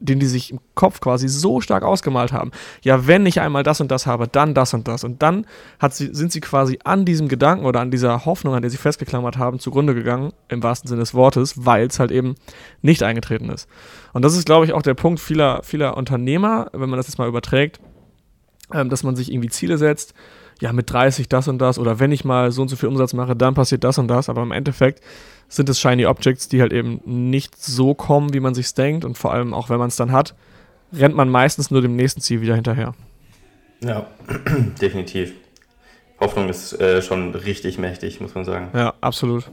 den 0.00 0.18
die 0.18 0.26
sich 0.26 0.50
im 0.50 0.60
Kopf 0.74 1.00
quasi 1.00 1.28
so 1.28 1.60
stark 1.60 1.82
ausgemalt 1.82 2.32
haben. 2.32 2.50
Ja, 2.82 3.06
wenn 3.06 3.26
ich 3.26 3.40
einmal 3.40 3.62
das 3.62 3.80
und 3.80 3.90
das 3.90 4.06
habe, 4.06 4.26
dann 4.26 4.54
das 4.54 4.74
und 4.74 4.88
das. 4.88 5.04
Und 5.04 5.22
dann 5.22 5.46
sie, 5.90 6.08
sind 6.12 6.32
sie 6.32 6.40
quasi 6.40 6.78
an 6.84 7.04
diesem 7.04 7.28
Gedanken 7.28 7.66
oder 7.66 7.80
an 7.80 7.90
dieser 7.90 8.24
Hoffnung, 8.24 8.54
an 8.54 8.62
der 8.62 8.70
sie 8.70 8.78
festgeklammert 8.78 9.36
haben, 9.36 9.58
zugrunde 9.58 9.94
gegangen, 9.94 10.32
im 10.48 10.62
wahrsten 10.62 10.88
Sinne 10.88 11.00
des 11.00 11.14
Wortes, 11.14 11.66
weil 11.66 11.86
es 11.86 12.00
halt 12.00 12.10
eben 12.10 12.34
nicht 12.80 13.02
eingetreten 13.02 13.50
ist. 13.50 13.68
Und 14.12 14.24
das 14.24 14.36
ist, 14.36 14.46
glaube 14.46 14.64
ich, 14.64 14.72
auch 14.72 14.82
der 14.82 14.94
Punkt 14.94 15.20
vieler, 15.20 15.62
vieler 15.62 15.96
Unternehmer, 15.96 16.68
wenn 16.72 16.88
man 16.88 16.96
das 16.96 17.06
jetzt 17.06 17.18
mal 17.18 17.28
überträgt, 17.28 17.78
ähm, 18.72 18.88
dass 18.88 19.02
man 19.02 19.16
sich 19.16 19.30
irgendwie 19.30 19.50
Ziele 19.50 19.76
setzt, 19.76 20.14
ja, 20.60 20.72
mit 20.72 20.90
30 20.90 21.28
das 21.28 21.48
und 21.48 21.58
das 21.58 21.78
oder 21.78 21.98
wenn 21.98 22.12
ich 22.12 22.24
mal 22.24 22.52
so 22.52 22.62
und 22.62 22.68
so 22.68 22.76
viel 22.76 22.88
Umsatz 22.88 23.14
mache, 23.14 23.34
dann 23.34 23.54
passiert 23.54 23.82
das 23.84 23.98
und 23.98 24.08
das. 24.08 24.28
Aber 24.28 24.42
im 24.42 24.52
Endeffekt 24.52 25.02
sind 25.50 25.68
es 25.68 25.78
Shiny 25.78 26.06
Objects, 26.06 26.48
die 26.48 26.62
halt 26.62 26.72
eben 26.72 27.00
nicht 27.04 27.62
so 27.62 27.92
kommen, 27.94 28.32
wie 28.32 28.40
man 28.40 28.54
sich's 28.54 28.72
denkt. 28.72 29.04
Und 29.04 29.18
vor 29.18 29.32
allem 29.34 29.52
auch 29.52 29.68
wenn 29.68 29.78
man 29.78 29.88
es 29.88 29.96
dann 29.96 30.12
hat, 30.12 30.34
rennt 30.94 31.14
man 31.14 31.28
meistens 31.28 31.70
nur 31.70 31.82
dem 31.82 31.96
nächsten 31.96 32.22
Ziel 32.22 32.40
wieder 32.40 32.54
hinterher. 32.54 32.94
Ja, 33.84 34.06
definitiv. 34.80 35.32
Hoffnung 36.20 36.48
ist 36.48 36.78
äh, 36.80 37.02
schon 37.02 37.34
richtig 37.34 37.78
mächtig, 37.78 38.20
muss 38.20 38.34
man 38.34 38.44
sagen. 38.44 38.68
Ja, 38.74 38.94
absolut. 39.02 39.50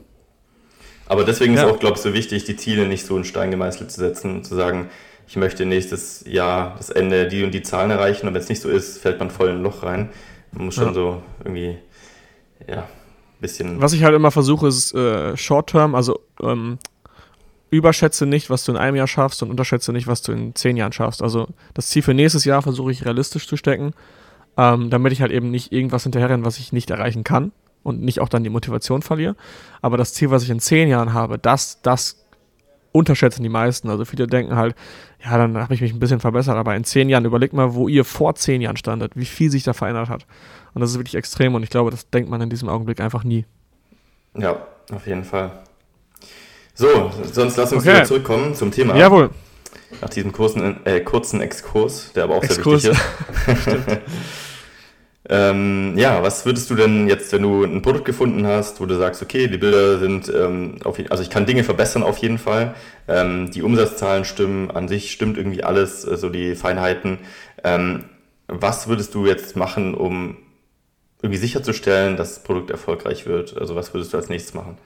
Aber 1.06 1.24
deswegen 1.24 1.54
Ja. 1.54 1.64
ist 1.64 1.70
auch, 1.72 1.78
glaube 1.80 1.96
ich, 1.96 2.02
so 2.02 2.12
wichtig, 2.14 2.44
die 2.44 2.56
Ziele 2.56 2.86
nicht 2.86 3.04
so 3.06 3.16
in 3.16 3.24
Stein 3.24 3.50
gemeißelt 3.50 3.90
zu 3.90 3.98
setzen 4.00 4.36
und 4.36 4.44
zu 4.46 4.54
sagen, 4.54 4.90
ich 5.26 5.36
möchte 5.36 5.66
nächstes 5.66 6.24
Jahr 6.26 6.74
das 6.78 6.90
Ende 6.90 7.28
die 7.28 7.42
und 7.42 7.52
die 7.52 7.62
Zahlen 7.62 7.90
erreichen 7.90 8.26
und 8.28 8.34
wenn 8.34 8.40
es 8.40 8.48
nicht 8.48 8.60
so 8.62 8.68
ist, 8.68 8.98
fällt 8.98 9.18
man 9.18 9.30
voll 9.30 9.48
in 9.48 9.56
ein 9.56 9.62
Loch 9.62 9.82
rein. 9.82 10.10
Man 10.52 10.66
muss 10.66 10.74
schon 10.76 10.88
Ja. 10.88 10.92
so 10.94 11.22
irgendwie, 11.42 11.78
ja, 12.66 12.86
bisschen. 13.40 13.80
Was 13.80 13.92
ich 13.92 14.04
halt 14.04 14.14
immer 14.14 14.30
versuche, 14.30 14.68
ist 14.68 14.94
äh, 14.94 15.36
Short-Term, 15.36 15.94
also 15.94 16.20
ähm, 16.42 16.78
überschätze 17.70 18.26
nicht, 18.26 18.50
was 18.50 18.64
du 18.64 18.72
in 18.72 18.78
einem 18.78 18.96
Jahr 18.96 19.06
schaffst 19.06 19.42
und 19.42 19.50
unterschätze 19.50 19.92
nicht, 19.92 20.06
was 20.06 20.22
du 20.22 20.32
in 20.32 20.54
zehn 20.54 20.76
Jahren 20.76 20.92
schaffst. 20.92 21.22
Also 21.22 21.48
das 21.74 21.88
Ziel 21.88 22.02
für 22.02 22.14
nächstes 22.14 22.44
Jahr 22.44 22.62
versuche 22.62 22.90
ich 22.90 23.04
realistisch 23.04 23.46
zu 23.46 23.56
stecken, 23.56 23.92
ähm, 24.56 24.90
damit 24.90 25.12
ich 25.12 25.20
halt 25.20 25.32
eben 25.32 25.50
nicht 25.50 25.72
irgendwas 25.72 26.02
hinterherrenne, 26.04 26.44
was 26.44 26.58
ich 26.58 26.72
nicht 26.72 26.90
erreichen 26.90 27.24
kann 27.24 27.52
und 27.82 28.02
nicht 28.02 28.20
auch 28.20 28.28
dann 28.28 28.44
die 28.44 28.50
Motivation 28.50 29.02
verliere. 29.02 29.36
Aber 29.82 29.96
das 29.96 30.14
Ziel, 30.14 30.30
was 30.30 30.42
ich 30.42 30.50
in 30.50 30.60
zehn 30.60 30.88
Jahren 30.88 31.12
habe, 31.12 31.38
das, 31.38 31.80
das 31.82 32.24
unterschätzen 32.92 33.42
die 33.42 33.48
meisten. 33.48 33.90
Also 33.90 34.04
viele 34.04 34.26
denken 34.26 34.56
halt, 34.56 34.74
ja, 35.22 35.36
dann 35.36 35.56
habe 35.56 35.74
ich 35.74 35.80
mich 35.80 35.92
ein 35.92 35.98
bisschen 35.98 36.20
verbessert, 36.20 36.56
aber 36.56 36.74
in 36.74 36.84
zehn 36.84 37.08
Jahren, 37.08 37.24
überlegt 37.24 37.52
mal, 37.52 37.74
wo 37.74 37.88
ihr 37.88 38.04
vor 38.04 38.34
zehn 38.34 38.60
Jahren 38.60 38.76
standet, 38.76 39.12
wie 39.14 39.26
viel 39.26 39.50
sich 39.50 39.62
da 39.62 39.72
verändert 39.72 40.08
hat. 40.08 40.26
Und 40.78 40.82
das 40.82 40.92
ist 40.92 40.98
wirklich 40.98 41.16
extrem 41.16 41.56
und 41.56 41.64
ich 41.64 41.70
glaube, 41.70 41.90
das 41.90 42.08
denkt 42.08 42.30
man 42.30 42.40
in 42.40 42.50
diesem 42.50 42.68
Augenblick 42.68 43.00
einfach 43.00 43.24
nie. 43.24 43.44
Ja, 44.38 44.64
auf 44.92 45.08
jeden 45.08 45.24
Fall. 45.24 45.50
So, 46.72 47.10
sonst 47.32 47.56
lass 47.56 47.72
uns 47.72 47.82
okay. 47.82 47.94
wieder 47.94 48.04
zurückkommen 48.04 48.54
zum 48.54 48.70
Thema. 48.70 48.96
Jawohl. 48.96 49.30
Nach 50.00 50.08
diesem 50.08 50.30
kurzen, 50.30 50.86
äh, 50.86 51.00
kurzen 51.00 51.40
Exkurs, 51.40 52.12
der 52.12 52.22
aber 52.22 52.36
auch 52.36 52.44
Exkurs. 52.44 52.82
sehr 52.82 52.92
wichtig 52.92 53.66
ist. 53.66 54.00
ähm, 55.28 55.94
ja, 55.96 56.22
was 56.22 56.46
würdest 56.46 56.70
du 56.70 56.76
denn 56.76 57.08
jetzt, 57.08 57.32
wenn 57.32 57.42
du 57.42 57.64
ein 57.64 57.82
Produkt 57.82 58.04
gefunden 58.04 58.46
hast, 58.46 58.80
wo 58.80 58.86
du 58.86 58.94
sagst, 58.96 59.20
okay, 59.20 59.48
die 59.48 59.58
Bilder 59.58 59.98
sind, 59.98 60.32
ähm, 60.32 60.76
auf, 60.84 61.00
also 61.10 61.24
ich 61.24 61.30
kann 61.30 61.44
Dinge 61.44 61.64
verbessern 61.64 62.04
auf 62.04 62.18
jeden 62.18 62.38
Fall, 62.38 62.76
ähm, 63.08 63.50
die 63.50 63.62
Umsatzzahlen 63.62 64.24
stimmen, 64.24 64.70
an 64.70 64.86
sich 64.86 65.10
stimmt 65.10 65.38
irgendwie 65.38 65.64
alles, 65.64 66.02
so 66.02 66.10
also 66.12 66.28
die 66.28 66.54
Feinheiten. 66.54 67.18
Ähm, 67.64 68.04
was 68.46 68.86
würdest 68.86 69.12
du 69.16 69.26
jetzt 69.26 69.56
machen, 69.56 69.96
um 69.96 70.36
irgendwie 71.22 71.38
sicherzustellen, 71.38 72.16
dass 72.16 72.34
das 72.34 72.42
Produkt 72.42 72.70
erfolgreich 72.70 73.26
wird? 73.26 73.56
Also 73.58 73.74
was 73.74 73.92
würdest 73.92 74.12
du 74.12 74.16
als 74.16 74.28
nächstes 74.28 74.54
machen? 74.54 74.78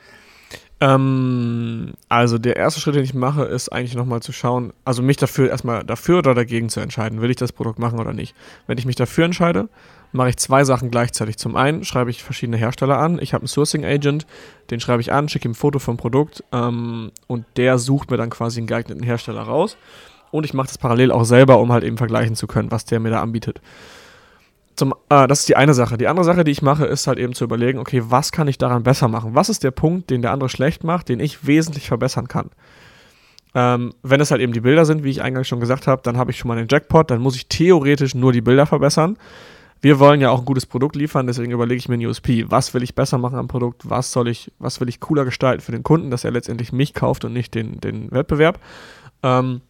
Ähm, 0.82 1.92
also 2.08 2.38
der 2.38 2.56
erste 2.56 2.80
Schritt, 2.80 2.96
den 2.96 3.04
ich 3.04 3.14
mache, 3.14 3.44
ist 3.44 3.68
eigentlich 3.68 3.94
nochmal 3.94 4.20
zu 4.20 4.32
schauen, 4.32 4.72
also 4.84 5.00
mich 5.00 5.16
dafür 5.16 5.48
erstmal 5.48 5.84
dafür 5.84 6.18
oder 6.18 6.34
dagegen 6.34 6.70
zu 6.70 6.80
entscheiden, 6.80 7.20
will 7.20 7.30
ich 7.30 7.36
das 7.36 7.52
Produkt 7.52 7.78
machen 7.78 8.00
oder 8.00 8.12
nicht. 8.12 8.34
Wenn 8.66 8.78
ich 8.78 8.84
mich 8.84 8.96
dafür 8.96 9.24
entscheide, 9.24 9.68
mache 10.10 10.30
ich 10.30 10.38
zwei 10.38 10.64
Sachen 10.64 10.90
gleichzeitig. 10.90 11.38
Zum 11.38 11.54
einen 11.54 11.84
schreibe 11.84 12.10
ich 12.10 12.24
verschiedene 12.24 12.56
Hersteller 12.56 12.98
an. 12.98 13.20
Ich 13.20 13.32
habe 13.32 13.42
einen 13.42 13.48
Sourcing 13.48 13.84
Agent, 13.84 14.26
den 14.70 14.80
schreibe 14.80 15.00
ich 15.00 15.12
an, 15.12 15.28
schicke 15.28 15.46
ihm 15.46 15.52
ein 15.52 15.54
Foto 15.54 15.78
vom 15.78 15.96
Produkt 15.96 16.42
ähm, 16.52 17.12
und 17.28 17.44
der 17.56 17.78
sucht 17.78 18.10
mir 18.10 18.16
dann 18.16 18.30
quasi 18.30 18.58
einen 18.58 18.66
geeigneten 18.66 19.04
Hersteller 19.04 19.42
raus. 19.42 19.76
Und 20.32 20.44
ich 20.44 20.54
mache 20.54 20.66
das 20.66 20.78
parallel 20.78 21.12
auch 21.12 21.24
selber, 21.24 21.60
um 21.60 21.72
halt 21.72 21.84
eben 21.84 21.98
vergleichen 21.98 22.34
zu 22.34 22.48
können, 22.48 22.72
was 22.72 22.86
der 22.86 22.98
mir 22.98 23.10
da 23.10 23.22
anbietet. 23.22 23.60
Zum, 24.74 24.94
äh, 25.10 25.26
das 25.26 25.40
ist 25.40 25.48
die 25.48 25.56
eine 25.56 25.74
Sache. 25.74 25.98
Die 25.98 26.08
andere 26.08 26.24
Sache, 26.24 26.44
die 26.44 26.50
ich 26.50 26.62
mache, 26.62 26.86
ist 26.86 27.06
halt 27.06 27.18
eben 27.18 27.34
zu 27.34 27.44
überlegen, 27.44 27.78
okay, 27.78 28.02
was 28.06 28.32
kann 28.32 28.48
ich 28.48 28.58
daran 28.58 28.82
besser 28.82 29.08
machen? 29.08 29.34
Was 29.34 29.48
ist 29.48 29.64
der 29.64 29.70
Punkt, 29.70 30.10
den 30.10 30.22
der 30.22 30.32
andere 30.32 30.48
schlecht 30.48 30.84
macht, 30.84 31.08
den 31.08 31.20
ich 31.20 31.46
wesentlich 31.46 31.88
verbessern 31.88 32.28
kann? 32.28 32.50
Ähm, 33.54 33.92
wenn 34.02 34.20
es 34.20 34.30
halt 34.30 34.40
eben 34.40 34.52
die 34.52 34.60
Bilder 34.60 34.86
sind, 34.86 35.04
wie 35.04 35.10
ich 35.10 35.22
eingangs 35.22 35.48
schon 35.48 35.60
gesagt 35.60 35.86
habe, 35.86 36.00
dann 36.02 36.16
habe 36.16 36.30
ich 36.30 36.38
schon 36.38 36.48
mal 36.48 36.56
den 36.56 36.68
Jackpot, 36.70 37.10
dann 37.10 37.20
muss 37.20 37.36
ich 37.36 37.48
theoretisch 37.48 38.14
nur 38.14 38.32
die 38.32 38.40
Bilder 38.40 38.64
verbessern. 38.64 39.18
Wir 39.82 39.98
wollen 39.98 40.20
ja 40.20 40.30
auch 40.30 40.38
ein 40.38 40.44
gutes 40.44 40.64
Produkt 40.64 40.96
liefern, 40.96 41.26
deswegen 41.26 41.52
überlege 41.52 41.78
ich 41.78 41.88
mir 41.88 41.96
ein 41.96 42.06
USP. 42.06 42.46
Was 42.48 42.72
will 42.72 42.82
ich 42.82 42.94
besser 42.94 43.18
machen 43.18 43.36
am 43.36 43.48
Produkt? 43.48 43.90
Was 43.90 44.12
soll 44.12 44.28
ich, 44.28 44.52
was 44.58 44.80
will 44.80 44.88
ich 44.88 45.00
cooler 45.00 45.24
gestalten 45.24 45.60
für 45.60 45.72
den 45.72 45.82
Kunden, 45.82 46.10
dass 46.10 46.24
er 46.24 46.30
letztendlich 46.30 46.72
mich 46.72 46.94
kauft 46.94 47.24
und 47.24 47.32
nicht 47.32 47.54
den, 47.54 47.80
den 47.80 48.10
Wettbewerb? 48.12 48.60
Ähm, 49.24 49.60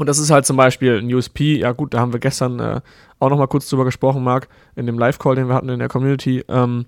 und 0.00 0.06
das 0.06 0.18
ist 0.18 0.30
halt 0.30 0.46
zum 0.46 0.56
Beispiel 0.56 0.96
ein 0.96 1.12
USP. 1.12 1.58
Ja, 1.58 1.72
gut, 1.72 1.92
da 1.92 2.00
haben 2.00 2.14
wir 2.14 2.20
gestern 2.20 2.58
äh, 2.58 2.80
auch 3.18 3.28
nochmal 3.28 3.48
kurz 3.48 3.68
drüber 3.68 3.84
gesprochen, 3.84 4.24
Marc, 4.24 4.48
in 4.74 4.86
dem 4.86 4.98
Live-Call, 4.98 5.34
den 5.34 5.48
wir 5.48 5.54
hatten 5.54 5.68
in 5.68 5.78
der 5.78 5.90
Community. 5.90 6.42
Ähm, 6.48 6.86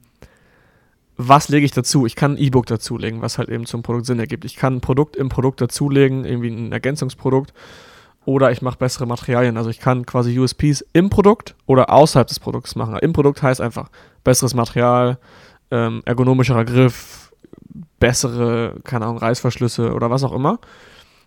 was 1.19 1.51
lege 1.51 1.67
ich 1.67 1.73
dazu? 1.73 2.07
Ich 2.07 2.17
kann 2.17 2.33
ein 2.33 2.39
E-Book 2.39 2.65
dazulegen, 2.65 3.21
was 3.21 3.37
halt 3.37 3.51
eben 3.51 3.67
zum 3.67 3.83
Produkt 3.83 4.07
Sinn 4.07 4.19
ergibt. 4.19 4.47
Ich 4.47 4.57
kann 4.57 4.77
ein 4.77 4.81
Produkt 4.81 5.15
im 5.17 5.29
Produkt 5.29 5.61
dazulegen, 5.61 6.25
irgendwie 6.25 6.49
ein 6.49 6.73
Ergänzungsprodukt. 6.73 7.53
Oder 8.25 8.51
ich 8.51 8.63
mache 8.63 8.79
bessere 8.79 9.05
Materialien. 9.05 9.59
Also 9.59 9.69
ich 9.69 9.79
kann 9.79 10.07
quasi 10.07 10.39
USPs 10.39 10.83
im 10.95 11.11
Produkt 11.11 11.55
oder 11.67 11.91
außerhalb 11.91 12.27
des 12.27 12.41
Produkts 12.41 12.77
machen. 12.77 12.97
Im 12.97 13.13
Produkt 13.13 13.43
heißt 13.43 13.61
einfach 13.61 13.91
besseres 14.25 14.55
Material, 14.55 15.19
ähm, 15.71 16.01
ergonomischerer 16.07 16.65
Griff, 16.65 17.31
bessere, 18.01 18.77
keine 18.85 19.05
Ahnung, 19.05 19.19
Reißverschlüsse 19.19 19.93
oder 19.93 20.09
was 20.09 20.25
auch 20.25 20.33
immer. 20.33 20.61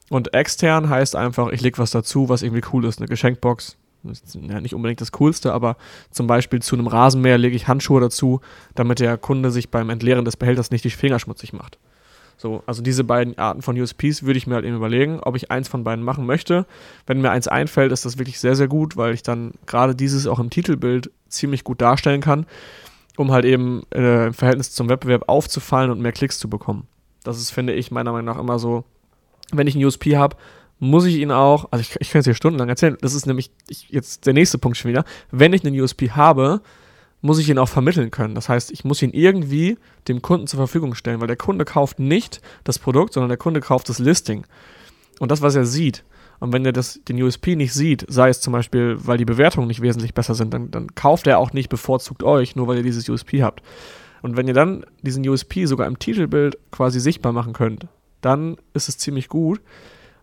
Und 0.10 0.34
extern 0.34 0.90
heißt 0.90 1.16
einfach, 1.16 1.52
ich 1.52 1.62
lege 1.62 1.78
was 1.78 1.92
dazu, 1.92 2.30
was 2.30 2.44
irgendwie 2.44 2.64
cool 2.74 2.86
ist. 2.86 3.00
Eine 3.00 3.08
Geschenkbox, 3.08 3.78
ist 4.12 4.36
ja 4.36 4.62
nicht 4.62 4.76
unbedingt 4.76 5.02
das 5.02 5.12
Coolste, 5.12 5.54
aber 5.54 5.78
zum 6.12 6.28
Beispiel 6.28 6.62
zu 6.62 6.76
einem 6.76 6.88
Rasenmäher 6.88 7.38
lege 7.38 7.56
ich 7.56 7.68
Handschuhe 7.68 8.02
dazu, 8.02 8.42
damit 8.76 9.00
der 9.00 9.18
Kunde 9.18 9.52
sich 9.52 9.70
beim 9.70 9.90
Entleeren 9.90 10.26
des 10.26 10.38
Behälters 10.38 10.72
nicht 10.72 10.84
die 10.84 10.90
Finger 10.90 11.20
schmutzig 11.20 11.54
macht. 11.54 11.80
So, 12.38 12.64
also 12.66 12.82
diese 12.82 13.06
beiden 13.06 13.38
Arten 13.38 13.62
von 13.62 13.80
USPs 13.80 14.24
würde 14.24 14.38
ich 14.38 14.46
mir 14.46 14.56
halt 14.56 14.66
eben 14.66 14.76
überlegen, 14.76 15.20
ob 15.22 15.36
ich 15.36 15.52
eins 15.52 15.70
von 15.70 15.86
beiden 15.86 16.04
machen 16.04 16.26
möchte. 16.26 16.66
Wenn 17.08 17.22
mir 17.22 17.32
eins 17.32 17.48
einfällt, 17.48 17.94
ist 17.94 18.06
das 18.06 18.18
wirklich 18.18 18.40
sehr, 18.40 18.56
sehr 18.56 18.68
gut, 18.68 18.98
weil 18.98 19.14
ich 19.14 19.24
dann 19.24 19.54
gerade 19.66 19.96
dieses 19.96 20.28
auch 20.28 20.40
im 20.40 20.50
Titelbild 20.50 21.12
ziemlich 21.30 21.64
gut 21.64 21.82
darstellen 21.82 22.22
kann, 22.22 22.46
um 23.16 23.32
halt 23.32 23.46
eben 23.46 23.84
äh, 23.94 24.28
im 24.28 24.34
Verhältnis 24.34 24.72
zum 24.72 24.90
Wettbewerb 24.90 25.24
aufzufallen 25.28 25.92
und 25.92 26.02
mehr 26.02 26.12
Klicks 26.12 26.38
zu 26.38 26.50
bekommen. 26.50 26.88
Das 27.24 27.40
ist, 27.40 27.52
finde 27.52 27.74
ich, 27.74 27.90
meiner 27.90 28.12
Meinung 28.12 28.36
nach 28.36 28.40
immer 28.40 28.60
so 28.60 28.84
wenn 29.52 29.68
ich 29.68 29.76
einen 29.76 29.86
USP 29.86 30.18
habe, 30.18 30.38
muss 30.80 31.06
ich 31.06 31.18
ihn 31.18 31.32
auch, 31.32 31.68
also 31.72 31.82
ich, 31.82 31.96
ich 32.00 32.12
kann 32.12 32.20
es 32.20 32.26
hier 32.26 32.34
stundenlang 32.34 32.70
erzählen, 32.70 32.98
das 33.02 33.14
ist 33.14 33.26
nämlich 33.26 33.52
ich, 33.70 33.90
jetzt 33.90 34.26
der 34.26 34.34
nächste 34.34 34.58
Punkt 34.58 34.78
schon 34.78 34.90
wieder, 34.90 35.06
wenn 35.32 35.54
ich 35.54 35.66
einen 35.66 35.80
USP 35.80 36.12
habe, 36.12 36.62
muss 37.22 37.40
ich 37.40 37.50
ihn 37.50 37.58
auch 37.58 37.70
vermitteln 37.70 38.12
können. 38.12 38.36
Das 38.36 38.50
heißt, 38.50 38.72
ich 38.72 38.84
muss 38.84 39.02
ihn 39.02 39.12
irgendwie 39.12 39.78
dem 40.08 40.22
Kunden 40.22 40.48
zur 40.48 40.58
Verfügung 40.58 40.94
stellen, 40.94 41.22
weil 41.22 41.28
der 41.28 41.38
Kunde 41.38 41.66
kauft 41.66 41.98
nicht 41.98 42.42
das 42.64 42.78
Produkt, 42.78 43.14
sondern 43.14 43.30
der 43.30 43.38
Kunde 43.38 43.62
kauft 43.62 43.90
das 43.90 44.00
Listing 44.00 44.46
und 45.20 45.32
das, 45.32 45.42
was 45.42 45.56
er 45.56 45.66
sieht. 45.66 46.04
Und 46.40 46.54
wenn 46.54 46.66
er 46.66 46.74
das, 46.74 47.00
den 47.08 47.22
USP 47.22 47.56
nicht 47.56 47.74
sieht, 47.74 48.06
sei 48.10 48.30
es 48.30 48.42
zum 48.42 48.54
Beispiel, 48.54 48.98
weil 49.00 49.18
die 49.18 49.26
Bewertungen 49.26 49.68
nicht 49.68 49.82
wesentlich 49.82 50.14
besser 50.14 50.36
sind, 50.36 50.54
dann, 50.54 50.70
dann 50.70 50.94
kauft 50.94 51.28
er 51.28 51.40
auch 51.40 51.54
nicht 51.54 51.70
bevorzugt 51.70 52.24
euch, 52.24 52.56
nur 52.56 52.68
weil 52.68 52.78
ihr 52.78 52.84
dieses 52.84 53.08
USP 53.08 53.42
habt. 53.42 53.64
Und 54.22 54.38
wenn 54.38 54.48
ihr 54.48 54.54
dann 54.54 54.86
diesen 55.02 55.28
USP 55.28 55.66
sogar 55.66 55.88
im 55.88 55.98
Titelbild 55.98 56.58
quasi 56.72 57.00
sichtbar 57.00 57.32
machen 57.32 57.54
könnt, 57.54 57.88
dann 58.26 58.58
ist 58.74 58.90
es 58.90 58.98
ziemlich 58.98 59.30
gut, 59.30 59.62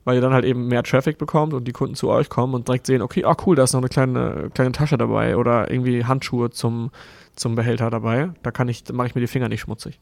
weil 0.04 0.16
ihr 0.16 0.20
dann 0.20 0.32
halt 0.32 0.44
eben 0.44 0.66
mehr 0.66 0.82
Traffic 0.82 1.18
bekommt 1.18 1.54
und 1.54 1.64
die 1.66 1.72
Kunden 1.72 1.94
zu 1.94 2.08
euch 2.08 2.28
kommen 2.28 2.54
und 2.54 2.66
direkt 2.66 2.86
sehen, 2.86 3.02
okay, 3.02 3.24
ah 3.24 3.36
cool, 3.46 3.54
da 3.54 3.62
ist 3.62 3.72
noch 3.72 3.80
eine 3.80 3.88
kleine, 3.88 4.50
kleine 4.54 4.72
Tasche 4.72 4.98
dabei 4.98 5.36
oder 5.36 5.70
irgendwie 5.70 6.04
Handschuhe 6.04 6.50
zum, 6.50 6.90
zum 7.36 7.54
Behälter 7.54 7.90
dabei. 7.90 8.30
Da 8.42 8.50
kann 8.50 8.68
ich, 8.68 8.84
mache 8.92 9.06
ich 9.06 9.14
mir 9.14 9.20
die 9.20 9.28
Finger 9.28 9.48
nicht 9.48 9.60
schmutzig. 9.60 10.00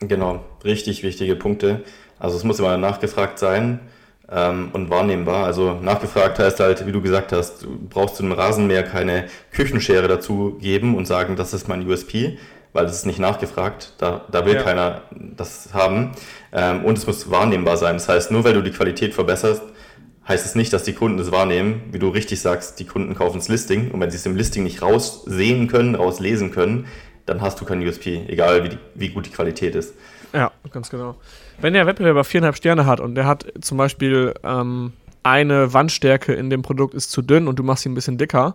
Genau, 0.00 0.42
richtig 0.64 1.02
wichtige 1.02 1.36
Punkte. 1.36 1.84
Also 2.18 2.36
es 2.36 2.44
muss 2.44 2.58
immer 2.58 2.76
nachgefragt 2.76 3.38
sein 3.38 3.80
ähm, 4.30 4.70
und 4.72 4.90
wahrnehmbar. 4.90 5.44
Also 5.44 5.74
nachgefragt 5.74 6.38
heißt 6.38 6.58
halt, 6.58 6.86
wie 6.86 6.92
du 6.92 7.00
gesagt 7.00 7.32
hast, 7.32 7.62
du 7.62 7.78
brauchst 7.88 8.16
zu 8.16 8.24
einem 8.24 8.32
Rasenmäher 8.32 8.82
keine 8.82 9.26
Küchenschere 9.52 10.08
dazu 10.08 10.56
geben 10.60 10.96
und 10.96 11.06
sagen, 11.06 11.36
das 11.36 11.52
ist 11.52 11.68
mein 11.68 11.86
USP, 11.86 12.38
weil 12.72 12.86
das 12.86 12.96
ist 12.96 13.06
nicht 13.06 13.18
nachgefragt. 13.18 13.94
Da, 13.98 14.22
da 14.30 14.46
will 14.46 14.54
ja. 14.54 14.62
keiner 14.62 15.02
das 15.10 15.70
haben. 15.72 16.12
Ähm, 16.52 16.84
und 16.84 16.98
es 16.98 17.06
muss 17.06 17.30
wahrnehmbar 17.30 17.76
sein. 17.76 17.96
Das 17.96 18.08
heißt, 18.08 18.30
nur 18.30 18.44
weil 18.44 18.54
du 18.54 18.62
die 18.62 18.70
Qualität 18.70 19.14
verbesserst, 19.14 19.62
heißt 20.28 20.46
es 20.46 20.54
nicht, 20.54 20.72
dass 20.72 20.84
die 20.84 20.92
Kunden 20.92 21.18
es 21.18 21.32
wahrnehmen. 21.32 21.82
Wie 21.90 21.98
du 21.98 22.08
richtig 22.08 22.40
sagst, 22.40 22.78
die 22.78 22.86
Kunden 22.86 23.14
kaufen 23.14 23.38
das 23.38 23.48
Listing. 23.48 23.90
Und 23.90 24.00
wenn 24.00 24.10
sie 24.10 24.16
es 24.16 24.26
im 24.26 24.36
Listing 24.36 24.62
nicht 24.62 24.82
raussehen 24.82 25.66
können, 25.66 25.94
rauslesen 25.94 26.50
können, 26.52 26.86
dann 27.26 27.40
hast 27.40 27.60
du 27.60 27.64
kein 27.64 27.86
USP, 27.86 28.24
egal 28.28 28.64
wie, 28.64 28.70
die, 28.70 28.78
wie 28.94 29.08
gut 29.10 29.26
die 29.26 29.30
Qualität 29.30 29.74
ist. 29.74 29.94
Ja, 30.32 30.52
ganz 30.70 30.90
genau. 30.90 31.16
Wenn 31.60 31.74
der 31.74 31.86
Wettbewerber 31.86 32.24
viereinhalb 32.24 32.56
Sterne 32.56 32.86
hat 32.86 33.00
und 33.00 33.14
der 33.14 33.26
hat 33.26 33.46
zum 33.60 33.78
Beispiel 33.78 34.34
ähm, 34.42 34.92
eine 35.22 35.72
Wandstärke 35.72 36.32
in 36.32 36.50
dem 36.50 36.62
Produkt 36.62 36.94
ist 36.94 37.10
zu 37.10 37.22
dünn 37.22 37.48
und 37.48 37.58
du 37.58 37.62
machst 37.62 37.84
ihn 37.84 37.92
ein 37.92 37.94
bisschen 37.94 38.18
dicker, 38.18 38.54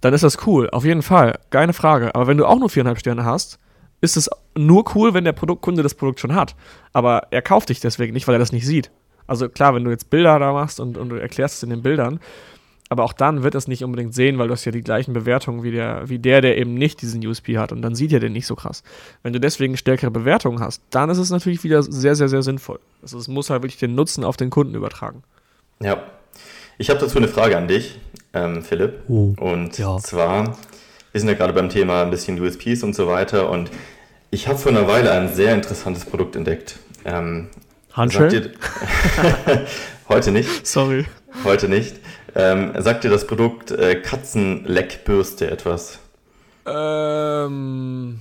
dann 0.00 0.14
ist 0.14 0.24
das 0.24 0.46
cool, 0.46 0.70
auf 0.70 0.84
jeden 0.84 1.02
Fall, 1.02 1.38
keine 1.50 1.72
Frage. 1.72 2.14
Aber 2.14 2.26
wenn 2.26 2.36
du 2.36 2.46
auch 2.46 2.58
nur 2.58 2.70
viereinhalb 2.70 2.98
Sterne 2.98 3.24
hast, 3.24 3.58
ist 4.00 4.16
es 4.16 4.30
nur 4.56 4.84
cool, 4.94 5.14
wenn 5.14 5.24
der 5.24 5.32
Produktkunde 5.32 5.82
das 5.82 5.94
Produkt 5.94 6.20
schon 6.20 6.34
hat. 6.34 6.54
Aber 6.92 7.28
er 7.30 7.42
kauft 7.42 7.68
dich 7.68 7.80
deswegen 7.80 8.12
nicht, 8.12 8.28
weil 8.28 8.36
er 8.36 8.40
das 8.40 8.52
nicht 8.52 8.66
sieht. 8.66 8.90
Also 9.26 9.48
klar, 9.48 9.74
wenn 9.74 9.84
du 9.84 9.90
jetzt 9.90 10.10
Bilder 10.10 10.38
da 10.38 10.52
machst 10.52 10.80
und, 10.80 10.96
und 10.96 11.08
du 11.08 11.16
erklärst 11.16 11.56
es 11.56 11.62
in 11.62 11.70
den 11.70 11.82
Bildern, 11.82 12.20
aber 12.88 13.04
auch 13.04 13.12
dann 13.12 13.42
wird 13.42 13.54
er 13.54 13.58
es 13.58 13.68
nicht 13.68 13.84
unbedingt 13.84 14.14
sehen, 14.14 14.38
weil 14.38 14.48
du 14.48 14.54
hast 14.54 14.64
ja 14.64 14.72
die 14.72 14.80
gleichen 14.80 15.12
Bewertungen 15.12 15.62
wie 15.62 15.70
der, 15.70 16.08
wie 16.08 16.18
der, 16.18 16.40
der 16.40 16.56
eben 16.56 16.74
nicht 16.74 17.02
diesen 17.02 17.24
USP 17.26 17.58
hat 17.58 17.70
und 17.72 17.82
dann 17.82 17.94
sieht 17.94 18.12
er 18.12 18.20
den 18.20 18.32
nicht 18.32 18.46
so 18.46 18.56
krass. 18.56 18.82
Wenn 19.22 19.34
du 19.34 19.40
deswegen 19.40 19.76
stärkere 19.76 20.10
Bewertungen 20.10 20.60
hast, 20.60 20.82
dann 20.90 21.10
ist 21.10 21.18
es 21.18 21.30
natürlich 21.30 21.62
wieder 21.64 21.82
sehr, 21.82 22.14
sehr, 22.14 22.28
sehr 22.28 22.42
sinnvoll. 22.42 22.80
Also 23.02 23.18
es 23.18 23.28
muss 23.28 23.50
halt 23.50 23.62
wirklich 23.62 23.78
den 23.78 23.94
Nutzen 23.94 24.24
auf 24.24 24.38
den 24.38 24.48
Kunden 24.48 24.74
übertragen. 24.74 25.22
Ja. 25.80 26.02
Ich 26.78 26.88
habe 26.88 27.00
dazu 27.00 27.18
eine 27.18 27.28
Frage 27.28 27.58
an 27.58 27.68
dich, 27.68 27.98
ähm, 28.34 28.62
Philipp. 28.62 29.00
Oh, 29.08 29.34
und 29.38 29.78
ja. 29.78 29.98
zwar, 29.98 30.56
wir 31.12 31.20
sind 31.20 31.28
ja 31.28 31.34
gerade 31.34 31.52
beim 31.52 31.68
Thema 31.68 32.02
ein 32.02 32.10
bisschen 32.10 32.40
USPs 32.40 32.82
und 32.82 32.94
so 32.94 33.06
weiter 33.06 33.50
und 33.50 33.70
ich 34.30 34.48
habe 34.48 34.58
vor 34.58 34.72
einer 34.72 34.86
Weile 34.86 35.10
ein 35.12 35.32
sehr 35.34 35.54
interessantes 35.54 36.04
Produkt 36.04 36.36
entdeckt. 36.36 36.78
Ähm, 37.04 37.48
Handschellen? 37.92 38.52
heute 40.08 40.30
nicht. 40.32 40.66
Sorry. 40.66 41.06
Heute 41.44 41.68
nicht. 41.68 41.96
Ähm, 42.34 42.72
sagt 42.78 43.04
dir 43.04 43.10
das 43.10 43.26
Produkt 43.26 43.70
äh, 43.70 43.96
Katzenleckbürste 43.96 45.50
etwas? 45.50 45.98
Ähm, 46.66 48.20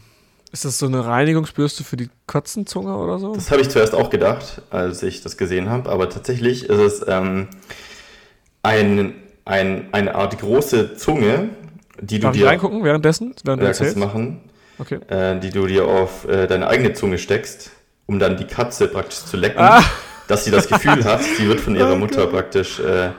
ist 0.51 0.65
das 0.65 0.79
so 0.79 0.85
eine 0.85 1.05
Reinigungsbürste 1.05 1.83
für 1.83 1.97
die 1.97 2.09
Katzenzunge 2.25 2.95
oder 2.95 3.19
so? 3.19 3.35
Das 3.35 3.51
habe 3.51 3.61
ich 3.61 3.69
zuerst 3.69 3.93
auch 3.93 4.09
gedacht, 4.09 4.61
als 4.69 5.03
ich 5.03 5.21
das 5.21 5.37
gesehen 5.37 5.69
habe, 5.69 5.89
aber 5.89 6.09
tatsächlich 6.09 6.69
ist 6.69 6.79
es 6.79 7.05
ähm, 7.07 7.49
ein, 8.63 9.15
ein, 9.47 9.87
eine 9.91 10.15
Art 10.15 10.37
große 10.39 10.95
Zunge 10.95 11.49
die 12.01 12.19
du 12.19 12.27
Darf 12.27 12.33
dir. 12.33 12.43
ich 12.43 12.49
reingucken 12.49 12.83
währenddessen? 12.83 13.33
Während 13.43 13.63
ja, 13.63 13.71
du 13.71 13.77
kannst 13.77 13.97
machen. 13.97 14.41
Okay. 14.79 14.99
Äh, 15.07 15.39
die 15.39 15.49
du 15.49 15.65
dir 15.65 15.87
auf 15.87 16.27
äh, 16.27 16.47
deine 16.47 16.67
eigene 16.67 16.93
Zunge 16.93 17.17
steckst, 17.17 17.71
um 18.05 18.19
dann 18.19 18.37
die 18.37 18.45
Katze 18.45 18.87
praktisch 18.87 19.25
zu 19.25 19.37
lecken, 19.37 19.59
Ah. 19.59 19.83
dass 20.27 20.45
sie 20.45 20.51
das 20.51 20.67
Gefühl 20.67 21.03
hat, 21.03 21.23
sie 21.23 21.47
wird 21.47 21.59
von 21.59 21.75
ihrer 21.75 21.93
Oh 21.93 21.95
Mutter 21.97 22.27
praktisch 22.27 22.79
äh, 22.79 23.09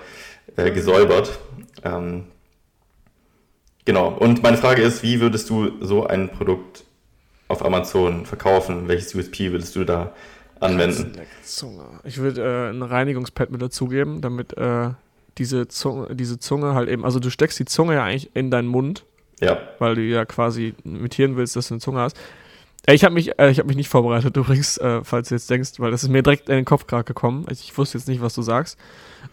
äh, 0.57 0.71
gesäubert. 0.71 1.37
Ähm, 1.85 2.27
genau. 3.85 4.09
Und 4.11 4.43
meine 4.43 4.57
Frage 4.57 4.83
ist, 4.83 5.03
wie 5.03 5.21
würdest 5.21 5.51
du 5.51 5.73
so 5.81 6.07
ein 6.07 6.29
Produkt 6.29 6.85
auf 7.49 7.65
Amazon 7.65 8.25
verkaufen? 8.25 8.87
Welches 8.87 9.15
USP 9.15 9.51
würdest 9.51 9.75
du 9.75 9.85
da 9.85 10.13
anwenden? 10.61 11.21
Ich 12.05 12.19
würde 12.19 12.43
äh, 12.43 12.71
ein 12.71 12.83
Reinigungspad 12.83 13.51
mit 13.51 13.61
dazugeben, 13.61 14.21
damit 14.21 14.57
äh, 14.57 14.91
diese, 15.39 15.69
Zunge, 15.69 16.15
diese 16.15 16.39
Zunge 16.39 16.75
halt 16.75 16.89
eben, 16.89 17.05
also 17.05 17.21
du 17.21 17.31
steckst 17.31 17.59
die 17.59 17.65
Zunge 17.65 17.95
ja 17.95 18.05
eigentlich 18.05 18.31
in 18.35 18.51
deinen 18.51 18.69
Mund, 18.69 19.05
Ja, 19.41 19.59
weil 19.79 19.95
du 19.95 20.03
ja 20.03 20.25
quasi 20.25 20.75
imitieren 20.85 21.37
willst, 21.37 21.57
dass 21.57 21.69
du 21.69 21.75
eine 21.75 21.81
Zunge 21.81 22.01
hast. 22.01 22.17
Ich 22.87 23.05
habe 23.05 23.15
mich, 23.15 23.39
äh, 23.39 23.51
ich 23.51 23.59
habe 23.59 23.69
mich 23.69 23.77
nicht 23.77 23.89
vorbereitet 23.89 24.37
übrigens, 24.37 24.79
äh, 24.79 25.03
falls 25.05 25.29
du 25.29 25.35
jetzt 25.35 25.51
denkst, 25.51 25.73
weil 25.79 25.91
das 25.91 26.03
ist 26.03 26.09
mir 26.09 26.23
direkt 26.23 26.49
in 26.49 26.57
den 26.57 26.65
Kopf 26.65 26.87
gerade 26.87 27.05
gekommen. 27.05 27.47
Ich, 27.51 27.61
ich 27.61 27.79
wusste 27.79 27.99
jetzt 27.99 28.09
nicht, 28.09 28.23
was 28.23 28.35
du 28.35 28.43
sagst. 28.43 28.79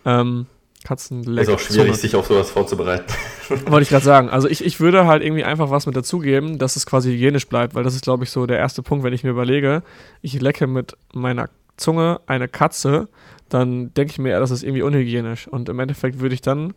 Ähm, 0.05 0.47
Katzenleck. 0.83 1.43
ist 1.43 1.49
auch 1.49 1.59
schwierig, 1.59 1.87
Zunge. 1.87 1.95
sich 1.95 2.15
auf 2.15 2.27
sowas 2.27 2.51
vorzubereiten. 2.51 3.11
Wollte 3.67 3.83
ich 3.83 3.89
gerade 3.89 4.05
sagen. 4.05 4.29
Also 4.29 4.47
ich, 4.47 4.63
ich 4.63 4.79
würde 4.79 5.07
halt 5.07 5.23
irgendwie 5.23 5.43
einfach 5.43 5.71
was 5.71 5.87
mit 5.87 5.95
dazugeben, 5.95 6.59
dass 6.59 6.75
es 6.75 6.85
quasi 6.85 7.11
hygienisch 7.11 7.47
bleibt, 7.47 7.73
weil 7.73 7.83
das 7.83 7.95
ist, 7.95 8.03
glaube 8.03 8.23
ich, 8.23 8.29
so 8.29 8.45
der 8.45 8.59
erste 8.59 8.83
Punkt, 8.83 9.03
wenn 9.03 9.13
ich 9.13 9.23
mir 9.23 9.31
überlege, 9.31 9.81
ich 10.21 10.39
lecke 10.39 10.67
mit 10.67 10.95
meiner 11.11 11.49
Zunge 11.77 12.21
eine 12.27 12.47
Katze, 12.47 13.09
dann 13.49 13.93
denke 13.93 14.11
ich 14.11 14.19
mir 14.19 14.29
eher, 14.29 14.39
das 14.39 14.51
ist 14.51 14.63
irgendwie 14.63 14.81
unhygienisch. 14.81 15.47
Und 15.47 15.69
im 15.69 15.79
Endeffekt 15.79 16.19
würde 16.19 16.33
ich 16.35 16.41
dann, 16.41 16.73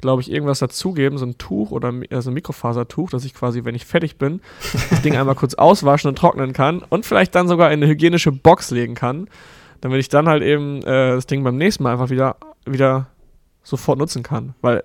glaube 0.00 0.22
ich, 0.22 0.30
irgendwas 0.30 0.58
dazugeben, 0.58 1.18
so 1.18 1.26
ein 1.26 1.38
Tuch 1.38 1.70
oder 1.70 1.90
mi- 1.90 2.12
also 2.14 2.30
ein 2.30 2.34
Mikrofasertuch, 2.34 3.10
dass 3.10 3.24
ich 3.24 3.34
quasi, 3.34 3.64
wenn 3.64 3.74
ich 3.74 3.86
fertig 3.86 4.16
bin, 4.16 4.40
das 4.90 5.02
Ding 5.02 5.16
einmal 5.16 5.34
kurz 5.34 5.54
auswaschen 5.54 6.08
und 6.08 6.16
trocknen 6.16 6.52
kann 6.52 6.82
und 6.88 7.06
vielleicht 7.06 7.34
dann 7.34 7.48
sogar 7.48 7.72
in 7.72 7.82
eine 7.82 7.90
hygienische 7.90 8.30
Box 8.32 8.70
legen 8.70 8.94
kann, 8.94 9.28
damit 9.80 9.98
ich 10.00 10.08
dann 10.08 10.28
halt 10.28 10.42
eben 10.42 10.78
äh, 10.82 11.14
das 11.14 11.26
Ding 11.26 11.42
beim 11.44 11.56
nächsten 11.56 11.82
Mal 11.82 11.92
einfach 11.92 12.10
wieder, 12.10 12.36
wieder 12.66 13.08
sofort 13.62 13.98
nutzen 13.98 14.22
kann. 14.22 14.54
Weil 14.60 14.84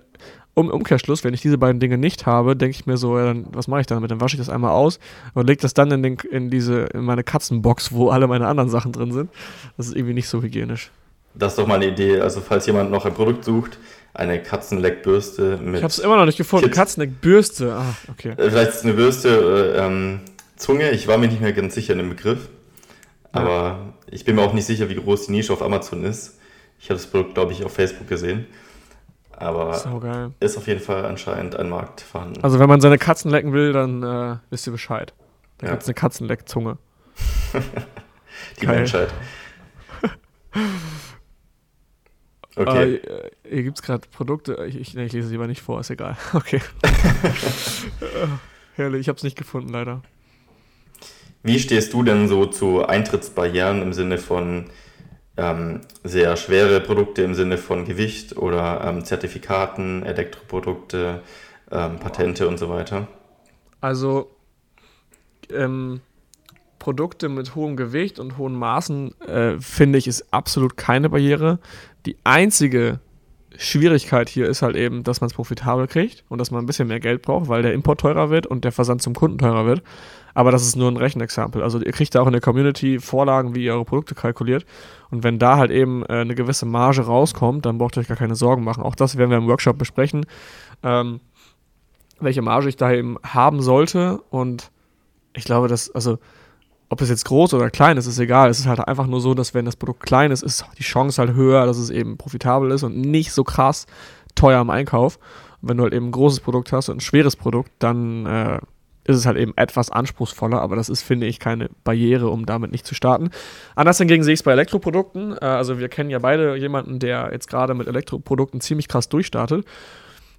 um 0.54 0.68
Umkehrschluss, 0.68 1.24
wenn 1.24 1.32
ich 1.32 1.40
diese 1.40 1.56
beiden 1.56 1.80
Dinge 1.80 1.96
nicht 1.96 2.26
habe, 2.26 2.56
denke 2.56 2.76
ich 2.76 2.84
mir 2.84 2.98
so, 2.98 3.18
ja, 3.18 3.24
dann, 3.26 3.46
was 3.52 3.68
mache 3.68 3.80
ich 3.80 3.86
damit? 3.86 4.10
Dann 4.10 4.20
wasche 4.20 4.36
ich 4.36 4.40
das 4.40 4.50
einmal 4.50 4.72
aus 4.72 4.98
und 5.34 5.46
lege 5.46 5.62
das 5.62 5.72
dann 5.72 5.90
in, 5.90 6.02
den, 6.02 6.16
in 6.30 6.50
diese, 6.50 6.80
in 6.92 7.04
meine 7.04 7.24
Katzenbox, 7.24 7.92
wo 7.92 8.10
alle 8.10 8.26
meine 8.26 8.46
anderen 8.46 8.68
Sachen 8.68 8.92
drin 8.92 9.12
sind. 9.12 9.30
Das 9.76 9.86
ist 9.86 9.96
irgendwie 9.96 10.14
nicht 10.14 10.28
so 10.28 10.42
hygienisch. 10.42 10.90
Das 11.34 11.52
ist 11.52 11.58
doch 11.58 11.66
mal 11.66 11.76
eine 11.76 11.86
Idee. 11.86 12.20
Also, 12.20 12.40
falls 12.40 12.66
jemand 12.66 12.90
noch 12.90 13.06
ein 13.06 13.14
Produkt 13.14 13.44
sucht, 13.44 13.78
eine 14.14 14.42
Katzenleckbürste 14.42 15.56
mit. 15.56 15.76
Ich 15.76 15.82
habe 15.82 15.90
es 15.90 15.98
immer 15.98 16.16
noch 16.16 16.26
nicht 16.26 16.36
gefunden. 16.38 16.70
Katzenleck-Bürste. 16.70 17.72
Ah, 17.74 17.94
okay. 18.10 18.30
Äh, 18.36 18.50
Vielleicht 18.50 18.70
ist 18.70 18.76
es 18.76 18.84
eine 18.84 18.92
Bürste, 18.94 19.74
äh, 19.76 19.86
ähm, 19.86 20.20
Zunge. 20.56 20.90
Ich 20.90 21.08
war 21.08 21.16
mir 21.18 21.28
nicht 21.28 21.40
mehr 21.40 21.52
ganz 21.54 21.74
sicher 21.74 21.92
in 21.94 21.98
dem 22.00 22.10
Begriff. 22.10 22.48
Aber 23.32 23.94
ich 24.10 24.24
bin 24.26 24.36
mir 24.36 24.42
auch 24.42 24.52
nicht 24.52 24.66
sicher, 24.66 24.90
wie 24.90 24.94
groß 24.96 25.26
die 25.26 25.32
Nische 25.32 25.54
auf 25.54 25.62
Amazon 25.62 26.04
ist. 26.04 26.38
Ich 26.78 26.90
habe 26.90 26.98
das 27.00 27.06
Produkt, 27.06 27.34
glaube 27.34 27.52
ich, 27.52 27.64
auf 27.64 27.72
Facebook 27.72 28.06
gesehen. 28.08 28.46
Aber 29.34 29.74
So 29.74 30.00
ist 30.40 30.58
auf 30.58 30.66
jeden 30.66 30.80
Fall 30.80 31.06
anscheinend 31.06 31.56
ein 31.56 31.70
Markt 31.70 32.02
vorhanden. 32.02 32.44
Also 32.44 32.58
wenn 32.58 32.68
man 32.68 32.80
seine 32.82 32.98
Katzen 32.98 33.30
lecken 33.30 33.52
will, 33.54 33.72
dann 33.72 34.02
äh, 34.02 34.36
wisst 34.50 34.66
ihr 34.66 34.72
Bescheid. 34.72 35.14
Da 35.58 35.66
Ja. 35.68 35.72
gibt's 35.72 35.86
eine 35.86 35.94
Katzenleckzunge. 35.94 36.76
die 38.60 38.66
geil. 38.66 38.76
Menschheit. 38.76 39.08
Okay. 42.56 42.96
Äh, 42.96 43.30
hier 43.48 43.62
gibt 43.62 43.78
es 43.78 43.82
gerade 43.82 44.06
Produkte. 44.08 44.64
Ich, 44.66 44.76
ich, 44.76 44.96
ich 44.96 45.12
lese 45.12 45.30
lieber 45.30 45.46
nicht 45.46 45.62
vor, 45.62 45.80
ist 45.80 45.90
egal. 45.90 46.16
Okay. 46.34 46.60
Herrlich, 48.74 49.02
ich 49.02 49.08
habe 49.08 49.16
es 49.16 49.22
nicht 49.22 49.36
gefunden, 49.36 49.68
leider. 49.68 50.02
Wie 51.42 51.58
stehst 51.58 51.92
du 51.92 52.02
denn 52.02 52.28
so 52.28 52.46
zu 52.46 52.86
Eintrittsbarrieren 52.86 53.82
im 53.82 53.92
Sinne 53.92 54.18
von 54.18 54.66
ähm, 55.36 55.80
sehr 56.04 56.36
schwere 56.36 56.80
Produkte, 56.80 57.22
im 57.22 57.34
Sinne 57.34 57.58
von 57.58 57.84
Gewicht 57.84 58.36
oder 58.36 58.82
ähm, 58.84 59.04
Zertifikaten, 59.04 60.04
Elektroprodukte, 60.04 61.22
ähm, 61.70 61.98
Patente 61.98 62.48
und 62.48 62.58
so 62.58 62.68
weiter? 62.68 63.08
Also 63.80 64.30
ähm, 65.50 66.00
Produkte 66.82 67.28
mit 67.28 67.54
hohem 67.54 67.76
Gewicht 67.76 68.18
und 68.18 68.38
hohen 68.38 68.56
Maßen, 68.56 69.16
äh, 69.20 69.60
finde 69.60 69.98
ich, 69.98 70.08
ist 70.08 70.34
absolut 70.34 70.76
keine 70.76 71.08
Barriere. 71.08 71.60
Die 72.06 72.16
einzige 72.24 72.98
Schwierigkeit 73.56 74.28
hier 74.28 74.48
ist 74.48 74.62
halt 74.62 74.74
eben, 74.74 75.04
dass 75.04 75.20
man 75.20 75.28
es 75.28 75.34
profitabel 75.34 75.86
kriegt 75.86 76.24
und 76.28 76.38
dass 76.38 76.50
man 76.50 76.64
ein 76.64 76.66
bisschen 76.66 76.88
mehr 76.88 76.98
Geld 76.98 77.22
braucht, 77.22 77.46
weil 77.46 77.62
der 77.62 77.72
Import 77.72 78.00
teurer 78.00 78.30
wird 78.30 78.48
und 78.48 78.64
der 78.64 78.72
Versand 78.72 79.00
zum 79.00 79.14
Kunden 79.14 79.38
teurer 79.38 79.64
wird. 79.64 79.84
Aber 80.34 80.50
das 80.50 80.64
ist 80.64 80.74
nur 80.74 80.90
ein 80.90 80.96
Rechenexempel. 80.96 81.62
Also 81.62 81.78
ihr 81.78 81.92
kriegt 81.92 82.16
da 82.16 82.20
auch 82.22 82.26
in 82.26 82.32
der 82.32 82.40
Community 82.40 82.98
Vorlagen, 82.98 83.54
wie 83.54 83.64
ihr 83.66 83.74
eure 83.74 83.84
Produkte 83.84 84.16
kalkuliert. 84.16 84.66
Und 85.12 85.22
wenn 85.22 85.38
da 85.38 85.58
halt 85.58 85.70
eben 85.70 86.02
äh, 86.06 86.22
eine 86.22 86.34
gewisse 86.34 86.66
Marge 86.66 87.02
rauskommt, 87.02 87.64
dann 87.64 87.78
braucht 87.78 87.96
ihr 87.96 88.00
euch 88.00 88.08
gar 88.08 88.16
keine 88.16 88.34
Sorgen 88.34 88.64
machen. 88.64 88.82
Auch 88.82 88.96
das 88.96 89.16
werden 89.16 89.30
wir 89.30 89.38
im 89.38 89.46
Workshop 89.46 89.78
besprechen. 89.78 90.26
Ähm, 90.82 91.20
welche 92.18 92.42
Marge 92.42 92.68
ich 92.68 92.76
da 92.76 92.90
eben 92.90 93.18
haben 93.22 93.62
sollte. 93.62 94.20
Und 94.30 94.72
ich 95.32 95.44
glaube, 95.44 95.68
dass, 95.68 95.88
also, 95.94 96.18
ob 96.92 97.00
es 97.00 97.08
jetzt 97.08 97.24
groß 97.24 97.54
oder 97.54 97.70
klein 97.70 97.96
ist, 97.96 98.06
ist 98.06 98.18
egal. 98.18 98.50
Es 98.50 98.58
ist 98.58 98.66
halt 98.66 98.86
einfach 98.86 99.06
nur 99.06 99.22
so, 99.22 99.32
dass 99.32 99.54
wenn 99.54 99.64
das 99.64 99.76
Produkt 99.76 100.02
klein 100.02 100.30
ist, 100.30 100.42
ist 100.42 100.66
die 100.76 100.82
Chance 100.82 101.22
halt 101.22 101.34
höher, 101.34 101.64
dass 101.64 101.78
es 101.78 101.88
eben 101.88 102.18
profitabel 102.18 102.70
ist 102.70 102.82
und 102.82 102.98
nicht 102.98 103.32
so 103.32 103.44
krass 103.44 103.86
teuer 104.34 104.60
im 104.60 104.68
Einkauf. 104.68 105.18
Und 105.62 105.70
wenn 105.70 105.78
du 105.78 105.84
halt 105.84 105.94
eben 105.94 106.08
ein 106.08 106.12
großes 106.12 106.40
Produkt 106.40 106.70
hast 106.70 106.90
und 106.90 106.98
ein 106.98 107.00
schweres 107.00 107.34
Produkt, 107.34 107.70
dann 107.78 108.26
äh, 108.26 108.58
ist 109.04 109.16
es 109.16 109.24
halt 109.24 109.38
eben 109.38 109.54
etwas 109.56 109.88
anspruchsvoller, 109.90 110.60
aber 110.60 110.76
das 110.76 110.90
ist, 110.90 111.00
finde 111.00 111.26
ich, 111.26 111.40
keine 111.40 111.70
Barriere, 111.82 112.28
um 112.28 112.44
damit 112.44 112.72
nicht 112.72 112.86
zu 112.86 112.94
starten. 112.94 113.30
Anders 113.74 113.96
hingegen 113.96 114.22
sehe 114.22 114.34
ich 114.34 114.40
es 114.40 114.44
bei 114.44 114.52
Elektroprodukten. 114.52 115.32
Äh, 115.32 115.46
also 115.46 115.78
wir 115.78 115.88
kennen 115.88 116.10
ja 116.10 116.18
beide 116.18 116.56
jemanden, 116.56 116.98
der 116.98 117.30
jetzt 117.32 117.48
gerade 117.48 117.72
mit 117.72 117.86
Elektroprodukten 117.86 118.60
ziemlich 118.60 118.88
krass 118.88 119.08
durchstartet 119.08 119.64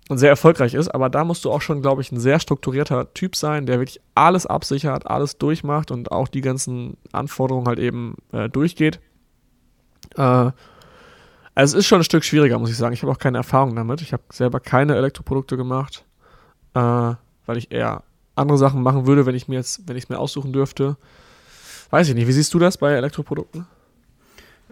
und 0.10 0.18
sehr 0.18 0.30
erfolgreich 0.30 0.74
ist, 0.74 0.90
aber 0.90 1.10
da 1.10 1.24
musst 1.24 1.46
du 1.46 1.52
auch 1.52 1.62
schon, 1.62 1.82
glaube 1.82 2.02
ich, 2.02 2.12
ein 2.12 2.20
sehr 2.20 2.40
strukturierter 2.40 3.14
Typ 3.14 3.36
sein, 3.36 3.66
der 3.66 3.80
wirklich 3.80 4.02
alles 4.16 4.46
absichert, 4.46 5.08
alles 5.08 5.38
durchmacht 5.38 5.92
und 5.92 6.12
auch 6.12 6.28
die 6.28 6.42
ganzen 6.42 6.98
Anforderungen 7.14 7.68
halt 7.68 7.80
eben 7.80 8.16
äh, 8.32 8.50
durchgeht. 8.50 9.00
Äh, 10.18 10.52
also 11.56 11.78
es 11.78 11.86
ist 11.86 11.86
schon 11.86 12.02
ein 12.02 12.04
Stück 12.04 12.24
schwieriger, 12.24 12.60
muss 12.60 12.70
ich 12.70 12.78
sagen. 12.78 12.94
Ich 12.94 13.02
habe 13.02 13.12
auch 13.12 13.20
keine 13.20 13.38
Erfahrung 13.38 13.76
damit. 13.76 14.02
Ich 14.02 14.12
habe 14.12 14.24
selber 14.32 14.60
keine 14.60 14.96
Elektroprodukte 14.96 15.56
gemacht, 15.56 16.04
äh, 16.74 16.80
weil 16.80 17.58
ich 17.58 17.72
eher 17.72 18.04
andere 18.36 18.58
Sachen 18.58 18.82
machen 18.82 19.06
würde, 19.06 19.26
wenn 19.26 19.36
ich 19.36 19.48
mir 19.48 19.56
jetzt, 19.56 19.88
wenn 19.88 19.96
ich 19.96 20.06
es 20.06 20.10
mir 20.10 20.20
aussuchen 20.20 20.52
dürfte. 20.52 20.98
Weiß 21.92 22.10
ich 22.10 22.16
nicht. 22.16 22.28
Wie 22.28 22.32
siehst 22.32 22.54
du 22.54 22.60
das 22.60 22.78
bei 22.78 22.92
Elektroprodukten? 22.94 23.68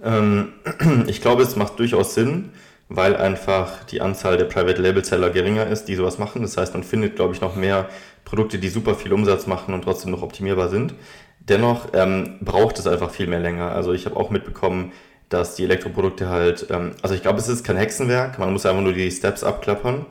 Ähm, 0.04 0.54
ich 1.08 1.22
glaube, 1.22 1.44
es 1.44 1.56
macht 1.56 1.78
durchaus 1.80 2.16
Sinn, 2.16 2.50
weil 2.94 3.16
einfach 3.16 3.86
die 3.86 4.02
Anzahl 4.02 4.38
der 4.38 4.46
Private 4.46 4.82
Label 4.82 5.04
Seller 5.04 5.30
geringer 5.30 5.66
ist, 5.66 5.86
die 5.86 5.96
sowas 5.96 6.18
machen. 6.18 6.42
Das 6.42 6.58
heißt, 6.58 6.74
man 6.74 6.84
findet, 6.84 7.16
glaube 7.16 7.34
ich, 7.34 7.40
noch 7.40 7.56
mehr 7.56 7.88
Produkte, 8.26 8.60
die 8.60 8.68
super 8.68 8.96
viel 8.96 9.14
Umsatz 9.14 9.48
machen 9.48 9.74
und 9.74 9.84
trotzdem 9.84 10.12
noch 10.12 10.22
optimierbar 10.22 10.68
sind. 10.68 10.94
Dennoch 11.40 11.88
ähm, 11.94 12.38
braucht 12.42 12.78
es 12.80 12.88
einfach 12.88 13.10
viel 13.10 13.28
mehr 13.28 13.40
länger. 13.40 13.72
Also 13.72 13.94
ich 13.94 14.06
habe 14.06 14.18
auch 14.18 14.30
mitbekommen, 14.30 14.92
dass 15.30 15.56
die 15.56 15.64
Elektroprodukte 15.64 16.28
halt, 16.28 16.68
ähm, 16.70 16.92
also 17.02 17.16
ich 17.16 17.22
glaube, 17.22 17.40
es 17.40 17.48
ist 17.48 17.64
kein 17.64 17.78
Hexenwerk, 17.78 18.38
man 18.38 18.52
muss 18.52 18.66
einfach 18.66 18.82
nur 18.82 18.94
die 18.94 19.10
Steps 19.10 19.44
abklappern 19.46 20.06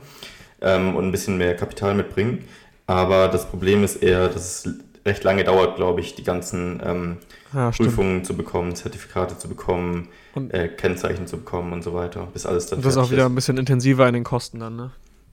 ähm, 0.61 0.95
und 0.95 1.05
ein 1.05 1.11
bisschen 1.11 1.37
mehr 1.37 1.55
Kapital 1.55 1.93
mitbringen. 1.93 2.47
Aber 2.87 3.27
das 3.27 3.45
Problem 3.45 3.83
ist 3.83 3.97
eher, 3.97 4.27
dass 4.27 4.65
es 4.65 4.73
recht 5.05 5.23
lange 5.23 5.43
dauert, 5.43 5.75
glaube 5.75 6.01
ich, 6.01 6.15
die 6.15 6.23
ganzen 6.23 6.81
ähm, 6.85 7.17
Ja, 7.53 7.71
stimmt. 7.73 7.89
Prüfungen 7.89 8.23
zu 8.25 8.35
bekommen, 8.35 8.75
Zertifikate 8.75 9.37
zu 9.37 9.47
bekommen, 9.49 10.09
äh, 10.49 10.67
Kennzeichen 10.67 11.27
zu 11.27 11.37
bekommen 11.37 11.73
und 11.73 11.83
so 11.83 11.93
weiter, 11.93 12.27
bis 12.33 12.45
alles 12.45 12.67
dann 12.67 12.79
Und 12.79 12.85
das 12.85 12.95
ist 12.95 13.01
auch 13.01 13.11
wieder 13.11 13.25
ein 13.25 13.35
bisschen 13.35 13.57
intensiver 13.57 14.07
in 14.07 14.13
den 14.13 14.23
Kosten 14.23 14.59
dann, 14.59 14.75
ne? 14.75 14.91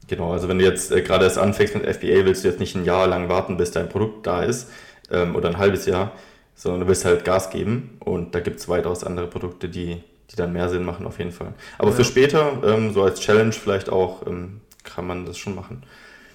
Genau, 0.09 0.33
also 0.33 0.49
wenn 0.49 0.59
du 0.59 0.65
jetzt 0.65 0.91
äh, 0.91 1.03
gerade 1.03 1.25
erst 1.25 1.37
anfängst 1.39 1.75
mit 1.75 1.85
FBA, 1.85 2.25
willst 2.25 2.43
du 2.45 2.49
jetzt 2.49 2.61
nicht 2.61 2.75
ein 2.75 2.85
Jahr 2.85 3.07
lang 3.07 3.29
warten, 3.29 3.57
bis 3.59 3.71
dein 3.73 3.89
Produkt 3.91 4.27
da 4.27 4.43
ist 4.43 4.71
ähm, 5.11 5.37
oder 5.37 5.51
ein 5.51 5.59
halbes 5.59 5.85
Jahr, 5.85 6.13
sondern 6.55 6.81
du 6.83 6.89
willst 6.89 7.05
halt 7.05 7.25
Gas 7.27 7.51
geben 7.51 7.99
und 8.01 8.35
da 8.35 8.41
gibt 8.41 8.59
es 8.59 8.69
weitaus 8.69 9.05
andere 9.05 9.27
Produkte, 9.27 9.69
die, 9.69 10.03
die 10.31 10.37
dann 10.37 10.53
mehr 10.55 10.71
Sinn 10.71 10.85
machen 10.85 11.07
auf 11.07 11.19
jeden 11.19 11.33
Fall. 11.33 11.53
Aber 11.77 11.93
für 11.93 12.03
Ja. 12.03 12.05
später, 12.09 12.53
ähm, 12.65 12.95
so 12.95 13.03
als 13.03 13.21
Challenge 13.21 13.53
vielleicht 13.53 13.91
auch, 13.91 14.27
ähm, 14.27 14.61
kann 14.83 15.07
man 15.07 15.27
das 15.27 15.37
schon 15.37 15.55
machen. 15.55 15.83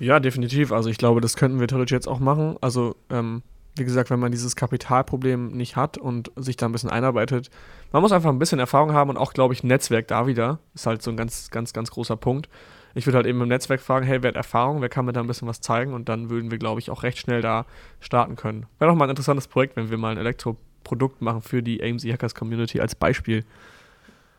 Ja, 0.04 0.20
definitiv. 0.20 0.74
Also 0.74 0.90
ich 0.90 0.98
glaube, 0.98 1.22
das 1.22 1.38
könnten 1.38 1.62
wir 1.62 1.68
theoretisch 1.68 1.94
jetzt 1.94 2.08
auch 2.08 2.20
machen. 2.20 2.58
Also, 2.60 2.98
ähm, 3.10 3.42
wie 3.78 3.86
gesagt, 3.86 4.10
wenn 4.10 4.20
man 4.20 4.34
dieses 4.34 4.58
Kapitalproblem 4.58 5.52
nicht 5.52 5.78
hat 5.78 5.98
und 5.98 6.30
sich 6.36 6.58
da 6.58 6.66
ein 6.66 6.74
bisschen 6.74 6.90
einarbeitet, 6.90 7.50
man 7.94 8.02
muss 8.02 8.12
einfach 8.12 8.30
ein 8.30 8.38
bisschen 8.38 8.60
Erfahrung 8.60 8.92
haben 8.92 9.10
und 9.10 9.18
auch, 9.18 9.32
glaube 9.32 9.54
ich, 9.54 9.64
Netzwerk 9.64 10.10
da 10.10 10.28
wieder. 10.28 10.60
Ist 10.76 10.88
halt 10.88 11.02
so 11.02 11.10
ein 11.10 11.16
ganz, 11.16 11.50
ganz, 11.52 11.72
ganz 11.72 11.90
großer 11.90 12.18
Punkt. 12.18 12.50
Ich 12.96 13.08
würde 13.08 13.16
halt 13.16 13.28
eben 13.28 13.42
im 13.42 13.48
Netzwerk 13.48 13.80
fragen, 13.80 14.06
hey, 14.06 14.22
wer 14.22 14.28
hat 14.28 14.36
Erfahrung, 14.36 14.82
wer 14.82 14.90
kann 14.90 15.06
mir 15.06 15.14
da 15.14 15.22
ein 15.22 15.28
bisschen 15.28 15.48
was 15.48 15.62
zeigen 15.62 15.94
und 15.94 16.10
dann 16.10 16.30
würden 16.30 16.52
wir, 16.52 16.58
glaube 16.58 16.82
ich, 16.82 16.92
auch 16.92 17.04
recht 17.04 17.18
schnell 17.18 17.42
da 17.42 17.66
starten 18.02 18.36
können. 18.36 18.66
Wäre 18.80 18.92
doch 18.92 18.98
mal 18.98 19.06
ein 19.06 19.10
interessantes 19.10 19.48
Projekt, 19.48 19.78
wenn 19.78 19.90
wir 19.90 19.98
mal 19.98 20.12
ein 20.12 20.18
Elektroprodukt 20.18 21.22
machen 21.22 21.42
für 21.42 21.64
die 21.64 21.82
AMC 21.82 22.12
Hackers 22.12 22.36
Community 22.36 22.82
als 22.82 22.94
Beispiel. 22.94 23.46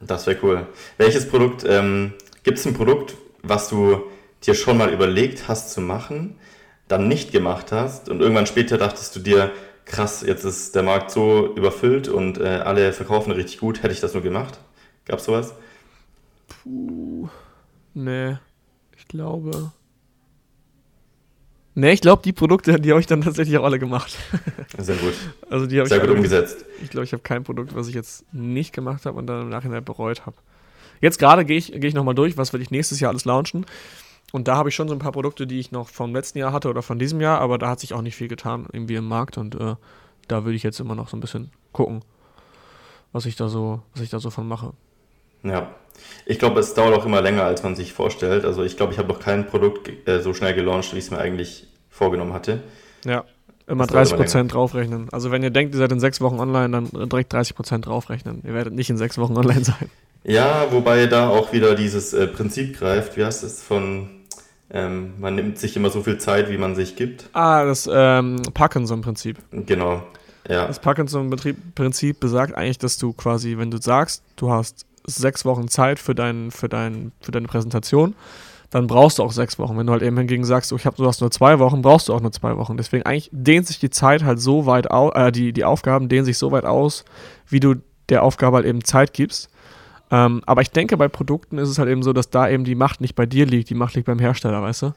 Das 0.01 0.27
wäre 0.27 0.39
cool. 0.43 0.67
Welches 0.99 1.27
Produkt, 1.27 1.65
ähm, 1.67 2.13
gibt 2.43 2.59
es 2.59 2.67
ein 2.67 2.75
Produkt, 2.75 3.17
was 3.43 3.71
du 3.71 4.03
dir 4.45 4.55
schon 4.55 4.79
mal 4.79 4.93
überlegt 4.93 5.49
hast 5.49 5.73
zu 5.73 5.81
machen, 5.81 6.39
dann 6.89 7.09
nicht 7.09 7.33
gemacht 7.33 7.73
hast 7.73 8.09
und 8.09 8.21
irgendwann 8.21 8.47
später 8.47 8.79
dachtest 8.79 9.17
du 9.17 9.21
dir, 9.21 9.51
krass, 9.85 10.23
jetzt 10.27 10.45
ist 10.45 10.75
der 10.75 10.83
Markt 10.83 11.11
so 11.11 11.55
überfüllt 11.55 12.09
und 12.09 12.39
äh, 12.39 12.61
alle 12.65 12.93
verkaufen 12.93 13.33
richtig 13.33 13.59
gut, 13.59 13.83
hätte 13.83 13.95
ich 13.95 14.01
das 14.01 14.15
nur 14.15 14.23
gemacht? 14.23 14.59
Gab's 15.07 15.25
sowas? 15.25 15.55
Puh, 16.49 17.29
nee, 17.95 18.37
ich 18.97 19.09
glaube. 19.09 19.73
Nee, 21.77 21.93
ich 21.93 22.01
glaube, 22.01 22.23
die 22.23 22.33
Produkte, 22.33 22.79
die 22.79 22.91
habe 22.91 23.01
ich 23.01 23.07
dann 23.09 23.23
tatsächlich 23.23 23.59
auch 23.59 23.65
alle 23.65 23.81
gemacht. 23.81 24.17
Sehr 24.79 24.95
gut. 24.95 25.15
Also 25.51 25.67
die 25.67 25.81
habe 25.81 25.89
Sehr 25.89 25.99
ich 25.99 26.07
gut 26.07 26.17
umgesetzt. 26.17 26.65
Ich 26.83 26.91
glaube, 26.91 27.05
ich 27.05 27.13
habe 27.13 27.23
kein 27.23 27.43
Produkt, 27.43 27.75
was 27.75 27.89
ich 27.89 27.95
jetzt 27.95 28.25
nicht 28.33 28.73
gemacht 28.73 29.07
habe 29.07 29.19
und 29.19 29.27
dann 29.27 29.43
im 29.43 29.49
Nachhinein 29.49 29.85
bereut 29.85 30.25
habe. 30.25 30.37
Jetzt 31.01 31.19
gerade 31.19 31.45
gehe 31.45 31.59
ich, 31.59 31.73
geh 31.75 31.89
ich 31.89 31.95
nochmal 31.95 32.15
durch, 32.15 32.37
was 32.37 32.53
will 32.53 32.63
ich 32.63 32.71
nächstes 32.71 33.01
Jahr 33.01 33.11
alles 33.11 33.25
launchen. 33.25 33.67
Und 34.35 34.49
da 34.49 34.57
habe 34.57 34.69
ich 34.69 34.75
schon 34.75 34.89
so 34.89 34.95
ein 34.97 34.99
paar 34.99 35.13
Produkte, 35.13 35.47
die 35.47 35.61
ich 35.61 35.71
noch 35.71 35.89
vom 35.89 36.13
letzten 36.13 36.39
Jahr 36.39 36.53
hatte 36.53 36.69
oder 36.69 36.83
von 36.83 36.99
diesem 36.99 37.21
Jahr, 37.21 37.41
aber 37.41 37.57
da 37.57 37.69
hat 37.69 37.79
sich 37.79 37.95
auch 37.95 38.03
nicht 38.03 38.17
viel 38.17 38.27
getan 38.27 38.67
irgendwie 38.73 38.97
im 38.97 39.07
Markt 39.07 39.39
und 39.39 39.55
äh, 39.55 39.77
da 40.27 40.45
würde 40.45 40.57
ich 40.57 40.65
jetzt 40.65 40.81
immer 40.81 40.97
noch 40.97 41.09
so 41.09 41.17
ein 41.17 41.21
bisschen 41.21 41.53
gucken, 41.71 42.01
was 43.13 43.27
ich 43.27 43.37
da 43.37 43.49
so, 43.49 43.83
was 43.93 44.03
ich 44.03 44.11
da 44.11 44.19
so 44.19 44.31
von 44.31 44.49
mache. 44.49 44.73
Ja, 45.45 45.73
ich 46.27 46.41
glaube, 46.41 46.59
es 46.59 46.75
dauert 46.75 46.99
auch 46.99 47.07
immer 47.07 47.23
länger, 47.23 47.45
als 47.45 47.63
man 47.63 47.77
sich 47.77 47.93
vorstellt. 47.93 48.45
Also 48.45 48.65
ich 48.65 48.77
glaube, 48.77 48.93
ich 48.93 48.99
habe 48.99 49.07
noch 49.07 49.21
kein 49.21 49.47
Produkt 49.47 49.89
äh, 50.09 50.21
so 50.21 50.35
schnell 50.35 50.55
gelauncht, 50.55 50.93
wie 50.95 50.99
ich 50.99 51.05
es 51.05 51.11
mir 51.13 51.19
eigentlich 51.19 51.69
vorgenommen 51.89 52.33
hatte. 52.33 52.65
Ja, 53.05 53.23
immer 53.69 53.85
30% 53.85 54.49
draufrechnen. 54.49 55.11
Also 55.13 55.31
wenn 55.31 55.45
ihr 55.45 55.51
denkt, 55.51 55.77
ihr 55.77 55.79
seid 55.79 55.93
in 55.93 56.01
sechs 56.01 56.21
Wochen 56.21 56.41
online, 56.41 56.71
dann 56.71 57.09
direkt 57.09 57.33
30% 57.33 57.83
draufrechnen. 57.83 58.43
Ihr 58.45 58.53
werdet 58.53 58.75
nicht 58.75 58.91
in 58.91 58.97
sechs 58.97 59.17
Wochen 59.17 59.37
online 59.37 59.63
sein. 59.63 59.89
Ja, 60.25 60.67
wobei 60.73 61.07
da 61.07 61.29
auch 61.29 61.53
wieder 61.53 61.77
dieses 61.77 62.13
äh, 62.15 62.27
Prinzip 62.27 62.77
greift. 62.79 63.17
Wie 63.17 63.25
heißt 63.25 63.45
es 63.45 63.63
von, 63.63 64.24
ähm, 64.75 65.15
man 65.21 65.37
nimmt 65.37 65.57
sich 65.59 65.77
immer 65.77 65.89
so 65.89 66.03
viel 66.03 66.19
Zeit, 66.19 66.51
wie 66.51 66.59
man 66.59 66.75
sich 66.75 66.97
gibt. 66.97 67.31
Ah, 67.33 67.65
das 67.65 67.89
ähm, 67.91 68.43
Parkinson-Prinzip. 68.53 69.39
Genau, 69.53 70.03
ja. 70.49 70.67
Das 70.67 70.81
Parkinson-Prinzip 70.81 72.21
besagt 72.21 72.57
eigentlich, 72.57 72.79
dass 72.79 72.99
du 72.99 73.13
quasi, 73.13 73.57
wenn 73.57 73.71
du 73.71 73.81
sagst, 73.81 74.25
du 74.37 74.51
hast 74.51 74.85
sechs 75.07 75.45
Wochen 75.45 75.69
Zeit 75.69 76.01
für, 76.01 76.15
dein, 76.15 76.51
für, 76.51 76.69
dein, 76.69 77.13
für 77.21 77.31
deine 77.31 77.47
Präsentation, 77.47 78.15
dann 78.71 78.89
brauchst 78.89 79.21
du 79.21 79.23
auch 79.23 79.31
sechs 79.31 79.61
Wochen. 79.61 79.79
Wenn 79.79 79.87
du 79.87 79.93
halt 79.93 80.03
eben 80.03 80.19
hingegen 80.19 80.45
sagst, 80.45 80.73
oh, 80.73 80.77
ich 80.77 80.87
hab, 80.87 80.97
du 80.97 81.07
hast 81.07 81.21
nur 81.21 81.31
zwei 81.31 81.61
Wochen, 81.61 81.81
brauchst 81.81 82.09
du 82.09 82.15
auch 82.15 82.21
nur 82.21 82.33
zwei 82.33 82.57
Wochen. 82.57 82.77
Deswegen 82.77 83.05
eigentlich 83.05 83.31
dehnt 83.33 83.69
sich 83.69 83.79
die 83.79 83.91
Zeit 83.91 84.25
halt 84.25 84.41
so 84.41 84.67
weit 84.67 84.91
aus, 84.91 85.13
äh, 85.15 85.31
die, 85.31 85.53
die 85.53 85.65
Aufgaben 85.65 86.09
dehnen 86.09 86.25
sich 86.25 86.37
so 86.37 86.51
weit 86.51 86.65
aus, 86.65 87.05
wie 87.49 87.61
du 87.61 87.77
der 88.09 88.25
Aufgabe 88.25 88.57
halt 88.57 88.67
eben 88.67 88.83
Zeit 88.83 89.13
gibst. 89.13 89.49
Ähm, 90.11 90.43
aber 90.47 90.63
ich 90.63 90.71
denke, 90.71 90.97
bei 90.97 91.09
Produkten 91.09 91.59
ist 91.59 91.69
es 91.69 91.79
halt 91.79 91.89
eben 91.89 92.03
so, 92.03 92.13
dass 92.13 92.31
da 92.31 92.49
eben 92.49 92.65
die 92.65 92.75
Macht 92.75 93.01
nicht 93.01 93.15
bei 93.15 93.27
dir 93.27 93.47
liegt, 93.47 93.71
die 93.71 93.75
Macht 93.75 93.95
liegt 93.95 94.07
beim 94.07 94.19
Hersteller, 94.19 94.63
weißt 94.63 94.83
du? 94.83 94.93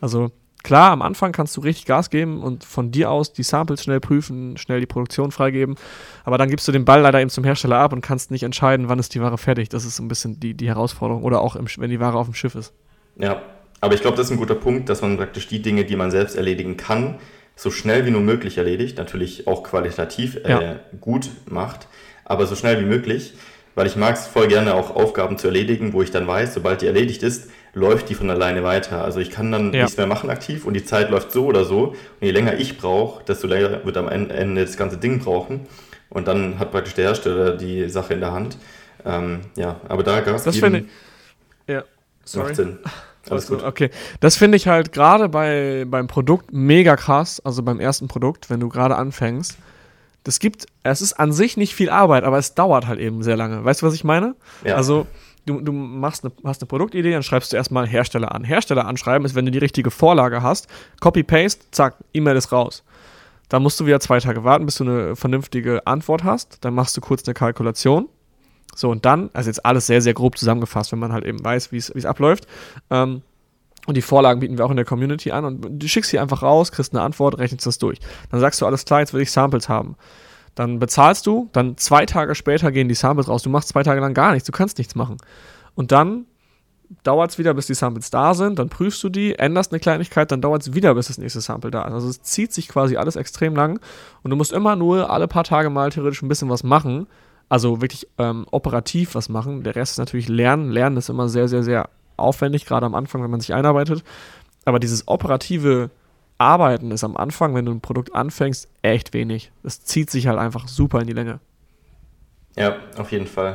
Also 0.00 0.30
klar, 0.62 0.90
am 0.90 1.02
Anfang 1.02 1.32
kannst 1.32 1.56
du 1.56 1.60
richtig 1.60 1.86
Gas 1.86 2.10
geben 2.10 2.42
und 2.42 2.64
von 2.64 2.90
dir 2.90 3.10
aus 3.10 3.32
die 3.32 3.42
Samples 3.42 3.82
schnell 3.82 4.00
prüfen, 4.00 4.56
schnell 4.56 4.80
die 4.80 4.86
Produktion 4.86 5.30
freigeben, 5.30 5.76
aber 6.24 6.38
dann 6.38 6.50
gibst 6.50 6.66
du 6.66 6.72
den 6.72 6.84
Ball 6.84 7.00
leider 7.00 7.20
eben 7.20 7.30
zum 7.30 7.44
Hersteller 7.44 7.78
ab 7.78 7.92
und 7.92 8.00
kannst 8.00 8.30
nicht 8.30 8.42
entscheiden, 8.42 8.88
wann 8.88 8.98
ist 8.98 9.14
die 9.14 9.20
Ware 9.20 9.38
fertig. 9.38 9.68
Das 9.68 9.84
ist 9.84 9.96
so 9.96 10.02
ein 10.02 10.08
bisschen 10.08 10.40
die, 10.40 10.54
die 10.54 10.68
Herausforderung 10.68 11.22
oder 11.22 11.40
auch, 11.40 11.56
im, 11.56 11.66
wenn 11.78 11.90
die 11.90 12.00
Ware 12.00 12.18
auf 12.18 12.26
dem 12.26 12.34
Schiff 12.34 12.54
ist. 12.54 12.72
Ja, 13.16 13.42
aber 13.80 13.94
ich 13.94 14.00
glaube, 14.00 14.16
das 14.16 14.26
ist 14.26 14.32
ein 14.32 14.38
guter 14.38 14.54
Punkt, 14.56 14.88
dass 14.88 15.02
man 15.02 15.16
praktisch 15.16 15.46
die 15.46 15.62
Dinge, 15.62 15.84
die 15.84 15.96
man 15.96 16.10
selbst 16.10 16.36
erledigen 16.36 16.76
kann, 16.76 17.18
so 17.54 17.70
schnell 17.70 18.06
wie 18.06 18.10
nur 18.10 18.20
möglich 18.20 18.58
erledigt, 18.58 18.98
natürlich 18.98 19.46
auch 19.46 19.62
qualitativ 19.64 20.36
äh, 20.44 20.50
ja. 20.50 20.76
gut 21.00 21.30
macht, 21.46 21.88
aber 22.24 22.46
so 22.46 22.54
schnell 22.54 22.80
wie 22.80 22.86
möglich 22.86 23.34
weil 23.78 23.86
ich 23.86 23.94
mag 23.94 24.16
es 24.16 24.26
voll 24.26 24.48
gerne 24.48 24.74
auch 24.74 24.96
Aufgaben 24.96 25.38
zu 25.38 25.46
erledigen, 25.46 25.92
wo 25.92 26.02
ich 26.02 26.10
dann 26.10 26.26
weiß, 26.26 26.52
sobald 26.52 26.82
die 26.82 26.86
erledigt 26.88 27.22
ist, 27.22 27.48
läuft 27.74 28.08
die 28.08 28.16
von 28.16 28.28
alleine 28.28 28.64
weiter. 28.64 29.04
Also 29.04 29.20
ich 29.20 29.30
kann 29.30 29.52
dann 29.52 29.72
ja. 29.72 29.82
nichts 29.82 29.96
mehr 29.96 30.08
machen 30.08 30.30
aktiv 30.30 30.66
und 30.66 30.74
die 30.74 30.84
Zeit 30.84 31.10
läuft 31.10 31.30
so 31.30 31.46
oder 31.46 31.64
so. 31.64 31.90
Und 31.90 31.96
je 32.20 32.32
länger 32.32 32.58
ich 32.58 32.76
brauche, 32.76 33.22
desto 33.22 33.46
länger 33.46 33.84
wird 33.84 33.96
am 33.96 34.08
Ende 34.08 34.62
das 34.62 34.76
ganze 34.76 34.96
Ding 34.96 35.20
brauchen. 35.20 35.68
Und 36.10 36.26
dann 36.26 36.58
hat 36.58 36.72
praktisch 36.72 36.94
der 36.94 37.04
Hersteller 37.04 37.56
die 37.56 37.88
Sache 37.88 38.14
in 38.14 38.20
der 38.20 38.32
Hand. 38.32 38.58
Ähm, 39.04 39.42
ja, 39.54 39.76
aber 39.88 40.02
da 40.02 40.22
gab 40.22 40.34
es. 40.34 40.42
Das 40.42 40.56
finde 40.56 40.80
ich. 40.80 40.86
Ja, 41.68 41.84
sorry. 42.24 42.46
Macht 42.46 42.56
Sinn. 42.56 42.78
Alles 43.30 43.46
gut. 43.46 43.62
Okay, 43.62 43.90
das 44.18 44.34
finde 44.34 44.56
ich 44.56 44.66
halt 44.66 44.90
gerade 44.90 45.28
bei, 45.28 45.84
beim 45.86 46.08
Produkt 46.08 46.52
mega 46.52 46.96
krass, 46.96 47.40
also 47.44 47.62
beim 47.62 47.78
ersten 47.78 48.08
Produkt, 48.08 48.50
wenn 48.50 48.58
du 48.58 48.70
gerade 48.70 48.96
anfängst 48.96 49.56
das 50.28 50.40
gibt, 50.40 50.66
es 50.82 51.00
ist 51.00 51.14
an 51.14 51.32
sich 51.32 51.56
nicht 51.56 51.74
viel 51.74 51.88
Arbeit, 51.88 52.22
aber 52.24 52.36
es 52.36 52.54
dauert 52.54 52.86
halt 52.86 53.00
eben 53.00 53.22
sehr 53.22 53.34
lange. 53.34 53.64
Weißt 53.64 53.80
du, 53.80 53.86
was 53.86 53.94
ich 53.94 54.04
meine? 54.04 54.36
Ja. 54.62 54.74
Also, 54.74 55.06
du, 55.46 55.62
du 55.62 55.72
machst 55.72 56.22
eine, 56.22 56.34
hast 56.44 56.60
eine 56.60 56.68
Produktidee, 56.68 57.12
dann 57.12 57.22
schreibst 57.22 57.50
du 57.50 57.56
erstmal 57.56 57.86
Hersteller 57.86 58.34
an. 58.34 58.44
Hersteller 58.44 58.86
anschreiben 58.86 59.24
ist, 59.24 59.34
wenn 59.34 59.46
du 59.46 59.50
die 59.50 59.58
richtige 59.58 59.90
Vorlage 59.90 60.42
hast, 60.42 60.68
Copy-Paste, 61.00 61.64
zack, 61.70 61.96
E-Mail 62.12 62.36
ist 62.36 62.52
raus. 62.52 62.84
Dann 63.48 63.62
musst 63.62 63.80
du 63.80 63.86
wieder 63.86 64.00
zwei 64.00 64.20
Tage 64.20 64.44
warten, 64.44 64.66
bis 64.66 64.74
du 64.74 64.84
eine 64.84 65.16
vernünftige 65.16 65.86
Antwort 65.86 66.24
hast. 66.24 66.62
Dann 66.62 66.74
machst 66.74 66.94
du 66.94 67.00
kurz 67.00 67.26
eine 67.26 67.32
Kalkulation. 67.32 68.06
So, 68.76 68.90
und 68.90 69.06
dann, 69.06 69.30
also 69.32 69.48
jetzt 69.48 69.64
alles 69.64 69.86
sehr, 69.86 70.02
sehr 70.02 70.12
grob 70.12 70.36
zusammengefasst, 70.36 70.92
wenn 70.92 70.98
man 70.98 71.10
halt 71.10 71.24
eben 71.24 71.42
weiß, 71.42 71.72
wie 71.72 71.78
es 71.78 72.04
abläuft. 72.04 72.46
Ähm, 72.90 73.22
und 73.88 73.96
die 73.96 74.02
Vorlagen 74.02 74.40
bieten 74.40 74.58
wir 74.58 74.66
auch 74.66 74.70
in 74.70 74.76
der 74.76 74.84
Community 74.84 75.30
an 75.30 75.46
und 75.46 75.82
du 75.82 75.88
schickst 75.88 76.10
sie 76.10 76.18
einfach 76.18 76.42
raus, 76.42 76.72
kriegst 76.72 76.92
eine 76.92 77.02
Antwort, 77.02 77.38
rechnest 77.38 77.66
das 77.66 77.78
durch. 77.78 77.98
Dann 78.30 78.38
sagst 78.38 78.60
du, 78.60 78.66
alles 78.66 78.84
klar, 78.84 79.00
jetzt 79.00 79.14
will 79.14 79.22
ich 79.22 79.32
Samples 79.32 79.70
haben. 79.70 79.96
Dann 80.54 80.78
bezahlst 80.78 81.26
du, 81.26 81.48
dann 81.52 81.78
zwei 81.78 82.04
Tage 82.04 82.34
später 82.34 82.70
gehen 82.70 82.88
die 82.88 82.94
Samples 82.94 83.28
raus. 83.28 83.42
Du 83.42 83.48
machst 83.48 83.70
zwei 83.70 83.82
Tage 83.82 84.02
lang 84.02 84.12
gar 84.12 84.32
nichts, 84.32 84.46
du 84.46 84.52
kannst 84.52 84.76
nichts 84.76 84.94
machen. 84.94 85.16
Und 85.74 85.90
dann 85.90 86.26
dauert 87.02 87.30
es 87.30 87.38
wieder, 87.38 87.54
bis 87.54 87.66
die 87.66 87.74
Samples 87.74 88.10
da 88.10 88.34
sind, 88.34 88.58
dann 88.58 88.68
prüfst 88.68 89.02
du 89.02 89.08
die, 89.08 89.38
änderst 89.38 89.72
eine 89.72 89.80
Kleinigkeit, 89.80 90.30
dann 90.30 90.42
dauert 90.42 90.60
es 90.60 90.74
wieder, 90.74 90.94
bis 90.94 91.06
das 91.06 91.16
nächste 91.16 91.40
Sample 91.40 91.70
da 91.70 91.82
ist. 91.84 91.94
Also 91.94 92.08
es 92.10 92.20
zieht 92.20 92.52
sich 92.52 92.68
quasi 92.68 92.98
alles 92.98 93.16
extrem 93.16 93.56
lang 93.56 93.80
und 94.22 94.30
du 94.30 94.36
musst 94.36 94.52
immer 94.52 94.76
nur 94.76 95.08
alle 95.08 95.28
paar 95.28 95.44
Tage 95.44 95.70
mal 95.70 95.88
theoretisch 95.88 96.20
ein 96.22 96.28
bisschen 96.28 96.50
was 96.50 96.62
machen, 96.62 97.06
also 97.48 97.80
wirklich 97.80 98.06
ähm, 98.18 98.44
operativ 98.50 99.14
was 99.14 99.30
machen. 99.30 99.62
Der 99.62 99.76
Rest 99.76 99.92
ist 99.92 99.98
natürlich 99.98 100.28
Lernen. 100.28 100.70
Lernen 100.70 100.98
ist 100.98 101.08
immer 101.08 101.30
sehr, 101.30 101.48
sehr, 101.48 101.62
sehr 101.62 101.88
aufwendig, 102.18 102.66
gerade 102.66 102.86
am 102.86 102.94
Anfang, 102.94 103.22
wenn 103.22 103.30
man 103.30 103.40
sich 103.40 103.54
einarbeitet. 103.54 104.02
Aber 104.64 104.78
dieses 104.78 105.08
operative 105.08 105.90
Arbeiten 106.38 106.90
ist 106.90 107.04
am 107.04 107.16
Anfang, 107.16 107.54
wenn 107.54 107.64
du 107.64 107.72
ein 107.72 107.80
Produkt 107.80 108.14
anfängst, 108.14 108.68
echt 108.82 109.12
wenig. 109.12 109.50
Es 109.64 109.84
zieht 109.84 110.10
sich 110.10 110.28
halt 110.28 110.38
einfach 110.38 110.68
super 110.68 111.00
in 111.00 111.06
die 111.06 111.12
Länge. 111.12 111.40
Ja, 112.56 112.76
auf 112.96 113.12
jeden 113.12 113.26
Fall. 113.26 113.54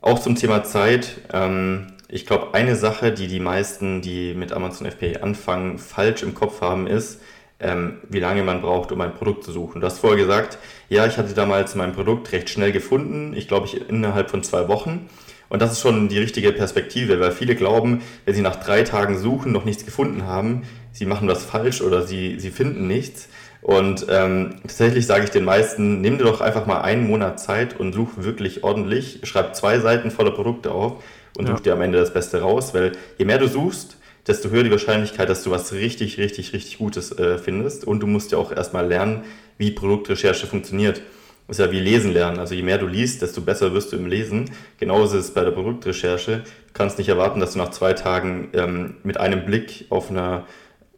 Auch 0.00 0.18
zum 0.18 0.36
Thema 0.36 0.64
Zeit. 0.64 1.20
Ähm, 1.32 1.92
ich 2.08 2.24
glaube, 2.24 2.54
eine 2.54 2.76
Sache, 2.76 3.12
die 3.12 3.26
die 3.26 3.40
meisten, 3.40 4.00
die 4.00 4.34
mit 4.34 4.52
Amazon 4.52 4.90
FBA 4.90 5.20
anfangen, 5.20 5.78
falsch 5.78 6.22
im 6.22 6.34
Kopf 6.34 6.62
haben, 6.62 6.86
ist, 6.86 7.20
ähm, 7.60 7.98
wie 8.08 8.20
lange 8.20 8.42
man 8.42 8.62
braucht, 8.62 8.92
um 8.92 9.00
ein 9.00 9.14
Produkt 9.14 9.44
zu 9.44 9.52
suchen. 9.52 9.80
Du 9.80 9.86
hast 9.86 9.98
vorher 9.98 10.18
gesagt, 10.18 10.58
ja, 10.88 11.06
ich 11.06 11.18
hatte 11.18 11.34
damals 11.34 11.74
mein 11.74 11.92
Produkt 11.92 12.32
recht 12.32 12.48
schnell 12.48 12.72
gefunden. 12.72 13.34
Ich 13.34 13.48
glaube, 13.48 13.66
ich 13.66 13.88
innerhalb 13.88 14.30
von 14.30 14.42
zwei 14.42 14.68
Wochen. 14.68 15.08
Und 15.48 15.62
das 15.62 15.72
ist 15.72 15.80
schon 15.80 16.08
die 16.08 16.18
richtige 16.18 16.52
Perspektive, 16.52 17.20
weil 17.20 17.32
viele 17.32 17.54
glauben, 17.54 18.02
wenn 18.24 18.34
sie 18.34 18.42
nach 18.42 18.56
drei 18.56 18.82
Tagen 18.82 19.18
suchen, 19.18 19.52
noch 19.52 19.64
nichts 19.64 19.84
gefunden 19.84 20.24
haben, 20.24 20.62
sie 20.92 21.06
machen 21.06 21.28
was 21.28 21.44
falsch 21.44 21.80
oder 21.80 22.06
sie, 22.06 22.38
sie 22.38 22.50
finden 22.50 22.86
nichts. 22.86 23.28
Und 23.60 24.06
ähm, 24.08 24.56
tatsächlich 24.62 25.06
sage 25.06 25.24
ich 25.24 25.30
den 25.30 25.44
meisten, 25.44 26.00
nimm 26.00 26.18
dir 26.18 26.24
doch 26.24 26.40
einfach 26.40 26.66
mal 26.66 26.80
einen 26.80 27.06
Monat 27.06 27.40
Zeit 27.40 27.78
und 27.78 27.92
such 27.92 28.10
wirklich 28.16 28.62
ordentlich, 28.62 29.20
schreib 29.24 29.56
zwei 29.56 29.78
Seiten 29.80 30.10
voller 30.10 30.30
Produkte 30.30 30.70
auf 30.70 31.02
und 31.36 31.48
ja. 31.48 31.54
such 31.54 31.62
dir 31.62 31.72
am 31.72 31.82
Ende 31.82 31.98
das 31.98 32.12
Beste 32.12 32.40
raus, 32.40 32.72
weil 32.72 32.92
je 33.16 33.24
mehr 33.24 33.38
du 33.38 33.48
suchst, 33.48 33.96
desto 34.28 34.50
höher 34.50 34.62
die 34.62 34.70
Wahrscheinlichkeit, 34.70 35.28
dass 35.28 35.42
du 35.42 35.50
was 35.50 35.72
richtig, 35.72 36.18
richtig, 36.18 36.52
richtig 36.52 36.78
Gutes 36.78 37.18
äh, 37.18 37.38
findest. 37.38 37.84
Und 37.84 38.00
du 38.00 38.06
musst 38.06 38.30
ja 38.30 38.38
auch 38.38 38.52
erstmal 38.52 38.86
lernen, 38.86 39.24
wie 39.56 39.70
Produktrecherche 39.70 40.46
funktioniert. 40.46 41.00
Ist 41.48 41.60
ja 41.60 41.72
wie 41.72 41.80
Lesen 41.80 42.12
lernen. 42.12 42.38
Also 42.38 42.54
je 42.54 42.62
mehr 42.62 42.76
du 42.76 42.86
liest, 42.86 43.22
desto 43.22 43.40
besser 43.40 43.72
wirst 43.72 43.92
du 43.92 43.96
im 43.96 44.06
Lesen. 44.06 44.50
Genauso 44.78 45.16
ist 45.16 45.24
es 45.24 45.30
bei 45.34 45.44
der 45.44 45.50
Produktrecherche. 45.50 46.42
Du 46.66 46.72
kannst 46.74 46.98
nicht 46.98 47.08
erwarten, 47.08 47.40
dass 47.40 47.54
du 47.54 47.58
nach 47.58 47.70
zwei 47.70 47.94
Tagen 47.94 48.50
ähm, 48.52 48.96
mit 49.02 49.18
einem 49.18 49.46
Blick 49.46 49.86
auf 49.88 50.10
einer, 50.10 50.46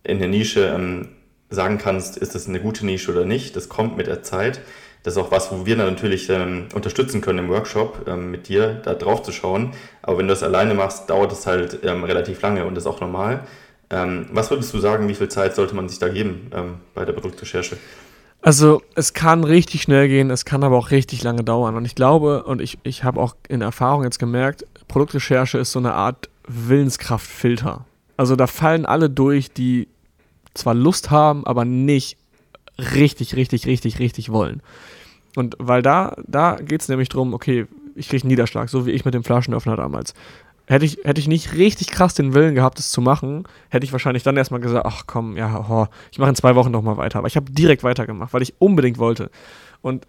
in 0.03 0.19
der 0.19 0.27
Nische 0.27 0.67
ähm, 0.67 1.09
sagen 1.51 1.79
kannst, 1.79 2.17
ist 2.17 2.35
das 2.35 2.49
eine 2.49 2.59
gute 2.59 2.85
Nische 2.85 3.13
oder 3.13 3.25
nicht. 3.25 3.55
Das 3.55 3.69
kommt 3.69 3.97
mit 3.97 4.09
der 4.09 4.25
Zeit. 4.25 4.61
Das 5.05 5.15
ist 5.15 5.23
auch 5.23 5.31
was, 5.31 5.53
wo 5.53 5.67
wir 5.67 5.77
dann 5.77 5.87
natürlich 5.87 6.29
ähm, 6.29 6.67
unterstützen 6.75 7.21
können 7.21 7.39
im 7.39 7.49
Workshop, 7.49 8.07
ähm, 8.09 8.33
mit 8.33 8.49
dir 8.49 8.75
da 8.85 8.95
drauf 8.95 9.23
zu 9.23 9.31
schauen. 9.31 9.73
Aber 10.03 10.19
wenn 10.19 10.27
du 10.27 10.33
das 10.33 10.43
alleine 10.43 10.75
machst, 10.75 11.09
dauert 11.09 11.31
es 11.31 11.47
halt 11.47 11.79
ähm, 11.85 12.03
relativ 12.03 12.43
lange 12.43 12.67
und 12.67 12.75
das 12.75 12.85
ist 12.85 12.89
auch 12.89 13.01
normal. 13.01 13.47
Ähm, 13.89 14.27
was 14.33 14.51
würdest 14.51 14.75
du 14.75 14.79
sagen, 14.79 15.09
wie 15.09 15.15
viel 15.15 15.29
Zeit 15.29 15.55
sollte 15.55 15.77
man 15.77 15.89
sich 15.89 15.99
da 15.99 16.09
geben 16.09 16.51
bei 16.95 17.05
der 17.05 17.13
Produktrecherche? 17.13 17.77
Also 18.43 18.83
es 18.95 19.13
kann 19.13 19.45
richtig 19.45 19.83
schnell 19.83 20.09
gehen, 20.09 20.31
es 20.31 20.45
kann 20.45 20.65
aber 20.65 20.77
auch 20.77 20.91
richtig 20.91 21.23
lange 21.23 21.45
dauern. 21.45 21.77
Und 21.77 21.85
ich 21.85 21.95
glaube, 21.95 22.45
und 22.45 22.61
ich, 22.61 22.79
ich 22.83 23.05
habe 23.05 23.21
auch 23.21 23.37
in 23.49 23.61
Erfahrung 23.61 24.05
jetzt 24.05 24.19
gemerkt, 24.19 24.65
Produktrecherche 24.89 25.59
ist 25.59 25.73
so 25.73 25.79
eine 25.79 25.95
Art 25.95 26.31
Willenskraftfilter. 26.49 27.85
Also 28.17 28.37
da 28.37 28.47
fallen 28.47 28.87
alle 28.87 29.11
durch, 29.11 29.53
die 29.53 29.89
zwar 30.55 30.75
Lust 30.75 31.11
haben, 31.11 31.47
aber 31.47 31.65
nicht 31.65 32.17
richtig, 32.79 33.37
richtig, 33.37 33.67
richtig, 33.67 33.99
richtig 33.99 34.33
wollen. 34.33 34.63
Und 35.37 35.57
weil 35.59 35.83
da, 35.83 36.17
da 36.27 36.57
geht 36.57 36.81
es 36.81 36.89
nämlich 36.89 37.09
darum, 37.09 37.35
okay, 37.35 37.67
ich 37.95 38.09
kriege 38.09 38.25
einen 38.25 38.31
Niederschlag, 38.31 38.69
so 38.69 38.87
wie 38.87 38.91
ich 38.91 39.05
mit 39.05 39.15
dem 39.15 39.25
Flaschenöffner 39.25 39.77
damals. 39.77 40.15
Hätte 40.71 40.85
ich, 40.85 40.99
hätte 41.03 41.21
ich 41.21 41.27
nicht 41.27 41.55
richtig 41.55 41.89
krass 41.89 42.15
den 42.15 42.33
Willen 42.33 42.55
gehabt, 42.55 42.79
es 42.79 42.91
zu 42.91 43.01
machen, 43.01 43.45
hätte 43.71 43.85
ich 43.85 43.93
wahrscheinlich 43.93 44.23
dann 44.23 44.37
erstmal 44.37 44.61
gesagt, 44.61 44.87
ach 44.87 45.03
komm, 45.07 45.37
ja, 45.37 45.67
oh, 45.69 45.87
ich 46.13 46.19
mache 46.19 46.31
in 46.31 46.37
zwei 46.37 46.55
Wochen 46.55 46.71
nochmal 46.71 46.97
weiter. 46.97 47.19
Aber 47.19 47.27
ich 47.27 47.37
habe 47.37 47.51
direkt 47.51 47.83
weitergemacht, 47.83 48.33
weil 48.33 48.43
ich 48.43 48.55
unbedingt 48.61 48.99
wollte. 48.99 49.31
Und 49.83 50.07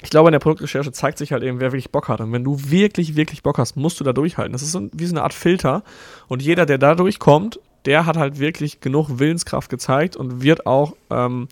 ich 0.00 0.10
glaube, 0.10 0.28
in 0.28 0.32
der 0.32 0.38
Produktrecherche 0.38 0.92
zeigt 0.92 1.18
sich 1.18 1.32
halt 1.32 1.42
eben, 1.42 1.58
wer 1.58 1.72
wirklich 1.72 1.90
Bock 1.90 2.08
hat. 2.08 2.20
Und 2.20 2.32
wenn 2.32 2.44
du 2.44 2.70
wirklich, 2.70 3.16
wirklich 3.16 3.42
Bock 3.42 3.58
hast, 3.58 3.76
musst 3.76 3.98
du 3.98 4.04
da 4.04 4.12
durchhalten. 4.12 4.52
Das 4.52 4.62
ist 4.62 4.72
so, 4.72 4.88
wie 4.92 5.06
so 5.06 5.14
eine 5.14 5.24
Art 5.24 5.34
Filter. 5.34 5.82
Und 6.28 6.40
jeder, 6.40 6.66
der 6.66 6.78
da 6.78 6.94
durchkommt, 6.94 7.58
der 7.84 8.06
hat 8.06 8.16
halt 8.16 8.38
wirklich 8.38 8.80
genug 8.80 9.18
Willenskraft 9.18 9.68
gezeigt 9.68 10.16
und 10.16 10.40
wird 10.40 10.66
auch 10.66 10.94
ähm, 11.10 11.48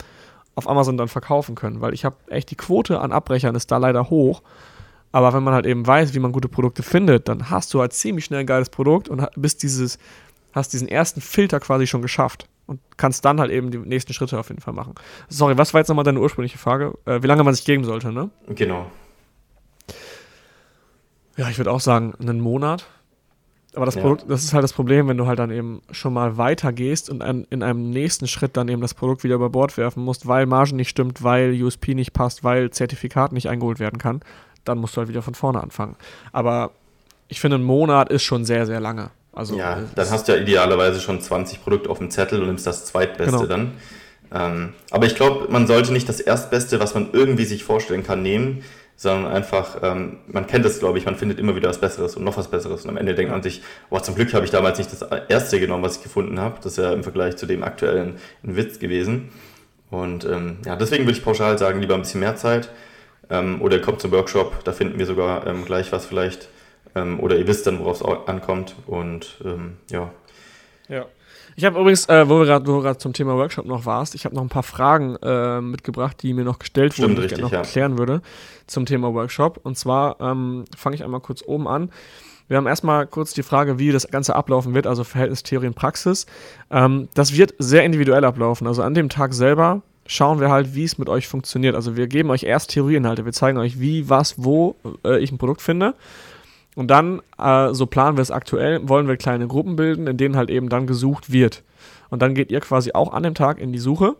auf 0.55 0.69
Amazon 0.69 0.97
dann 0.97 1.09
verkaufen 1.09 1.57
können. 1.57 1.81
Weil 1.81 1.93
ich 1.93 2.05
habe 2.05 2.17
echt 2.29 2.51
die 2.53 2.57
Quote 2.57 3.01
an 3.01 3.11
Abbrechern 3.11 3.57
ist 3.57 3.73
da 3.73 3.79
leider 3.79 4.11
hoch. 4.11 4.43
Aber 5.13 5.33
wenn 5.33 5.43
man 5.43 5.55
halt 5.55 5.67
eben 5.67 5.87
weiß, 5.87 6.15
wie 6.15 6.19
man 6.19 6.33
gute 6.33 6.49
Produkte 6.49 6.83
findet, 6.83 7.29
dann 7.29 7.51
hast 7.51 7.73
du 7.73 7.81
halt 7.81 7.93
ziemlich 7.93 8.27
schnell 8.27 8.41
ein 8.41 8.47
geiles 8.47 8.71
Produkt 8.71 9.09
und 9.09 9.27
bist 9.37 9.63
dieses, 9.63 9.99
hast 10.53 10.73
diesen 10.73 10.89
ersten 10.89 11.21
Filter 11.21 11.61
quasi 11.61 11.87
schon 11.87 12.03
geschafft 12.03 12.47
und 12.67 12.81
kannst 12.97 13.25
dann 13.25 13.41
halt 13.41 13.51
eben 13.51 13.71
die 13.71 13.79
nächsten 13.79 14.13
Schritte 14.13 14.39
auf 14.39 14.51
jeden 14.51 14.61
Fall 14.61 14.75
machen. 14.75 14.95
Sorry, 15.29 15.57
was 15.57 15.73
war 15.73 15.81
jetzt 15.81 15.89
nochmal 15.89 16.05
deine 16.05 16.21
ursprüngliche 16.21 16.59
Frage? 16.59 16.95
Äh, 17.07 17.23
wie 17.23 17.27
lange 17.27 17.43
man 17.43 17.55
sich 17.55 17.65
geben 17.65 17.85
sollte, 17.85 18.13
ne? 18.13 18.31
Genau. 18.49 18.91
Ja, 21.37 21.49
ich 21.49 21.57
würde 21.57 21.71
auch 21.71 21.81
sagen, 21.81 22.15
einen 22.21 22.41
Monat. 22.41 22.87
Aber 23.75 23.87
das 23.87 23.95
ja. 23.95 24.01
Produkt, 24.01 24.25
das 24.29 24.45
ist 24.45 24.55
halt 24.55 24.65
das 24.65 24.73
Problem, 24.73 25.09
wenn 25.09 25.17
du 25.17 25.27
halt 25.27 25.39
dann 25.39 25.51
eben 25.51 25.83
schon 25.91 26.13
mal 26.13 26.37
weitergehst 26.37 27.11
und 27.11 27.23
ein, 27.23 27.47
in 27.51 27.63
einem 27.63 27.91
nächsten 27.91 28.27
Schritt 28.27 28.57
dann 28.57 28.69
eben 28.69 28.81
das 28.81 28.95
Produkt 28.95 29.25
wieder 29.25 29.37
über 29.37 29.51
Bord 29.51 29.77
werfen 29.77 30.03
musst, 30.03 30.27
weil 30.27 30.47
Margen 30.47 30.77
nicht 30.77 30.89
stimmt, 30.89 31.23
weil 31.23 31.63
USP 31.63 31.95
nicht 31.95 32.13
passt, 32.13 32.43
weil 32.43 32.71
Zertifikat 32.71 33.33
nicht 33.33 33.49
eingeholt 33.49 33.79
werden 33.79 33.99
kann, 33.99 34.21
dann 34.69 34.79
musst 34.79 34.97
du 34.97 34.99
halt 34.99 35.09
wieder 35.09 35.23
von 35.23 35.35
vorne 35.35 35.63
anfangen. 35.63 35.97
Aber 36.33 36.71
ich 37.29 37.41
finde, 37.41 37.57
ein 37.59 37.63
Monat 37.63 38.11
ist 38.11 38.23
schon 38.23 38.45
sehr, 38.45 38.67
sehr 38.67 38.81
lange. 38.81 39.11
Also, 39.33 39.57
ja, 39.57 39.79
dann 39.95 40.11
hast 40.11 40.27
du 40.27 40.33
ja 40.33 40.39
idealerweise 40.39 41.01
schon 41.01 41.21
20 41.21 41.63
Produkte 41.63 41.91
auf 41.91 41.99
dem 41.99 42.11
Zettel 42.11 42.41
und 42.41 42.49
nimmst 42.49 42.67
das 42.67 42.87
zweitbeste 42.87 43.33
genau. 43.33 43.47
dann. 43.47 43.73
Ähm, 44.33 44.73
aber 44.91 45.07
ich 45.07 45.15
glaube, 45.15 45.47
man 45.51 45.67
sollte 45.67 45.93
nicht 45.93 46.09
das 46.09 46.21
erstbeste, 46.21 46.81
was 46.81 46.95
man 46.95 47.11
irgendwie 47.13 47.45
sich 47.45 47.65
vorstellen 47.65 48.03
kann, 48.03 48.23
nehmen, 48.23 48.63
sondern 48.97 49.31
einfach, 49.31 49.79
ähm, 49.83 50.19
man 50.27 50.47
kennt 50.49 50.67
es, 50.67 50.81
glaube 50.81 50.99
ich, 50.99 51.07
man 51.07 51.15
findet 51.15 51.39
immer 51.39 51.55
wieder 51.55 51.69
was 51.69 51.79
Besseres 51.79 52.17
und 52.17 52.25
noch 52.25 52.37
was 52.37 52.49
Besseres. 52.49 52.83
Und 52.83 52.91
am 52.91 52.97
Ende 52.97 53.15
denkt 53.15 53.31
man 53.31 53.43
sich, 53.43 53.63
boah, 53.91 54.03
zum 54.03 54.17
Glück 54.17 54.35
habe 54.35 54.45
ich 54.45 54.51
damals 54.51 54.79
nicht 54.79 54.93
das 54.93 55.03
erste 55.29 55.61
genommen, 55.61 55.85
was 55.85 55.99
ich 55.99 56.03
gefunden 56.03 56.41
habe. 56.41 56.57
Das 56.57 56.73
ist 56.73 56.79
ja 56.79 56.93
im 56.93 57.05
Vergleich 57.05 57.37
zu 57.37 57.47
dem 57.47 57.63
aktuellen 57.63 58.17
ein 58.43 58.57
Witz 58.57 58.81
gewesen. 58.81 59.31
Und 59.91 60.25
ähm, 60.25 60.59
ja, 60.67 60.75
deswegen 60.75 61.05
würde 61.05 61.17
ich 61.17 61.25
pauschal 61.25 61.57
sagen, 61.59 61.81
lieber 61.81 61.95
ein 61.95 62.03
bisschen 62.03 62.21
mehr 62.21 62.35
Zeit. 62.35 62.71
Ähm, 63.31 63.61
oder 63.61 63.79
kommt 63.79 64.01
zum 64.01 64.13
Workshop, 64.13 64.65
da 64.65 64.73
finden 64.73 64.99
wir 64.99 65.07
sogar 65.07 65.47
ähm, 65.47 65.65
gleich 65.65 65.93
was 65.93 66.07
vielleicht 66.07 66.49
ähm, 66.95 67.21
oder 67.21 67.37
ihr 67.37 67.47
wisst 67.47 67.67
dann, 67.67 67.79
worauf 67.79 68.01
es 68.01 68.29
ankommt. 68.29 68.75
Und 68.87 69.39
ähm, 69.45 69.77
ja. 69.91 70.11
Ja. 70.89 71.07
Ich 71.57 71.65
habe 71.65 71.81
übrigens, 71.81 72.09
äh, 72.09 72.29
wo, 72.29 72.39
wir 72.39 72.47
gerade 72.47 72.99
zum 72.99 73.13
Thema 73.13 73.35
Workshop 73.37 73.67
noch 73.67 73.85
warst, 73.85 74.15
ich 74.15 74.25
habe 74.25 74.35
noch 74.35 74.43
ein 74.43 74.49
paar 74.49 74.63
Fragen 74.63 75.17
äh, 75.17 75.61
mitgebracht, 75.61 76.23
die 76.23 76.33
mir 76.33 76.45
noch 76.45 76.61
gestellt 76.61 76.93
Stimmt, 76.93 77.17
wurden, 77.17 77.21
die 77.21 77.27
ich 77.27 77.31
gerne 77.31 77.43
noch 77.43 77.53
ja. 77.53 77.59
erklären 77.59 77.99
würde 77.99 78.23
zum 78.69 78.87
Thema 78.87 79.13
Workshop. 79.13 79.59
Und 79.65 79.77
zwar 79.77 80.21
ähm, 80.21 80.67
fange 80.77 80.95
ich 80.95 81.03
einmal 81.03 81.21
kurz 81.21 81.43
oben 81.45 81.67
an. 81.67 81.91
Wir 82.47 82.57
haben 82.57 82.67
erstmal 82.67 83.07
kurz 83.07 83.35
die 83.35 83.43
Frage, 83.43 83.79
wie 83.79 83.91
das 83.91 84.09
Ganze 84.09 84.37
ablaufen 84.37 84.73
wird, 84.73 84.87
also 84.87 85.05
Verhältnis 85.05 85.43
Theorie 85.43 85.67
und 85.67 85.75
Praxis. 85.75 86.27
Ähm, 86.71 87.09
das 87.15 87.37
wird 87.37 87.55
sehr 87.59 87.83
individuell 87.83 88.25
ablaufen. 88.25 88.67
Also 88.67 88.83
an 88.83 88.95
dem 88.95 89.09
Tag 89.09 89.35
selber 89.35 89.83
schauen 90.09 90.41
wir 90.41 90.51
halt, 90.51 90.75
wie 90.75 90.85
es 90.85 90.99
mit 90.99 91.09
euch 91.09 91.29
funktioniert. 91.29 91.77
Also 91.77 91.97
wir 91.97 92.09
geben 92.09 92.31
euch 92.31 92.43
erst 92.43 92.71
Theorieinhalte, 92.71 93.25
wir 93.25 93.33
zeigen 93.33 93.59
euch, 93.59 93.79
wie, 93.79 94.09
was, 94.09 94.35
wo 94.43 94.75
äh, 95.05 95.19
ich 95.19 95.31
ein 95.31 95.39
Produkt 95.39 95.63
finde. 95.63 95.95
Und 96.75 96.91
dann, 96.91 97.21
äh, 97.39 97.73
so 97.75 97.87
planen 97.87 98.17
wir 98.17 98.23
es 98.23 98.31
aktuell, 98.31 98.89
wollen 98.89 99.07
wir 99.07 99.17
kleine 99.17 99.47
Gruppen 99.47 99.77
bilden, 99.77 100.07
in 100.07 100.17
denen 100.17 100.37
halt 100.37 100.51
eben 100.51 100.69
dann 100.69 100.87
gesucht 100.87 101.31
wird. 101.31 101.63
Und 102.09 102.23
dann 102.23 102.35
geht 102.35 102.51
ihr 102.51 102.61
quasi 102.61 102.93
auch 102.95 103.13
an 103.13 103.23
dem 103.23 103.35
Tag 103.35 103.59
in 103.59 103.73
die 103.73 103.79
Suche. 103.79 104.17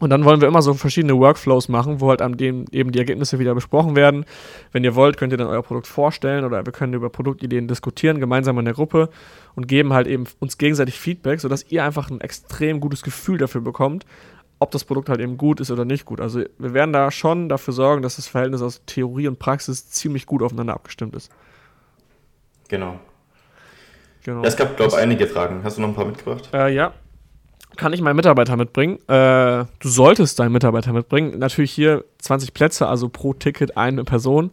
Und 0.00 0.10
dann 0.10 0.24
wollen 0.24 0.40
wir 0.40 0.48
immer 0.48 0.62
so 0.62 0.74
verschiedene 0.74 1.16
Workflows 1.16 1.68
machen, 1.68 2.00
wo 2.00 2.10
halt 2.10 2.20
an 2.20 2.36
dem 2.36 2.64
eben 2.72 2.90
die 2.90 2.98
Ergebnisse 2.98 3.38
wieder 3.38 3.54
besprochen 3.54 3.94
werden. 3.94 4.24
Wenn 4.72 4.82
ihr 4.82 4.94
wollt, 4.96 5.16
könnt 5.16 5.32
ihr 5.32 5.36
dann 5.36 5.46
euer 5.46 5.62
Produkt 5.62 5.86
vorstellen 5.86 6.44
oder 6.44 6.66
wir 6.66 6.72
können 6.72 6.94
über 6.94 7.08
Produktideen 7.08 7.68
diskutieren, 7.68 8.18
gemeinsam 8.18 8.58
in 8.58 8.64
der 8.64 8.74
Gruppe 8.74 9.10
und 9.54 9.68
geben 9.68 9.92
halt 9.92 10.08
eben 10.08 10.24
uns 10.40 10.58
gegenseitig 10.58 10.98
Feedback, 10.98 11.40
sodass 11.40 11.70
ihr 11.70 11.84
einfach 11.84 12.10
ein 12.10 12.20
extrem 12.20 12.80
gutes 12.80 13.02
Gefühl 13.02 13.38
dafür 13.38 13.60
bekommt, 13.60 14.04
ob 14.62 14.70
das 14.70 14.84
Produkt 14.84 15.08
halt 15.08 15.20
eben 15.20 15.36
gut 15.36 15.60
ist 15.60 15.70
oder 15.70 15.84
nicht 15.84 16.04
gut. 16.04 16.20
Also 16.20 16.42
wir 16.58 16.72
werden 16.72 16.92
da 16.92 17.10
schon 17.10 17.48
dafür 17.48 17.74
sorgen, 17.74 18.02
dass 18.02 18.16
das 18.16 18.28
Verhältnis 18.28 18.62
aus 18.62 18.80
Theorie 18.86 19.26
und 19.26 19.38
Praxis 19.38 19.90
ziemlich 19.90 20.24
gut 20.24 20.42
aufeinander 20.42 20.74
abgestimmt 20.74 21.16
ist. 21.16 21.30
Genau. 22.68 23.00
genau. 24.22 24.44
Es 24.44 24.56
gab, 24.56 24.76
glaube 24.76 24.92
ich, 24.92 24.98
einige 24.98 25.26
Fragen. 25.26 25.62
Hast 25.64 25.76
du 25.76 25.82
noch 25.82 25.88
ein 25.88 25.94
paar 25.94 26.04
mitgebracht? 26.04 26.48
Äh, 26.54 26.72
ja. 26.72 26.94
Kann 27.76 27.92
ich 27.92 28.00
meinen 28.00 28.16
Mitarbeiter 28.16 28.56
mitbringen? 28.56 28.98
Äh, 29.08 29.64
du 29.80 29.88
solltest 29.88 30.38
deinen 30.38 30.52
Mitarbeiter 30.52 30.92
mitbringen. 30.92 31.38
Natürlich 31.38 31.72
hier 31.72 32.04
20 32.18 32.54
Plätze, 32.54 32.86
also 32.86 33.08
pro 33.08 33.34
Ticket 33.34 33.76
eine 33.76 34.04
Person. 34.04 34.52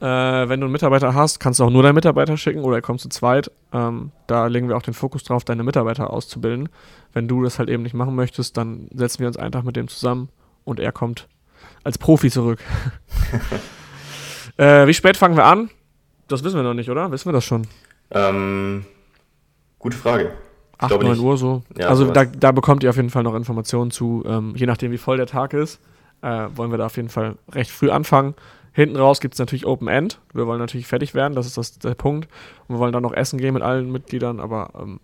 Äh, 0.00 0.04
wenn 0.04 0.60
du 0.60 0.66
einen 0.66 0.72
Mitarbeiter 0.72 1.14
hast, 1.14 1.40
kannst 1.40 1.58
du 1.58 1.64
auch 1.64 1.70
nur 1.70 1.82
deinen 1.82 1.94
Mitarbeiter 1.94 2.36
schicken 2.36 2.60
oder 2.60 2.76
er 2.76 2.82
kommt 2.82 3.00
zu 3.00 3.08
zweit. 3.08 3.50
Ähm, 3.72 4.12
da 4.26 4.46
legen 4.46 4.68
wir 4.68 4.76
auch 4.76 4.82
den 4.82 4.92
Fokus 4.94 5.24
drauf, 5.24 5.44
deine 5.44 5.62
Mitarbeiter 5.62 6.10
auszubilden. 6.10 6.68
Wenn 7.14 7.28
du 7.28 7.42
das 7.42 7.58
halt 7.58 7.70
eben 7.70 7.82
nicht 7.82 7.94
machen 7.94 8.14
möchtest, 8.14 8.56
dann 8.58 8.88
setzen 8.92 9.20
wir 9.20 9.26
uns 9.28 9.38
einen 9.38 9.52
Tag 9.52 9.64
mit 9.64 9.76
dem 9.76 9.88
zusammen 9.88 10.28
und 10.64 10.80
er 10.80 10.92
kommt 10.92 11.28
als 11.82 11.96
Profi 11.96 12.30
zurück. 12.30 12.58
äh, 14.58 14.86
wie 14.86 14.94
spät 14.94 15.16
fangen 15.16 15.36
wir 15.36 15.44
an? 15.44 15.70
Das 16.28 16.44
wissen 16.44 16.56
wir 16.56 16.62
noch 16.62 16.74
nicht, 16.74 16.90
oder? 16.90 17.10
Wissen 17.10 17.28
wir 17.28 17.32
das 17.32 17.44
schon? 17.44 17.66
Ähm, 18.10 18.84
gute 19.78 19.96
Frage. 19.96 20.32
8, 20.78 20.90
9 20.90 21.10
nicht. 21.10 21.20
Uhr 21.20 21.38
so. 21.38 21.62
Ja, 21.76 21.88
also 21.88 22.10
da, 22.10 22.24
da, 22.24 22.52
bekommt 22.52 22.82
ihr 22.82 22.90
auf 22.90 22.96
jeden 22.96 23.10
Fall 23.10 23.22
noch 23.22 23.34
Informationen 23.34 23.90
zu, 23.90 24.24
ähm, 24.26 24.52
je 24.56 24.66
nachdem 24.66 24.92
wie 24.92 24.98
voll 24.98 25.16
der 25.16 25.26
Tag 25.26 25.54
ist, 25.54 25.80
äh, 26.22 26.48
wollen 26.54 26.70
wir 26.70 26.78
da 26.78 26.86
auf 26.86 26.96
jeden 26.96 27.08
Fall 27.08 27.36
recht 27.52 27.70
früh 27.70 27.90
anfangen. 27.90 28.34
Hinten 28.72 28.96
raus 28.96 29.20
gibt 29.20 29.34
es 29.34 29.38
natürlich 29.38 29.66
Open 29.66 29.88
End. 29.88 30.20
Wir 30.34 30.46
wollen 30.46 30.58
natürlich 30.58 30.86
fertig 30.86 31.14
werden, 31.14 31.34
das 31.34 31.46
ist 31.46 31.56
das, 31.56 31.78
der 31.78 31.94
Punkt. 31.94 32.28
Und 32.68 32.76
wir 32.76 32.78
wollen 32.78 32.92
dann 32.92 33.02
noch 33.02 33.14
essen 33.14 33.38
gehen 33.38 33.54
mit 33.54 33.62
allen 33.62 33.90
Mitgliedern, 33.90 34.38
aber 34.38 34.70
ähm, 34.78 35.00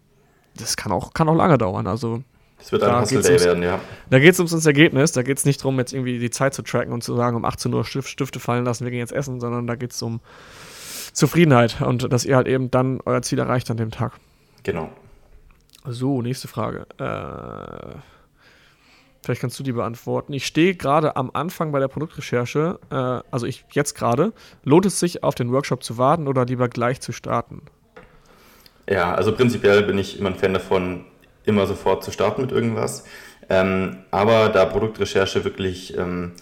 das 0.57 0.77
kann 0.77 0.93
auch, 0.93 1.15
kann 1.15 1.29
auch 1.29 1.35
lange 1.35 1.57
dauern. 1.57 1.87
Also 1.87 2.23
das 2.59 2.71
wird 2.71 2.83
ein 2.85 3.01
Hustle 3.01 3.23
Day 3.23 3.41
werden, 3.41 3.63
ja. 3.63 3.81
Da 4.11 4.19
geht 4.19 4.35
es 4.35 4.39
ums, 4.39 4.53
ums 4.53 4.67
Ergebnis. 4.67 5.13
Da 5.13 5.23
geht 5.23 5.39
es 5.39 5.45
nicht 5.45 5.61
darum, 5.61 5.79
jetzt 5.79 5.93
irgendwie 5.93 6.19
die 6.19 6.31
Zeit 6.31 6.55
zu 6.55 6.63
tracken 6.63 6.93
und 6.93 7.03
zu 7.03 7.17
sagen, 7.17 7.37
um 7.37 7.45
18 7.45 7.73
Uhr 7.75 7.85
Stifte 7.85 8.39
fallen 8.39 8.65
lassen, 8.65 8.85
wir 8.85 8.91
gehen 8.91 9.01
jetzt 9.01 9.13
essen, 9.13 9.41
sondern 9.41 9.67
da 9.67 9.75
geht 9.75 9.93
es 9.93 10.03
um 10.03 10.21
Zufriedenheit 11.13 11.81
und 11.81 12.13
dass 12.13 12.25
ihr 12.25 12.37
halt 12.37 12.47
eben 12.47 12.71
dann 12.71 13.01
euer 13.05 13.23
Ziel 13.23 13.39
erreicht 13.39 13.71
an 13.71 13.79
dem 13.79 13.91
Tag. 13.91 14.13
Genau. 14.63 14.91
So, 15.85 16.23
nächste 16.23 16.47
Frage. 16.47 16.87
Äh, 16.99 17.99
vielleicht 19.23 19.41
kannst 19.41 19.59
du 19.59 19.63
die 19.63 19.73
beantworten. 19.73 20.33
Ich 20.33 20.47
stehe 20.47 20.75
gerade 20.75 21.17
am 21.17 21.31
Anfang 21.33 21.73
bei 21.73 21.79
der 21.79 21.89
Produktrecherche, 21.89 22.79
äh, 22.91 22.95
also 23.31 23.47
ich 23.47 23.65
jetzt 23.73 23.95
gerade. 23.95 24.33
Lohnt 24.65 24.87
es 24.87 25.01
sich, 25.01 25.23
auf 25.23 25.35
den 25.35 25.53
Workshop 25.53 25.83
zu 25.83 25.99
warten 25.99 26.29
oder 26.29 26.45
lieber 26.45 26.69
gleich 26.69 27.01
zu 27.01 27.13
starten? 27.13 27.63
Ja, 28.89 29.15
also 29.15 29.33
prinzipiell 29.35 29.83
bin 29.85 29.99
ich 29.99 30.19
immer 30.19 30.31
ein 30.31 30.35
Fan 30.35 30.53
davon, 30.53 31.05
immer 31.45 31.67
sofort 31.67 32.05
zu 32.05 32.11
starten 32.11 32.43
mit 32.43 32.53
irgendwas. 32.53 33.05
Ähm, 33.49 33.99
aber 34.11 34.49
da 34.49 34.65
Produktrecherche 34.65 35.45
wirklich 35.45 35.97
ähm, 35.97 36.33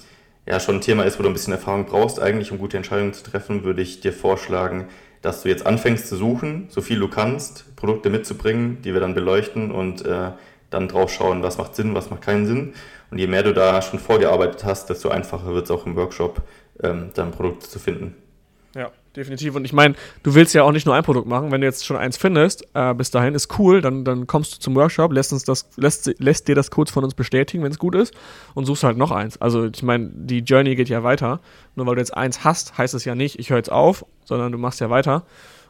ja 0.47 0.61
schon 0.61 0.77
ein 0.77 0.81
Thema 0.81 1.05
ist, 1.05 1.19
wo 1.19 1.23
du 1.23 1.29
ein 1.29 1.33
bisschen 1.33 1.53
Erfahrung 1.53 1.87
brauchst, 1.87 2.21
eigentlich 2.21 2.51
um 2.53 2.59
gute 2.59 2.77
Entscheidungen 2.77 3.13
zu 3.13 3.23
treffen, 3.23 3.65
würde 3.65 3.83
ich 3.83 4.01
dir 4.01 4.13
vorschlagen, 4.13 4.89
dass 5.23 5.43
du 5.43 5.49
jetzt 5.49 5.67
anfängst 5.67 6.09
zu 6.09 6.17
suchen, 6.17 6.69
so 6.71 6.81
viel 6.81 6.99
du 6.99 7.09
kannst, 7.09 7.77
Produkte 7.77 8.09
mitzubringen, 8.09 8.81
die 8.83 8.95
wir 8.95 9.01
dann 9.01 9.15
beleuchten 9.15 9.71
und 9.71 10.05
äh, 10.05 10.31
dann 10.71 10.89
drauf 10.89 11.13
schauen, 11.13 11.43
was 11.43 11.59
macht 11.59 11.75
Sinn, 11.75 11.95
was 11.95 12.11
macht 12.11 12.23
keinen 12.23 12.47
Sinn. 12.47 12.75
Und 13.11 13.19
je 13.19 13.27
mehr 13.27 13.43
du 13.43 13.53
da 13.53 13.83
schon 13.83 13.99
vorgearbeitet 13.99 14.65
hast, 14.65 14.89
desto 14.89 15.09
einfacher 15.09 15.53
wird 15.53 15.65
es 15.65 15.71
auch 15.71 15.85
im 15.85 15.97
Workshop, 15.97 16.43
ähm, 16.83 17.11
dann 17.15 17.33
Produkte 17.33 17.69
zu 17.69 17.79
finden. 17.79 18.15
Ja, 18.75 18.93
definitiv. 19.17 19.57
Und 19.57 19.65
ich 19.65 19.73
meine, 19.73 19.97
du 20.23 20.35
willst 20.37 20.55
ja 20.55 20.63
auch 20.63 20.71
nicht 20.71 20.87
nur 20.87 20.95
ein 20.95 21.03
Produkt 21.03 21.27
machen. 21.27 21.51
Wenn 21.51 21.61
du 21.61 21.67
jetzt 21.67 21.85
schon 21.85 21.97
eins 21.97 22.17
findest, 22.17 22.69
äh, 22.75 22.95
bis 22.95 23.11
dahin 23.11 23.35
ist 23.35 23.59
cool, 23.59 23.81
dann, 23.81 24.05
dann 24.05 24.29
kommst 24.29 24.55
du 24.55 24.59
zum 24.61 24.77
Workshop, 24.77 25.13
lässt, 25.13 25.33
uns 25.33 25.43
das, 25.43 25.69
lässt, 25.77 26.13
lässt 26.21 26.47
dir 26.47 26.55
das 26.55 26.71
kurz 26.71 26.93
von 26.93 27.03
uns 27.03 27.15
bestätigen, 27.15 27.65
wenn 27.65 27.73
es 27.73 27.81
gut 27.81 27.97
ist, 27.97 28.15
und 28.55 28.65
suchst 28.65 28.85
halt 28.85 28.97
noch 28.97 29.11
eins. 29.11 29.41
Also 29.41 29.67
ich 29.67 29.83
meine, 29.83 30.11
die 30.15 30.39
Journey 30.39 30.77
geht 30.77 30.89
ja 30.89 31.03
weiter. 31.03 31.41
Nur 31.75 31.87
weil 31.87 31.97
du 31.97 32.01
jetzt 32.01 32.17
eins 32.17 32.45
hast, 32.45 32.79
heißt 32.79 32.95
es 32.95 33.05
ja 33.05 33.17
nicht, 33.17 33.41
ich 33.41 33.51
höre 33.51 33.57
jetzt 33.57 33.73
auf, 33.73 34.05
sondern 34.25 34.53
du 34.53 34.59
machst 34.59 34.81
ja 34.81 34.89
weiter. 34.89 35.25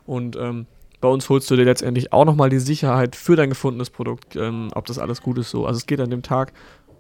Und 0.05 0.37
ähm, 0.37 0.67
bei 1.01 1.09
uns 1.09 1.29
holst 1.29 1.51
du 1.51 1.57
dir 1.57 1.65
letztendlich 1.65 2.13
auch 2.13 2.25
nochmal 2.25 2.51
die 2.51 2.59
Sicherheit 2.59 3.17
für 3.17 3.37
dein 3.37 3.49
gefundenes 3.49 3.91
Produkt, 3.91 4.37
ähm, 4.37 4.69
ob 4.75 4.87
das 4.87 4.99
alles 4.99 5.23
gut 5.23 5.39
ist 5.39 5.51
so. 5.51 5.67
Also 5.67 5.79
es 5.79 5.87
geht 5.87 6.01
an 6.01 6.11
dem 6.11 6.23
Tag 6.23 6.53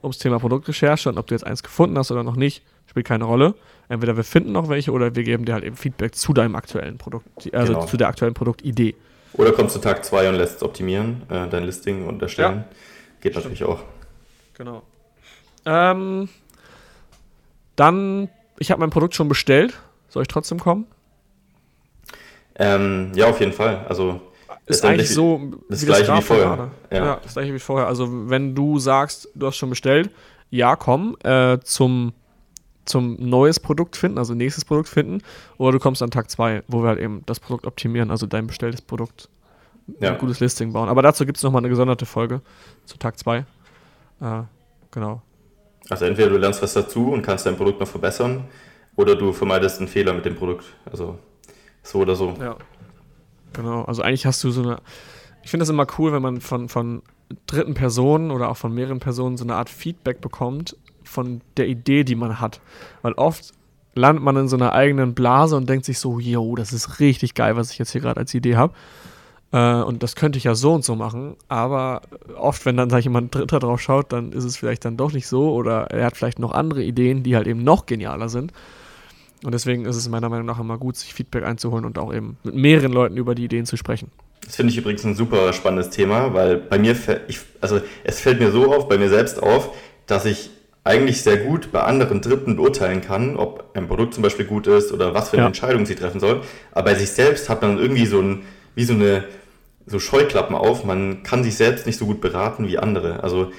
ums 0.03 0.19
Thema 0.19 0.39
Produktrecherche 0.39 1.09
und 1.09 1.19
ob 1.19 1.27
du 1.27 1.35
jetzt 1.35 1.45
eins 1.45 1.63
gefunden 1.63 1.99
hast 1.99 2.11
oder 2.11 2.23
noch 2.23 2.37
nicht, 2.37 2.63
spielt 2.87 3.07
keine 3.07 3.25
Rolle. 3.25 3.55
Entweder 3.89 4.17
wir 4.17 4.25
finden 4.25 4.53
noch 4.53 4.69
welche 4.69 4.93
oder 4.93 5.15
wir 5.15 5.23
geben 5.23 5.45
dir 5.45 5.53
halt 5.53 5.65
eben 5.65 5.77
Feedback 5.77 6.15
zu 6.15 6.33
deinem 6.33 6.55
aktuellen 6.57 6.97
Produkt, 6.97 7.53
also 7.55 7.75
genau. 7.75 7.87
zu 7.87 7.97
der 7.97 8.09
aktuellen 8.09 8.35
Produktidee. 8.35 8.95
Oder 9.35 9.53
kommst 9.53 9.77
du 9.77 9.81
Tag 9.81 10.05
2 10.05 10.31
und 10.31 10.37
lässt 10.37 10.57
es 10.57 10.63
optimieren, 10.63 11.23
äh, 11.29 11.49
dein 11.49 11.65
Listing 11.65 12.07
und 12.07 12.21
erstellen. 12.23 12.59
Ja. 12.59 12.65
Geht 13.21 13.33
Stimmt. 13.33 13.45
natürlich 13.45 13.65
auch. 13.65 13.81
Genau. 14.55 14.83
Ähm, 15.67 16.29
dann, 17.77 18.29
ich 18.59 18.71
habe 18.71 18.81
mein 18.81 18.91
Produkt 18.91 19.15
schon 19.15 19.29
bestellt. 19.29 19.79
Soll 20.09 20.23
ich 20.23 20.29
trotzdem 20.29 20.59
kommen? 20.59 20.87
Ähm, 22.61 23.11
ja, 23.15 23.27
auf 23.27 23.41
jeden 23.41 23.53
Fall. 23.53 23.87
Also 23.89 24.21
ist 24.67 24.85
eigentlich 24.85 25.13
so 25.13 25.41
das 25.69 25.85
gleiche 25.85 26.15
wie 26.15 26.23
vorher. 26.23 26.71
Ja. 26.91 27.05
ja. 27.05 27.21
das 27.23 27.33
gleiche 27.33 27.55
wie 27.55 27.59
vorher. 27.59 27.89
Also 27.89 28.29
wenn 28.29 28.55
du 28.55 28.79
sagst, 28.79 29.29
du 29.35 29.47
hast 29.47 29.57
schon 29.57 29.71
bestellt, 29.71 30.11
ja, 30.51 30.77
komm, 30.77 31.17
äh, 31.25 31.59
zum, 31.65 32.13
zum 32.85 33.17
neues 33.19 33.61
Produkt 33.61 33.97
finden, 33.97 34.19
also 34.19 34.35
nächstes 34.35 34.67
Produkt 34.67 34.89
finden, 34.89 35.23
oder 35.57 35.73
du 35.73 35.79
kommst 35.79 36.03
an 36.03 36.11
Tag 36.11 36.31
2, 36.31 36.65
wo 36.69 36.83
wir 36.83 36.89
halt 36.89 37.01
eben 37.01 37.23
das 37.25 37.41
Produkt 37.41 37.67
optimieren, 37.67 38.11
also 38.11 38.27
dein 38.27 38.47
bestelltes 38.47 38.83
Produkt, 38.83 39.31
ja. 39.99 40.13
ein 40.13 40.19
gutes 40.19 40.39
Listing 40.41 40.75
bauen. 40.75 40.91
Aber 40.91 41.01
dazu 41.01 41.25
gibt 41.25 41.39
es 41.39 41.43
nochmal 41.43 41.61
eine 41.61 41.71
gesonderte 41.71 42.05
Folge 42.05 42.43
zu 42.85 42.99
Tag 42.99 43.19
2. 43.19 43.39
Äh, 43.39 43.45
genau. 44.91 45.23
Also 45.89 46.05
entweder 46.05 46.29
du 46.29 46.37
lernst 46.37 46.63
was 46.63 46.75
dazu 46.75 47.11
und 47.11 47.23
kannst 47.23 47.47
dein 47.47 47.57
Produkt 47.57 47.81
noch 47.81 47.89
verbessern, 47.89 48.45
oder 48.97 49.17
du 49.17 49.33
vermeidest 49.33 49.79
einen 49.79 49.89
Fehler 49.89 50.13
mit 50.13 50.27
dem 50.27 50.35
Produkt. 50.37 50.67
Also 50.85 51.19
so 51.83 51.99
oder 52.01 52.17
so. 52.17 52.35
Ja. 52.41 52.57
Genau, 53.53 53.83
also 53.85 54.03
eigentlich 54.03 54.27
hast 54.27 54.43
du 54.45 54.51
so 54.51 54.63
eine. 54.63 54.79
Ich 55.43 55.51
finde 55.51 55.63
das 55.63 55.71
immer 55.71 55.87
cool, 55.99 56.13
wenn 56.13 56.23
man 56.23 56.41
von, 56.41 56.69
von 56.69 57.03
dritten 57.47 57.75
Personen 57.75 58.31
oder 58.31 58.51
auch 58.51 58.57
von 58.57 58.75
mehreren 58.75 59.01
Personen 59.01 59.37
so 59.37 59.45
eine 59.45 59.55
Art 59.55 59.71
Feedback 59.71 60.21
bekommt 60.21 60.77
von 61.03 61.41
der 61.57 61.67
Idee, 61.69 62.05
die 62.05 62.15
man 62.15 62.41
hat. 62.41 62.61
Weil 63.03 63.15
oft 63.15 63.53
landet 63.95 64.23
man 64.23 64.37
in 64.37 64.49
so 64.49 64.57
einer 64.57 64.73
eigenen 64.73 65.15
Blase 65.15 65.57
und 65.57 65.69
denkt 65.69 65.85
sich 65.85 65.99
so, 65.99 66.19
yo, 66.19 66.55
das 66.55 66.73
ist 66.73 67.01
richtig 67.01 67.35
geil, 67.35 67.57
was 67.57 67.73
ich 67.73 67.79
jetzt 67.79 67.93
hier 67.93 68.01
gerade 68.01 68.21
als 68.21 68.35
Idee 68.35 68.57
habe. 68.57 68.75
Äh, 69.53 69.83
und 69.83 70.03
das 70.03 70.15
könnte 70.15 70.39
ich 70.39 70.45
ja 70.45 70.55
so 70.55 70.75
und 70.75 70.85
so 70.85 70.95
machen. 70.95 71.37
Aber 71.49 72.03
oft, 72.37 72.65
wenn 72.67 72.77
dann, 72.77 72.91
sag 72.91 73.01
ich 73.01 73.09
mal, 73.09 73.23
ein 73.23 73.31
Dritter 73.31 73.59
drauf 73.59 73.81
schaut, 73.81 74.13
dann 74.13 74.33
ist 74.33 74.45
es 74.45 74.57
vielleicht 74.57 74.85
dann 74.85 74.97
doch 74.97 75.13
nicht 75.13 75.27
so. 75.27 75.53
Oder 75.53 75.91
er 75.91 76.07
hat 76.07 76.17
vielleicht 76.17 76.39
noch 76.39 76.53
andere 76.53 76.83
Ideen, 76.83 77.23
die 77.23 77.37
halt 77.37 77.47
eben 77.47 77.65
noch 77.65 77.87
genialer 77.87 78.29
sind. 78.29 78.53
Und 79.43 79.53
deswegen 79.53 79.87
ist 79.87 79.97
es 79.97 80.09
meiner 80.09 80.29
Meinung 80.29 80.47
nach 80.47 80.61
immer 80.61 80.79
gut, 80.79 80.97
sich 80.97 81.15
Feedback 81.15 81.45
einzuholen 81.45 81.85
und 81.85 81.99
auch 81.99 82.13
eben 82.13 82.37
mit 82.45 82.55
mehreren 82.55 82.93
Leuten 82.93 83.17
über 83.17 83.35
die 83.35 83.45
Ideen 83.45 83.67
zu 83.67 83.77
sprechen. 83.77 84.11
Das 84.45 84.57
finde 84.57 84.73
ich 84.73 84.79
übrigens 84.79 85.05
ein 85.05 85.15
super 85.15 85.53
spannendes 85.53 85.91
Thema, 85.91 86.35
weil 86.35 86.57
bei 86.57 86.79
mir, 86.79 86.97
ich, 87.29 87.41
also 87.61 87.81
es 88.05 88.21
fällt 88.21 88.41
mir 88.41 88.51
so 88.51 88.75
auf, 88.75 88.89
bei 88.89 88.99
mir 88.99 89.09
selbst 89.09 89.43
auf, 89.43 89.71
dass 90.07 90.25
ich 90.25 90.51
eigentlich 90.83 91.23
sehr 91.23 91.37
gut 91.37 91.73
bei 91.73 91.83
anderen 91.83 92.21
Dritten 92.21 92.57
beurteilen 92.57 93.01
kann, 93.01 93.37
ob 93.37 93.77
ein 93.77 93.87
Produkt 93.87 94.15
zum 94.15 94.23
Beispiel 94.23 94.47
gut 94.47 94.67
ist 94.67 94.93
oder 94.93 95.15
was 95.15 95.29
für 95.31 95.37
eine 95.37 95.43
ja. 95.43 95.47
Entscheidung 95.49 95.85
sie 95.85 95.95
treffen 95.95 96.21
soll. 96.21 96.43
Aber 96.73 96.91
bei 96.91 96.95
sich 96.95 97.11
selbst 97.11 97.49
hat 97.49 97.63
man 97.63 97.79
irgendwie 97.79 98.07
so 98.07 98.21
ein, 98.21 98.43
wie 98.75 98.85
so 98.85 98.95
eine, 98.95 99.25
so 99.87 99.99
Scheuklappen 99.99 100.57
auf. 100.57 100.85
Man 100.85 101.23
kann 101.23 101.45
sich 101.45 101.57
selbst 101.57 101.87
nicht 101.87 101.99
so 101.99 102.07
gut 102.07 102.21
beraten 102.21 102.67
wie 102.67 102.79
andere. 102.79 103.23
Also 103.23 103.53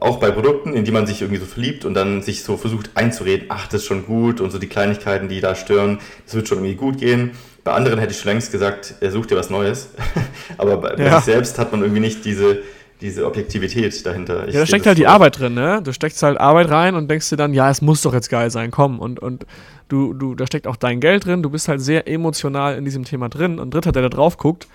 auch 0.00 0.18
bei 0.18 0.30
Produkten, 0.30 0.74
in 0.74 0.84
die 0.84 0.90
man 0.90 1.06
sich 1.06 1.22
irgendwie 1.22 1.40
so 1.40 1.46
verliebt 1.46 1.84
und 1.84 1.94
dann 1.94 2.22
sich 2.22 2.42
so 2.42 2.56
versucht 2.56 2.90
einzureden, 2.94 3.46
ach, 3.48 3.66
das 3.66 3.82
ist 3.82 3.86
schon 3.86 4.04
gut 4.04 4.40
und 4.40 4.50
so 4.50 4.58
die 4.58 4.66
Kleinigkeiten, 4.66 5.28
die 5.28 5.40
da 5.40 5.54
stören, 5.54 5.98
das 6.24 6.34
wird 6.34 6.48
schon 6.48 6.58
irgendwie 6.58 6.76
gut 6.76 6.98
gehen. 6.98 7.32
Bei 7.64 7.72
anderen 7.72 7.98
hätte 7.98 8.12
ich 8.12 8.20
schon 8.20 8.30
längst 8.30 8.52
gesagt, 8.52 8.94
er 9.00 9.10
sucht 9.10 9.30
dir 9.30 9.36
was 9.36 9.50
Neues. 9.50 9.90
Aber 10.58 10.76
bei, 10.76 10.94
ja. 11.02 11.16
sich 11.16 11.24
selbst 11.24 11.58
hat 11.58 11.72
man 11.72 11.80
irgendwie 11.80 12.00
nicht 12.00 12.24
diese, 12.24 12.58
diese 13.00 13.26
Objektivität 13.26 14.04
dahinter. 14.06 14.46
Ich 14.46 14.54
ja, 14.54 14.60
da 14.60 14.66
steckt 14.66 14.86
halt 14.86 14.98
die 14.98 15.06
Arbeit 15.06 15.38
drin, 15.38 15.54
ne? 15.54 15.80
Du 15.82 15.92
steckst 15.92 16.22
halt 16.22 16.38
Arbeit 16.38 16.70
rein 16.70 16.94
und 16.94 17.10
denkst 17.10 17.30
dir 17.30 17.36
dann, 17.36 17.54
ja, 17.54 17.68
es 17.70 17.82
muss 17.82 18.02
doch 18.02 18.14
jetzt 18.14 18.28
geil 18.28 18.50
sein, 18.50 18.70
komm. 18.70 19.00
Und, 19.00 19.18
und 19.18 19.46
du, 19.88 20.12
du, 20.12 20.34
da 20.34 20.46
steckt 20.46 20.66
auch 20.66 20.76
dein 20.76 21.00
Geld 21.00 21.24
drin, 21.24 21.42
du 21.42 21.50
bist 21.50 21.68
halt 21.68 21.80
sehr 21.80 22.06
emotional 22.06 22.76
in 22.76 22.84
diesem 22.84 23.04
Thema 23.04 23.28
drin. 23.28 23.58
Und 23.58 23.74
Dritter, 23.74 23.92
der 23.92 24.02
da 24.02 24.08
drauf 24.10 24.36
guckt, 24.36 24.68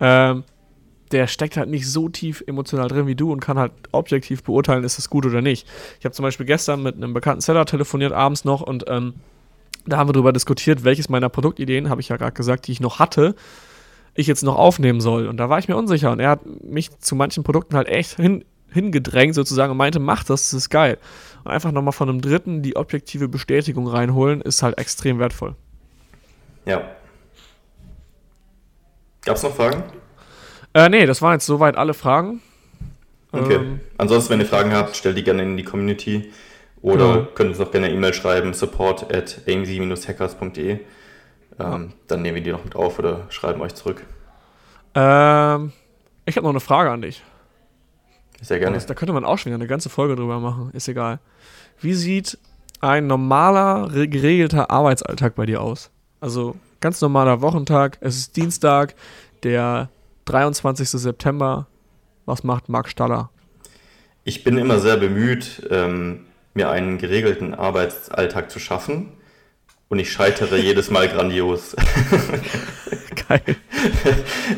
ähm, 0.00 0.44
der 1.12 1.26
steckt 1.26 1.56
halt 1.56 1.68
nicht 1.68 1.88
so 1.88 2.08
tief 2.08 2.42
emotional 2.46 2.88
drin 2.88 3.06
wie 3.06 3.14
du 3.14 3.32
und 3.32 3.40
kann 3.40 3.58
halt 3.58 3.72
objektiv 3.92 4.42
beurteilen, 4.42 4.84
ist 4.84 4.98
es 4.98 5.10
gut 5.10 5.26
oder 5.26 5.42
nicht. 5.42 5.66
Ich 5.98 6.04
habe 6.04 6.14
zum 6.14 6.22
Beispiel 6.22 6.46
gestern 6.46 6.82
mit 6.82 6.96
einem 6.96 7.14
bekannten 7.14 7.40
Seller 7.40 7.64
telefoniert, 7.64 8.12
abends 8.12 8.44
noch, 8.44 8.60
und 8.60 8.84
ähm, 8.88 9.14
da 9.86 9.98
haben 9.98 10.08
wir 10.08 10.12
darüber 10.12 10.32
diskutiert, 10.32 10.84
welches 10.84 11.08
meiner 11.08 11.28
Produktideen, 11.28 11.88
habe 11.88 12.00
ich 12.00 12.08
ja 12.08 12.16
gerade 12.16 12.32
gesagt, 12.32 12.66
die 12.66 12.72
ich 12.72 12.80
noch 12.80 12.98
hatte, 12.98 13.34
ich 14.14 14.26
jetzt 14.26 14.42
noch 14.42 14.56
aufnehmen 14.56 15.00
soll. 15.00 15.28
Und 15.28 15.36
da 15.36 15.48
war 15.48 15.58
ich 15.58 15.68
mir 15.68 15.76
unsicher. 15.76 16.10
Und 16.10 16.20
er 16.20 16.30
hat 16.30 16.40
mich 16.64 16.90
zu 16.98 17.14
manchen 17.14 17.44
Produkten 17.44 17.76
halt 17.76 17.88
echt 17.88 18.16
hin, 18.16 18.44
hingedrängt 18.70 19.34
sozusagen 19.34 19.70
und 19.70 19.76
meinte, 19.76 20.00
mach 20.00 20.24
das, 20.24 20.50
das 20.50 20.54
ist 20.54 20.70
geil. 20.70 20.98
Und 21.44 21.50
einfach 21.50 21.70
nochmal 21.70 21.92
von 21.92 22.08
einem 22.08 22.20
Dritten 22.20 22.62
die 22.62 22.76
objektive 22.76 23.28
Bestätigung 23.28 23.86
reinholen, 23.86 24.40
ist 24.40 24.62
halt 24.62 24.78
extrem 24.78 25.18
wertvoll. 25.18 25.54
Ja. 26.64 26.82
Gab 29.24 29.36
es 29.36 29.42
noch 29.42 29.54
Fragen? 29.54 29.84
Äh, 30.76 30.90
nee, 30.90 31.06
das 31.06 31.22
waren 31.22 31.32
jetzt 31.32 31.46
soweit 31.46 31.78
alle 31.78 31.94
Fragen. 31.94 32.42
Okay. 33.32 33.54
Ähm, 33.54 33.80
Ansonsten, 33.96 34.34
wenn 34.34 34.40
ihr 34.40 34.46
Fragen 34.46 34.74
habt, 34.74 34.94
stellt 34.94 35.16
die 35.16 35.24
gerne 35.24 35.42
in 35.42 35.56
die 35.56 35.64
Community 35.64 36.30
oder 36.82 37.14
genau. 37.14 37.28
könnt 37.34 37.48
uns 37.48 37.60
auch 37.60 37.70
gerne 37.70 37.86
eine 37.86 37.96
E-Mail 37.96 38.12
schreiben, 38.12 38.52
support 38.52 39.10
at 39.10 39.40
amc-hackers.de. 39.46 40.80
Ähm. 41.58 41.92
Dann 42.06 42.22
nehmen 42.22 42.34
wir 42.34 42.42
die 42.42 42.52
noch 42.52 42.62
mit 42.62 42.76
auf 42.76 42.98
oder 42.98 43.24
schreiben 43.30 43.62
euch 43.62 43.74
zurück. 43.74 44.02
Ähm, 44.94 45.72
ich 46.26 46.36
habe 46.36 46.44
noch 46.44 46.50
eine 46.50 46.60
Frage 46.60 46.90
an 46.90 47.00
dich. 47.00 47.24
Sehr 48.42 48.58
gerne. 48.58 48.74
Das, 48.74 48.84
da 48.84 48.92
könnte 48.92 49.14
man 49.14 49.24
auch 49.24 49.38
schon 49.38 49.46
wieder 49.46 49.58
eine 49.58 49.68
ganze 49.68 49.88
Folge 49.88 50.14
drüber 50.14 50.40
machen, 50.40 50.72
ist 50.74 50.88
egal. 50.88 51.20
Wie 51.80 51.94
sieht 51.94 52.36
ein 52.82 53.06
normaler, 53.06 53.88
geregelter 53.88 54.70
Arbeitsalltag 54.70 55.36
bei 55.36 55.46
dir 55.46 55.62
aus? 55.62 55.90
Also 56.20 56.54
ganz 56.80 57.00
normaler 57.00 57.40
Wochentag, 57.40 57.96
es 58.02 58.18
ist 58.18 58.36
Dienstag, 58.36 58.94
der 59.42 59.88
23. 60.26 60.88
September. 60.88 61.66
Was 62.26 62.44
macht 62.44 62.68
Marc 62.68 62.88
Staller? 62.88 63.30
Ich 64.24 64.42
bin 64.42 64.58
immer 64.58 64.80
sehr 64.80 64.96
bemüht, 64.96 65.62
ähm, 65.70 66.26
mir 66.52 66.68
einen 66.68 66.98
geregelten 66.98 67.54
Arbeitsalltag 67.54 68.50
zu 68.50 68.58
schaffen. 68.58 69.12
Und 69.88 70.00
ich 70.00 70.10
scheitere 70.10 70.56
jedes 70.56 70.90
Mal 70.90 71.06
grandios. 71.06 71.76
Geil. 73.28 73.40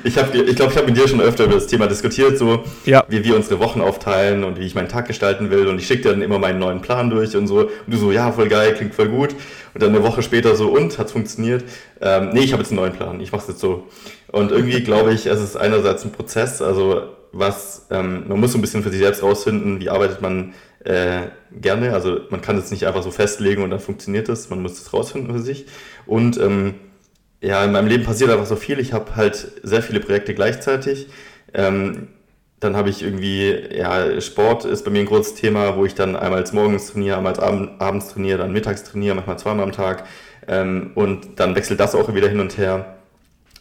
Ich 0.03 0.15
glaube, 0.15 0.39
ich, 0.39 0.57
glaub, 0.57 0.71
ich 0.71 0.77
habe 0.79 0.87
mit 0.87 0.97
dir 0.97 1.07
schon 1.07 1.21
öfter 1.21 1.45
über 1.45 1.55
das 1.55 1.67
Thema 1.67 1.87
diskutiert, 1.87 2.39
so 2.39 2.65
ja. 2.87 3.05
wie 3.09 3.23
wir 3.23 3.37
unsere 3.37 3.61
Wochen 3.61 3.83
aufteilen 3.83 4.43
und 4.43 4.59
wie 4.59 4.65
ich 4.65 4.75
meinen 4.75 4.89
Tag 4.89 5.07
gestalten 5.07 5.51
will. 5.51 5.67
Und 5.69 5.79
ich 5.79 5.87
schicke 5.87 6.05
dir 6.05 6.11
dann 6.13 6.23
immer 6.23 6.39
meinen 6.39 6.59
neuen 6.59 6.81
Plan 6.81 7.11
durch 7.11 7.37
und 7.37 7.47
so. 7.47 7.61
Und 7.61 7.71
du 7.87 7.99
so, 7.99 8.11
ja, 8.11 8.33
voll 8.33 8.49
geil, 8.49 8.73
klingt 8.75 8.95
voll 8.95 9.09
gut. 9.11 9.35
Und 9.75 9.83
dann 9.83 9.95
eine 9.95 10.03
Woche 10.03 10.23
später 10.23 10.57
so, 10.57 10.69
und, 10.69 10.99
hat 10.99 11.07
es 11.07 11.13
funktioniert? 11.13 11.65
Ähm, 12.01 12.31
nee, 12.33 12.41
ich 12.41 12.53
habe 12.53 12.63
jetzt 12.63 12.71
einen 12.71 12.81
neuen 12.81 12.93
Plan, 12.93 13.21
ich 13.21 13.33
mache 13.33 13.43
es 13.43 13.49
jetzt 13.49 13.61
so. 13.61 13.87
Und 14.31 14.53
irgendwie 14.53 14.83
glaube 14.83 15.13
ich, 15.13 15.27
es 15.27 15.41
ist 15.41 15.57
einerseits 15.57 16.05
ein 16.05 16.13
Prozess, 16.13 16.63
also 16.63 17.03
was, 17.33 17.87
ähm, 17.91 18.25
man 18.29 18.41
muss 18.41 18.53
so 18.53 18.59
ein 18.59 18.61
bisschen 18.61 18.83
für 18.83 18.91
sich 18.91 19.01
selbst 19.01 19.23
rausfinden, 19.23 19.81
wie 19.81 19.91
arbeitet 19.91 20.23
man 20.23 20.55
äh, 20.85 21.23
gerne. 21.53 21.93
Also 21.93 22.21
man 22.31 22.41
kann 22.41 22.57
es 22.57 22.71
nicht 22.71 22.87
einfach 22.87 23.03
so 23.03 23.11
festlegen 23.11 23.63
und 23.63 23.71
dann 23.71 23.81
funktioniert 23.81 24.29
es, 24.29 24.51
man 24.51 24.63
muss 24.63 24.81
es 24.81 24.93
rausfinden 24.93 25.33
für 25.33 25.43
sich. 25.43 25.67
Und 26.07 26.39
ähm, 26.39 26.75
ja, 27.41 27.65
in 27.65 27.73
meinem 27.73 27.89
Leben 27.89 28.05
passiert 28.05 28.31
einfach 28.31 28.47
so 28.47 28.57
viel. 28.57 28.79
Ich 28.79 28.93
habe 28.93 29.17
halt 29.17 29.53
sehr 29.63 29.83
viele 29.83 30.01
Projekte 30.01 30.35
gleichzeitig. 30.35 31.09
Ähm, 31.55 32.09
dann 32.61 32.77
habe 32.77 32.91
ich 32.91 33.03
irgendwie, 33.03 33.55
ja, 33.73 34.21
Sport 34.21 34.65
ist 34.65 34.85
bei 34.85 34.91
mir 34.91 35.01
ein 35.01 35.07
großes 35.07 35.35
Thema, 35.35 35.77
wo 35.77 35.85
ich 35.85 35.95
dann 35.95 36.17
einmal 36.17 36.45
morgens 36.53 36.93
trainiere, 36.93 37.17
einmal 37.17 37.39
abend, 37.39 37.81
abends 37.81 38.09
trainiere, 38.09 38.39
dann 38.39 38.53
mittags 38.53 38.85
trainiere, 38.85 39.15
manchmal 39.15 39.39
zweimal 39.39 39.65
am 39.65 39.73
Tag. 39.73 40.05
Ähm, 40.47 40.93
und 40.95 41.39
dann 41.39 41.55
wechselt 41.55 41.79
das 41.79 41.95
auch 41.95 42.13
wieder 42.15 42.29
hin 42.29 42.41
und 42.41 42.59
her. 42.59 42.97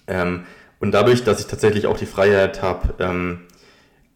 Ähm, 0.07 0.45
und 0.79 0.91
dadurch, 0.91 1.23
dass 1.23 1.39
ich 1.39 1.47
tatsächlich 1.47 1.85
auch 1.85 1.97
die 1.97 2.05
Freiheit 2.05 2.61
habe, 2.61 2.93
ähm, 2.99 3.41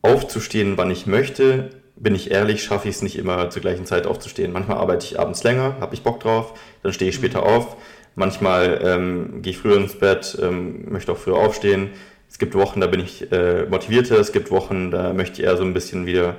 aufzustehen, 0.02 0.78
wann 0.78 0.90
ich 0.90 1.06
möchte, 1.06 1.70
bin 1.96 2.16
ich 2.16 2.32
ehrlich, 2.32 2.64
schaffe 2.64 2.90
ich 2.90 2.96
es 2.96 3.02
nicht 3.04 3.18
immer 3.18 3.50
zur 3.52 3.62
gleichen 3.62 3.86
Zeit 3.86 4.08
aufzustehen. 4.08 4.52
Manchmal 4.52 4.78
arbeite 4.78 5.06
ich 5.06 5.20
abends 5.20 5.44
länger, 5.44 5.76
habe 5.80 5.94
ich 5.94 6.02
Bock 6.02 6.20
drauf, 6.20 6.58
dann 6.82 6.94
stehe 6.94 7.10
ich 7.10 7.16
später 7.16 7.44
auf. 7.44 7.78
Manchmal 8.16 8.82
ähm, 8.84 9.42
gehe 9.42 9.52
ich 9.52 9.60
früher 9.60 9.78
ins 9.78 9.98
Bett, 9.98 10.38
ähm, 10.42 10.92
möchte 10.92 11.12
auch 11.12 11.18
früher 11.18 11.38
aufstehen. 11.38 11.92
Es 12.32 12.38
gibt 12.40 12.56
Wochen, 12.56 12.80
da 12.80 12.88
bin 12.88 13.02
ich 13.02 13.30
äh, 13.34 13.66
motivierter, 13.66 14.18
es 14.18 14.32
gibt 14.32 14.52
Wochen, 14.52 14.90
da 14.90 15.12
möchte 15.12 15.42
ich 15.42 15.48
eher 15.48 15.58
so 15.58 15.64
ein 15.64 15.74
bisschen 15.74 16.06
wieder 16.06 16.38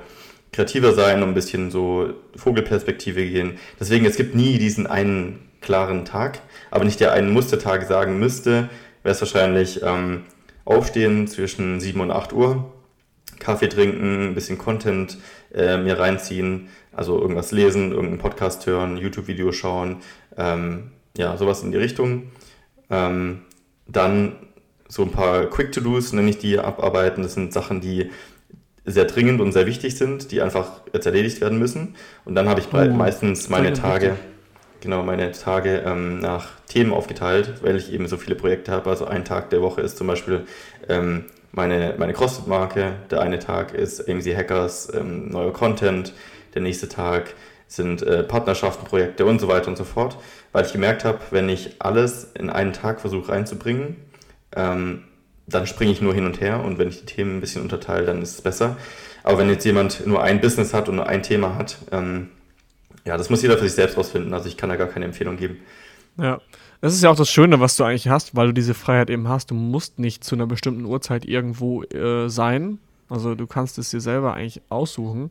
kreativer 0.51 0.91
sein 0.91 1.21
und 1.21 1.29
ein 1.29 1.35
bisschen 1.35 1.69
so 1.69 2.13
Vogelperspektive 2.35 3.23
gehen. 3.23 3.59
Deswegen, 3.79 4.05
es 4.05 4.15
gibt 4.15 4.33
nie 4.33 4.57
diesen 4.57 4.87
einen 4.87 5.51
klaren 5.61 6.03
Tag. 6.03 6.39
Aber 6.71 6.81
wenn 6.81 6.87
ich 6.87 6.97
dir 6.97 7.11
einen 7.11 7.31
Mustertag 7.31 7.83
sagen 7.83 8.19
müsste, 8.19 8.69
wäre 9.03 9.13
es 9.13 9.21
wahrscheinlich 9.21 9.81
ähm, 9.83 10.23
aufstehen 10.65 11.27
zwischen 11.27 11.79
7 11.79 12.01
und 12.01 12.09
8 12.09 12.33
Uhr, 12.33 12.73
Kaffee 13.37 13.69
trinken, 13.69 14.29
ein 14.29 14.35
bisschen 14.35 14.57
Content 14.57 15.19
äh, 15.53 15.77
mir 15.77 15.99
reinziehen, 15.99 16.69
also 16.91 17.21
irgendwas 17.21 17.51
lesen, 17.51 17.91
irgendeinen 17.91 18.19
Podcast 18.19 18.65
hören, 18.65 18.97
YouTube-Video 18.97 19.51
schauen, 19.51 19.97
ähm, 20.37 20.91
ja, 21.15 21.37
sowas 21.37 21.61
in 21.61 21.71
die 21.71 21.77
Richtung. 21.77 22.31
Ähm, 22.89 23.41
dann 23.87 24.37
so 24.93 25.01
ein 25.01 25.11
paar 25.11 25.47
Quick-To-Dos, 25.47 26.13
nenne 26.13 26.29
ich 26.29 26.37
die, 26.37 26.59
abarbeiten. 26.59 27.23
Das 27.23 27.33
sind 27.33 27.51
Sachen, 27.51 27.81
die 27.81 28.11
sehr 28.85 29.05
dringend 29.05 29.41
und 29.41 29.51
sehr 29.51 29.65
wichtig 29.65 29.97
sind, 29.97 30.31
die 30.31 30.41
einfach 30.41 30.81
jetzt 30.93 31.07
erledigt 31.07 31.41
werden 31.41 31.57
müssen. 31.57 31.95
Und 32.25 32.35
dann 32.35 32.47
habe 32.47 32.59
ich 32.59 32.67
oh, 32.71 32.93
meistens 32.93 33.49
meine 33.49 33.73
Tage. 33.73 34.11
Wichtig 34.11 34.33
genau 34.81 35.01
meine 35.01 35.31
Tage 35.31 35.81
ähm, 35.85 36.19
nach 36.19 36.49
Themen 36.67 36.91
aufgeteilt, 36.91 37.63
weil 37.63 37.77
ich 37.77 37.93
eben 37.93 38.05
so 38.07 38.17
viele 38.17 38.35
Projekte 38.35 38.73
habe. 38.73 38.89
Also 38.89 39.05
ein 39.05 39.23
Tag 39.23 39.49
der 39.49 39.61
Woche 39.61 39.79
ist 39.79 39.97
zum 39.97 40.07
Beispiel 40.07 40.45
ähm, 40.89 41.23
meine, 41.53 41.95
meine 41.97 42.11
CrossFit-Marke, 42.11 42.91
der 43.09 43.21
eine 43.21 43.39
Tag 43.39 43.73
ist 43.73 44.09
AMC 44.09 44.35
Hackers, 44.35 44.93
ähm, 44.93 45.29
neuer 45.29 45.53
Content, 45.53 46.11
der 46.53 46.61
nächste 46.61 46.89
Tag 46.89 47.33
sind 47.65 48.01
äh, 48.03 48.23
Partnerschaften, 48.23 48.85
Projekte 48.85 49.25
und 49.25 49.39
so 49.39 49.47
weiter 49.47 49.69
und 49.69 49.77
so 49.77 49.85
fort, 49.85 50.17
weil 50.51 50.65
ich 50.65 50.73
gemerkt 50.73 51.05
habe, 51.05 51.19
wenn 51.31 51.47
ich 51.47 51.77
alles 51.79 52.31
in 52.37 52.49
einen 52.49 52.73
Tag 52.73 52.99
versuche 52.99 53.31
reinzubringen, 53.31 53.95
ähm, 54.55 55.03
dann 55.47 55.67
springe 55.67 55.91
ich 55.91 56.01
nur 56.01 56.13
hin 56.13 56.25
und 56.25 56.39
her 56.41 56.63
und 56.63 56.77
wenn 56.77 56.87
ich 56.87 56.99
die 56.99 57.05
Themen 57.05 57.37
ein 57.37 57.41
bisschen 57.41 57.61
unterteile, 57.61 58.05
dann 58.05 58.21
ist 58.21 58.35
es 58.35 58.41
besser. 58.41 58.77
Aber 59.23 59.37
wenn 59.37 59.49
jetzt 59.49 59.65
jemand 59.65 60.05
nur 60.05 60.21
ein 60.21 60.41
Business 60.41 60.73
hat 60.73 60.89
und 60.89 60.95
nur 60.95 61.07
ein 61.07 61.23
Thema 61.23 61.55
hat, 61.55 61.77
ähm, 61.91 62.29
ja, 63.05 63.17
das 63.17 63.29
muss 63.29 63.41
jeder 63.41 63.57
für 63.57 63.65
sich 63.65 63.73
selbst 63.73 63.97
rausfinden. 63.97 64.33
Also 64.33 64.47
ich 64.47 64.57
kann 64.57 64.69
da 64.69 64.75
gar 64.75 64.87
keine 64.87 65.05
Empfehlung 65.05 65.37
geben. 65.37 65.57
Ja, 66.17 66.39
das 66.81 66.93
ist 66.93 67.03
ja 67.03 67.09
auch 67.09 67.15
das 67.15 67.29
Schöne, 67.29 67.59
was 67.59 67.75
du 67.75 67.83
eigentlich 67.83 68.07
hast, 68.07 68.35
weil 68.35 68.47
du 68.47 68.53
diese 68.53 68.73
Freiheit 68.73 69.09
eben 69.09 69.27
hast. 69.27 69.51
Du 69.51 69.55
musst 69.55 69.99
nicht 69.99 70.23
zu 70.23 70.35
einer 70.35 70.47
bestimmten 70.47 70.85
Uhrzeit 70.85 71.25
irgendwo 71.25 71.83
äh, 71.83 72.29
sein. 72.29 72.79
Also 73.09 73.35
du 73.35 73.47
kannst 73.47 73.77
es 73.77 73.89
dir 73.89 74.01
selber 74.01 74.33
eigentlich 74.33 74.61
aussuchen. 74.69 75.29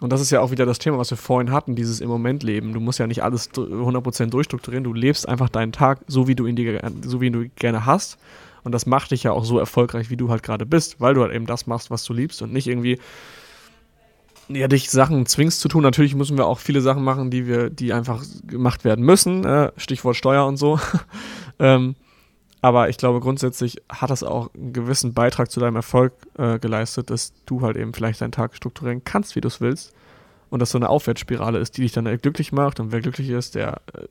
Und 0.00 0.12
das 0.12 0.20
ist 0.20 0.30
ja 0.30 0.40
auch 0.40 0.50
wieder 0.50 0.66
das 0.66 0.78
Thema, 0.78 0.98
was 0.98 1.10
wir 1.10 1.16
vorhin 1.16 1.52
hatten, 1.52 1.74
dieses 1.74 2.00
im 2.00 2.08
Moment 2.08 2.42
leben. 2.42 2.74
Du 2.74 2.80
musst 2.80 2.98
ja 2.98 3.06
nicht 3.06 3.22
alles 3.22 3.50
100% 3.52 4.26
durchstrukturieren, 4.26 4.84
du 4.84 4.92
lebst 4.92 5.28
einfach 5.28 5.48
deinen 5.48 5.72
Tag 5.72 6.00
so, 6.06 6.28
wie 6.28 6.34
du 6.34 6.46
ihn 6.46 6.56
dir, 6.56 6.80
so 7.02 7.20
wie 7.20 7.30
du 7.30 7.48
gerne 7.56 7.86
hast. 7.86 8.18
Und 8.62 8.72
das 8.72 8.84
macht 8.84 9.12
dich 9.12 9.22
ja 9.22 9.32
auch 9.32 9.44
so 9.44 9.58
erfolgreich, 9.58 10.10
wie 10.10 10.16
du 10.16 10.28
halt 10.28 10.42
gerade 10.42 10.66
bist, 10.66 11.00
weil 11.00 11.14
du 11.14 11.22
halt 11.22 11.32
eben 11.32 11.46
das 11.46 11.66
machst, 11.66 11.90
was 11.90 12.04
du 12.04 12.12
liebst 12.12 12.42
und 12.42 12.52
nicht 12.52 12.66
irgendwie 12.66 12.98
ja, 14.48 14.68
dich 14.68 14.90
Sachen 14.90 15.26
zwingst 15.26 15.60
zu 15.60 15.68
tun. 15.68 15.82
Natürlich 15.82 16.14
müssen 16.14 16.36
wir 16.36 16.46
auch 16.46 16.58
viele 16.58 16.80
Sachen 16.80 17.02
machen, 17.02 17.30
die 17.30 17.46
wir, 17.46 17.70
die 17.70 17.92
einfach 17.92 18.22
gemacht 18.46 18.84
werden 18.84 19.04
müssen. 19.04 19.44
Äh, 19.44 19.72
Stichwort 19.76 20.16
Steuer 20.16 20.46
und 20.46 20.56
so. 20.56 20.78
ähm, 21.58 21.96
aber 22.66 22.88
ich 22.88 22.96
glaube, 22.96 23.20
grundsätzlich 23.20 23.80
hat 23.88 24.10
das 24.10 24.24
auch 24.24 24.52
einen 24.52 24.72
gewissen 24.72 25.14
Beitrag 25.14 25.52
zu 25.52 25.60
deinem 25.60 25.76
Erfolg 25.76 26.14
äh, 26.36 26.58
geleistet, 26.58 27.10
dass 27.10 27.32
du 27.46 27.60
halt 27.60 27.76
eben 27.76 27.94
vielleicht 27.94 28.20
deinen 28.20 28.32
Tag 28.32 28.56
strukturieren 28.56 29.04
kannst, 29.04 29.36
wie 29.36 29.40
du 29.40 29.46
es 29.46 29.60
willst. 29.60 29.92
Und 30.50 30.58
dass 30.58 30.72
so 30.72 30.78
eine 30.78 30.88
Aufwärtsspirale 30.88 31.60
ist, 31.60 31.76
die 31.76 31.82
dich 31.82 31.92
dann 31.92 32.06
glücklich 32.18 32.50
macht. 32.50 32.80
Und 32.80 32.90
wer 32.90 33.00
glücklich 33.00 33.30
ist, 33.30 33.54
der 33.54 33.82
äh, 33.94 34.08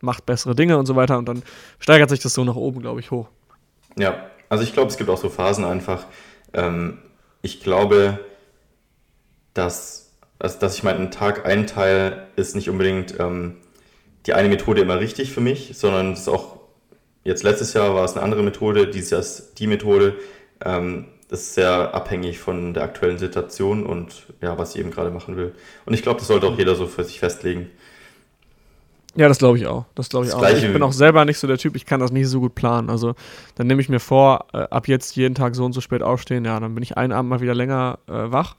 macht 0.00 0.24
bessere 0.24 0.54
Dinge 0.54 0.78
und 0.78 0.86
so 0.86 0.94
weiter. 0.94 1.18
Und 1.18 1.28
dann 1.28 1.42
steigert 1.80 2.08
sich 2.08 2.20
das 2.20 2.32
so 2.32 2.44
nach 2.44 2.54
oben, 2.54 2.80
glaube 2.80 3.00
ich, 3.00 3.10
hoch. 3.10 3.26
Ja, 3.98 4.30
also 4.48 4.62
ich 4.62 4.72
glaube, 4.72 4.88
es 4.88 4.98
gibt 4.98 5.10
auch 5.10 5.18
so 5.18 5.28
Phasen 5.28 5.64
einfach. 5.64 6.06
Ähm, 6.52 6.98
ich 7.42 7.60
glaube, 7.60 8.20
dass, 9.52 10.12
also, 10.38 10.60
dass 10.60 10.76
ich 10.76 10.84
meinen 10.84 11.10
Tag 11.10 11.44
einteile, 11.44 12.28
ist 12.36 12.54
nicht 12.54 12.70
unbedingt 12.70 13.18
ähm, 13.18 13.56
die 14.26 14.32
eine 14.32 14.48
Methode 14.48 14.82
immer 14.82 15.00
richtig 15.00 15.32
für 15.32 15.40
mich, 15.40 15.72
sondern 15.76 16.12
es 16.12 16.20
ist 16.20 16.28
auch 16.28 16.55
Jetzt 17.26 17.42
letztes 17.42 17.72
Jahr 17.72 17.92
war 17.92 18.04
es 18.04 18.12
eine 18.12 18.22
andere 18.22 18.44
Methode, 18.44 18.86
dieses 18.86 19.10
Jahr 19.10 19.20
ist 19.20 19.54
die 19.58 19.66
Methode. 19.66 20.14
Ähm, 20.64 21.06
das 21.28 21.40
ist 21.40 21.54
sehr 21.54 21.92
abhängig 21.92 22.38
von 22.38 22.72
der 22.72 22.84
aktuellen 22.84 23.18
Situation 23.18 23.84
und 23.84 24.26
ja, 24.40 24.56
was 24.58 24.76
ich 24.76 24.80
eben 24.80 24.92
gerade 24.92 25.10
machen 25.10 25.36
will. 25.36 25.52
Und 25.86 25.94
ich 25.94 26.02
glaube, 26.02 26.20
das 26.20 26.28
sollte 26.28 26.46
auch 26.46 26.56
jeder 26.56 26.76
so 26.76 26.86
für 26.86 27.02
sich 27.02 27.18
festlegen. 27.18 27.68
Ja, 29.16 29.26
das 29.26 29.38
glaube 29.38 29.58
ich 29.58 29.66
auch. 29.66 29.86
Das 29.96 30.08
glaube 30.08 30.26
ich 30.26 30.32
das 30.32 30.40
auch. 30.40 30.48
Ich 30.48 30.72
bin 30.72 30.84
auch 30.84 30.92
selber 30.92 31.24
nicht 31.24 31.38
so 31.38 31.48
der 31.48 31.58
Typ, 31.58 31.74
ich 31.74 31.84
kann 31.84 31.98
das 31.98 32.12
nicht 32.12 32.28
so 32.28 32.38
gut 32.38 32.54
planen. 32.54 32.90
Also 32.90 33.16
dann 33.56 33.66
nehme 33.66 33.80
ich 33.80 33.88
mir 33.88 33.98
vor, 33.98 34.46
äh, 34.52 34.58
ab 34.58 34.86
jetzt 34.86 35.16
jeden 35.16 35.34
Tag 35.34 35.56
so 35.56 35.64
und 35.64 35.72
so 35.72 35.80
spät 35.80 36.02
aufstehen, 36.02 36.44
ja, 36.44 36.60
dann 36.60 36.76
bin 36.76 36.84
ich 36.84 36.96
einen 36.96 37.12
Abend 37.12 37.28
mal 37.28 37.40
wieder 37.40 37.56
länger 37.56 37.98
äh, 38.06 38.12
wach 38.30 38.54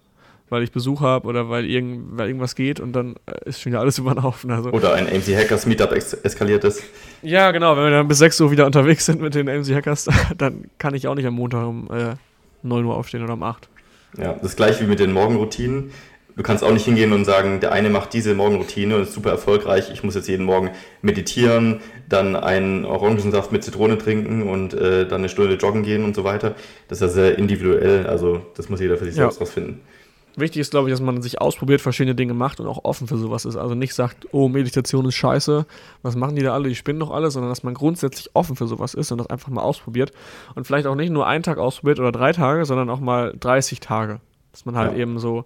weil 0.49 0.63
ich 0.63 0.71
Besuch 0.71 1.01
habe 1.01 1.27
oder 1.27 1.49
weil, 1.49 1.65
irgend, 1.65 2.17
weil 2.17 2.27
irgendwas 2.27 2.55
geht 2.55 2.79
und 2.79 2.93
dann 2.93 3.15
äh, 3.25 3.49
ist 3.49 3.61
schon 3.61 3.71
wieder 3.71 3.81
alles 3.81 3.97
über 3.99 4.13
den 4.13 4.23
Haufen. 4.23 4.51
Also. 4.51 4.71
Oder 4.71 4.93
ein 4.93 5.07
AMC 5.07 5.35
Hackers 5.35 5.65
Meetup 5.65 5.91
es 5.91 6.13
eskaliert 6.13 6.63
ist. 6.63 6.83
Ja, 7.21 7.51
genau. 7.51 7.75
Wenn 7.75 7.83
wir 7.83 7.91
dann 7.91 8.07
bis 8.07 8.19
6 8.19 8.41
Uhr 8.41 8.51
wieder 8.51 8.65
unterwegs 8.65 9.05
sind 9.05 9.21
mit 9.21 9.35
den 9.35 9.49
AMC 9.49 9.67
Hackers, 9.73 10.07
dann 10.37 10.65
kann 10.77 10.93
ich 10.93 11.07
auch 11.07 11.15
nicht 11.15 11.25
am 11.25 11.33
Montag 11.35 11.65
um 11.65 11.89
äh, 11.91 12.15
9 12.63 12.85
Uhr 12.85 12.95
aufstehen 12.95 13.23
oder 13.23 13.33
um 13.33 13.43
8. 13.43 13.69
Ja, 14.17 14.33
das 14.33 14.55
gleiche 14.55 14.83
wie 14.83 14.87
mit 14.87 14.99
den 14.99 15.11
Morgenroutinen. 15.11 15.91
Du 16.37 16.43
kannst 16.43 16.63
auch 16.63 16.71
nicht 16.71 16.85
hingehen 16.85 17.13
und 17.13 17.25
sagen, 17.25 17.61
der 17.61 17.71
eine 17.71 17.89
macht 17.89 18.13
diese 18.13 18.35
Morgenroutine 18.35 18.95
und 18.95 19.01
ist 19.01 19.13
super 19.13 19.31
erfolgreich. 19.31 19.89
Ich 19.91 20.03
muss 20.03 20.13
jetzt 20.13 20.27
jeden 20.27 20.45
Morgen 20.45 20.69
meditieren, 21.01 21.81
dann 22.07 22.35
einen 22.35 22.85
Orangensaft 22.85 23.51
mit 23.51 23.63
Zitrone 23.63 23.97
trinken 23.97 24.47
und 24.47 24.75
äh, 24.75 25.07
dann 25.07 25.21
eine 25.21 25.29
Stunde 25.29 25.55
joggen 25.55 25.81
gehen 25.81 26.03
und 26.03 26.15
so 26.15 26.23
weiter. 26.23 26.53
Das 26.89 26.99
ist 26.99 27.01
ja 27.01 27.07
sehr 27.07 27.39
individuell. 27.39 28.05
Also 28.05 28.45
das 28.55 28.69
muss 28.69 28.79
jeder 28.79 28.97
für 28.97 29.05
sich 29.05 29.15
ja. 29.15 29.23
selbst 29.23 29.41
rausfinden. 29.41 29.81
Wichtig 30.37 30.61
ist, 30.61 30.69
glaube 30.69 30.87
ich, 30.87 30.93
dass 30.93 31.01
man 31.01 31.23
sich 31.23 31.41
ausprobiert, 31.41 31.81
verschiedene 31.81 32.13
Dinge 32.13 32.35
macht 32.35 32.59
und 32.59 32.67
auch 32.67 32.83
offen 32.83 33.07
für 33.07 33.17
sowas 33.17 33.43
ist. 33.43 33.55
Also 33.55 33.73
nicht 33.73 33.95
sagt, 33.95 34.27
oh, 34.31 34.47
Meditation 34.47 35.03
ist 35.05 35.15
scheiße, 35.15 35.65
was 36.03 36.15
machen 36.15 36.35
die 36.35 36.43
da 36.43 36.53
alle, 36.53 36.69
die 36.69 36.75
spinnen 36.75 36.99
doch 36.99 37.09
alle, 37.09 37.31
sondern 37.31 37.49
dass 37.49 37.63
man 37.63 37.73
grundsätzlich 37.73 38.29
offen 38.35 38.55
für 38.55 38.67
sowas 38.67 38.93
ist 38.93 39.11
und 39.11 39.17
das 39.17 39.31
einfach 39.31 39.49
mal 39.49 39.63
ausprobiert. 39.63 40.11
Und 40.53 40.67
vielleicht 40.67 40.85
auch 40.85 40.93
nicht 40.93 41.09
nur 41.09 41.25
einen 41.25 41.41
Tag 41.41 41.57
ausprobiert 41.57 41.99
oder 41.99 42.11
drei 42.11 42.33
Tage, 42.33 42.65
sondern 42.65 42.91
auch 42.91 42.99
mal 42.99 43.35
30 43.39 43.79
Tage. 43.79 44.21
Dass 44.51 44.63
man 44.63 44.75
halt 44.75 44.91
ja. 44.91 44.99
eben 44.99 45.17
so, 45.17 45.45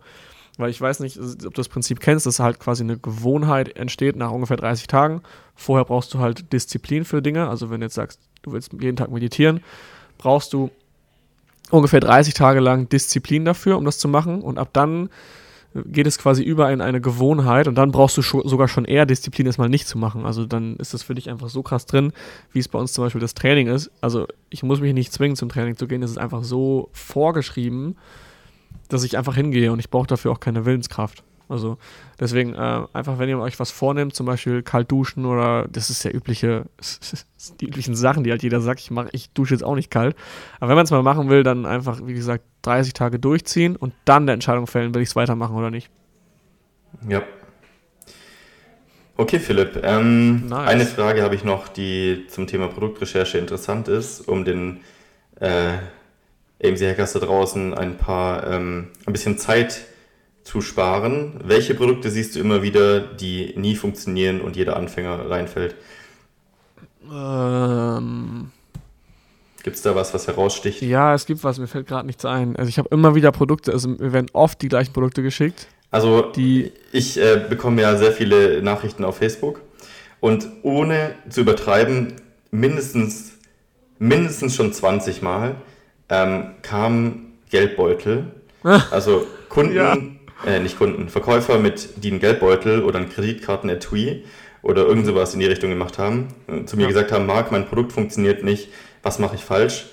weil 0.57 0.69
ich 0.69 0.81
weiß 0.81 0.99
nicht, 0.99 1.17
ob 1.17 1.39
du 1.39 1.49
das 1.51 1.69
Prinzip 1.69 2.01
kennst, 2.01 2.25
dass 2.25 2.41
halt 2.41 2.59
quasi 2.59 2.83
eine 2.83 2.97
Gewohnheit 2.97 3.77
entsteht 3.77 4.17
nach 4.17 4.31
ungefähr 4.31 4.57
30 4.57 4.87
Tagen. 4.87 5.21
Vorher 5.55 5.85
brauchst 5.85 6.13
du 6.13 6.19
halt 6.19 6.51
Disziplin 6.51 7.05
für 7.05 7.21
Dinge. 7.21 7.47
Also 7.47 7.69
wenn 7.69 7.79
du 7.79 7.85
jetzt 7.85 7.95
sagst, 7.95 8.19
du 8.41 8.51
willst 8.51 8.73
jeden 8.73 8.97
Tag 8.97 9.09
meditieren, 9.09 9.63
brauchst 10.17 10.51
du 10.51 10.69
ungefähr 11.71 11.99
30 11.99 12.33
Tage 12.33 12.59
lang 12.59 12.89
Disziplin 12.89 13.45
dafür, 13.45 13.77
um 13.77 13.85
das 13.85 13.97
zu 13.97 14.07
machen. 14.07 14.41
Und 14.41 14.57
ab 14.57 14.69
dann 14.73 15.09
geht 15.73 16.05
es 16.05 16.17
quasi 16.17 16.43
über 16.43 16.71
in 16.71 16.81
eine 16.81 16.99
Gewohnheit 16.99 17.67
und 17.67 17.75
dann 17.75 17.91
brauchst 17.91 18.17
du 18.17 18.21
sogar 18.21 18.67
schon 18.67 18.85
eher 18.85 19.05
Disziplin, 19.05 19.47
es 19.47 19.57
mal 19.57 19.69
nicht 19.69 19.87
zu 19.87 19.97
machen. 19.97 20.25
Also 20.25 20.45
dann 20.45 20.75
ist 20.77 20.93
das 20.93 21.03
für 21.03 21.15
dich 21.15 21.29
einfach 21.29 21.49
so 21.49 21.63
krass 21.63 21.85
drin, 21.85 22.11
wie 22.51 22.59
es 22.59 22.67
bei 22.67 22.77
uns 22.77 22.91
zum 22.93 23.05
Beispiel 23.05 23.21
das 23.21 23.33
Training 23.33 23.67
ist. 23.67 23.89
Also 24.01 24.27
ich 24.49 24.63
muss 24.63 24.81
mich 24.81 24.93
nicht 24.93 25.13
zwingen, 25.13 25.37
zum 25.37 25.49
Training 25.49 25.77
zu 25.77 25.87
gehen. 25.87 26.03
Es 26.03 26.11
ist 26.11 26.17
einfach 26.17 26.43
so 26.43 26.89
vorgeschrieben, 26.91 27.95
dass 28.89 29.03
ich 29.03 29.17
einfach 29.17 29.35
hingehe 29.35 29.71
und 29.71 29.79
ich 29.79 29.89
brauche 29.89 30.07
dafür 30.07 30.31
auch 30.31 30.41
keine 30.41 30.65
Willenskraft. 30.65 31.23
Also 31.51 31.77
deswegen 32.19 32.53
äh, 32.53 32.81
einfach, 32.93 33.19
wenn 33.19 33.29
ihr 33.29 33.37
euch 33.39 33.59
was 33.59 33.71
vornehmt, 33.71 34.15
zum 34.15 34.25
Beispiel 34.25 34.63
kalt 34.63 34.91
duschen 34.91 35.25
oder 35.25 35.67
das 35.69 35.89
ist 35.89 36.03
ja 36.03 36.11
übliche, 36.11 36.65
die 37.59 37.67
üblichen 37.67 37.95
Sachen, 37.95 38.23
die 38.23 38.31
halt 38.31 38.43
jeder 38.43 38.61
sagt, 38.61 38.79
ich 38.79 38.91
mache, 38.91 39.09
ich 39.11 39.31
dusche 39.31 39.53
jetzt 39.53 39.63
auch 39.63 39.75
nicht 39.75 39.91
kalt. 39.91 40.15
Aber 40.59 40.69
wenn 40.69 40.75
man 40.75 40.85
es 40.85 40.91
mal 40.91 41.03
machen 41.03 41.29
will, 41.29 41.43
dann 41.43 41.65
einfach, 41.65 41.99
wie 42.05 42.13
gesagt, 42.13 42.43
30 42.63 42.93
Tage 42.93 43.19
durchziehen 43.19 43.75
und 43.75 43.93
dann 44.05 44.25
der 44.25 44.33
Entscheidung 44.33 44.67
fällen, 44.67 44.93
will 44.95 45.01
ich 45.01 45.09
es 45.09 45.15
weitermachen 45.15 45.55
oder 45.55 45.71
nicht. 45.71 45.89
Ja. 47.07 47.21
Okay, 49.17 49.39
Philipp. 49.39 49.81
Ähm, 49.83 50.47
nice. 50.47 50.69
Eine 50.69 50.85
Frage 50.85 51.21
habe 51.21 51.35
ich 51.35 51.43
noch, 51.43 51.67
die 51.67 52.25
zum 52.27 52.47
Thema 52.47 52.67
Produktrecherche 52.67 53.37
interessant 53.37 53.87
ist, 53.87 54.21
um 54.21 54.45
den 54.45 54.79
äh, 55.39 55.73
AMC 56.63 56.81
Hackers 56.81 57.13
da 57.13 57.19
draußen 57.19 57.73
ein 57.73 57.97
paar, 57.97 58.47
ähm, 58.47 58.87
ein 59.05 59.13
bisschen 59.13 59.37
Zeit 59.37 59.81
zu 60.43 60.61
sparen. 60.61 61.39
Welche 61.43 61.75
Produkte 61.75 62.09
siehst 62.09 62.35
du 62.35 62.39
immer 62.39 62.63
wieder, 62.63 62.99
die 62.99 63.53
nie 63.57 63.75
funktionieren 63.75 64.41
und 64.41 64.55
jeder 64.55 64.75
Anfänger 64.77 65.29
reinfällt? 65.29 65.75
Ähm. 67.11 68.51
Gibt 69.63 69.75
es 69.75 69.83
da 69.83 69.95
was, 69.95 70.13
was 70.13 70.27
heraussticht? 70.27 70.81
Ja, 70.81 71.13
es 71.13 71.25
gibt 71.25 71.43
was, 71.43 71.59
mir 71.59 71.67
fällt 71.67 71.87
gerade 71.87 72.07
nichts 72.07 72.25
ein. 72.25 72.55
Also 72.55 72.69
ich 72.69 72.79
habe 72.79 72.89
immer 72.89 73.13
wieder 73.13 73.31
Produkte, 73.31 73.71
also 73.71 73.89
mir 73.89 74.11
werden 74.11 74.27
oft 74.33 74.61
die 74.61 74.69
gleichen 74.69 74.91
Produkte 74.91 75.21
geschickt. 75.21 75.67
Also 75.91 76.21
die 76.21 76.71
ich 76.91 77.19
äh, 77.19 77.45
bekomme 77.47 77.81
ja 77.81 77.95
sehr 77.97 78.11
viele 78.11 78.63
Nachrichten 78.63 79.03
auf 79.03 79.17
Facebook 79.17 79.61
und 80.19 80.47
ohne 80.63 81.15
zu 81.29 81.41
übertreiben, 81.41 82.13
mindestens, 82.49 83.33
mindestens 83.99 84.55
schon 84.55 84.73
20 84.73 85.21
Mal 85.21 85.55
ähm, 86.09 86.51
kamen 86.61 87.33
Geldbeutel. 87.49 88.31
Also 88.91 89.25
Kunden 89.49 89.75
ja 89.75 89.97
äh, 90.45 90.59
nicht 90.59 90.77
Kunden, 90.77 91.09
Verkäufer 91.09 91.59
mit, 91.59 92.03
die 92.03 92.11
einen 92.11 92.19
Geldbeutel 92.19 92.83
oder 92.83 92.99
einen 92.99 93.09
Kreditkarten-Etui 93.09 94.23
oder 94.61 94.85
irgend 94.85 95.05
sowas 95.05 95.33
in 95.33 95.39
die 95.39 95.45
Richtung 95.45 95.69
gemacht 95.69 95.97
haben, 95.97 96.29
äh, 96.47 96.65
zu 96.65 96.75
mir 96.75 96.83
ja. 96.83 96.87
gesagt 96.89 97.11
haben, 97.11 97.25
Marc, 97.25 97.51
mein 97.51 97.67
Produkt 97.67 97.91
funktioniert 97.91 98.43
nicht, 98.43 98.69
was 99.03 99.19
mache 99.19 99.35
ich 99.35 99.43
falsch? 99.43 99.87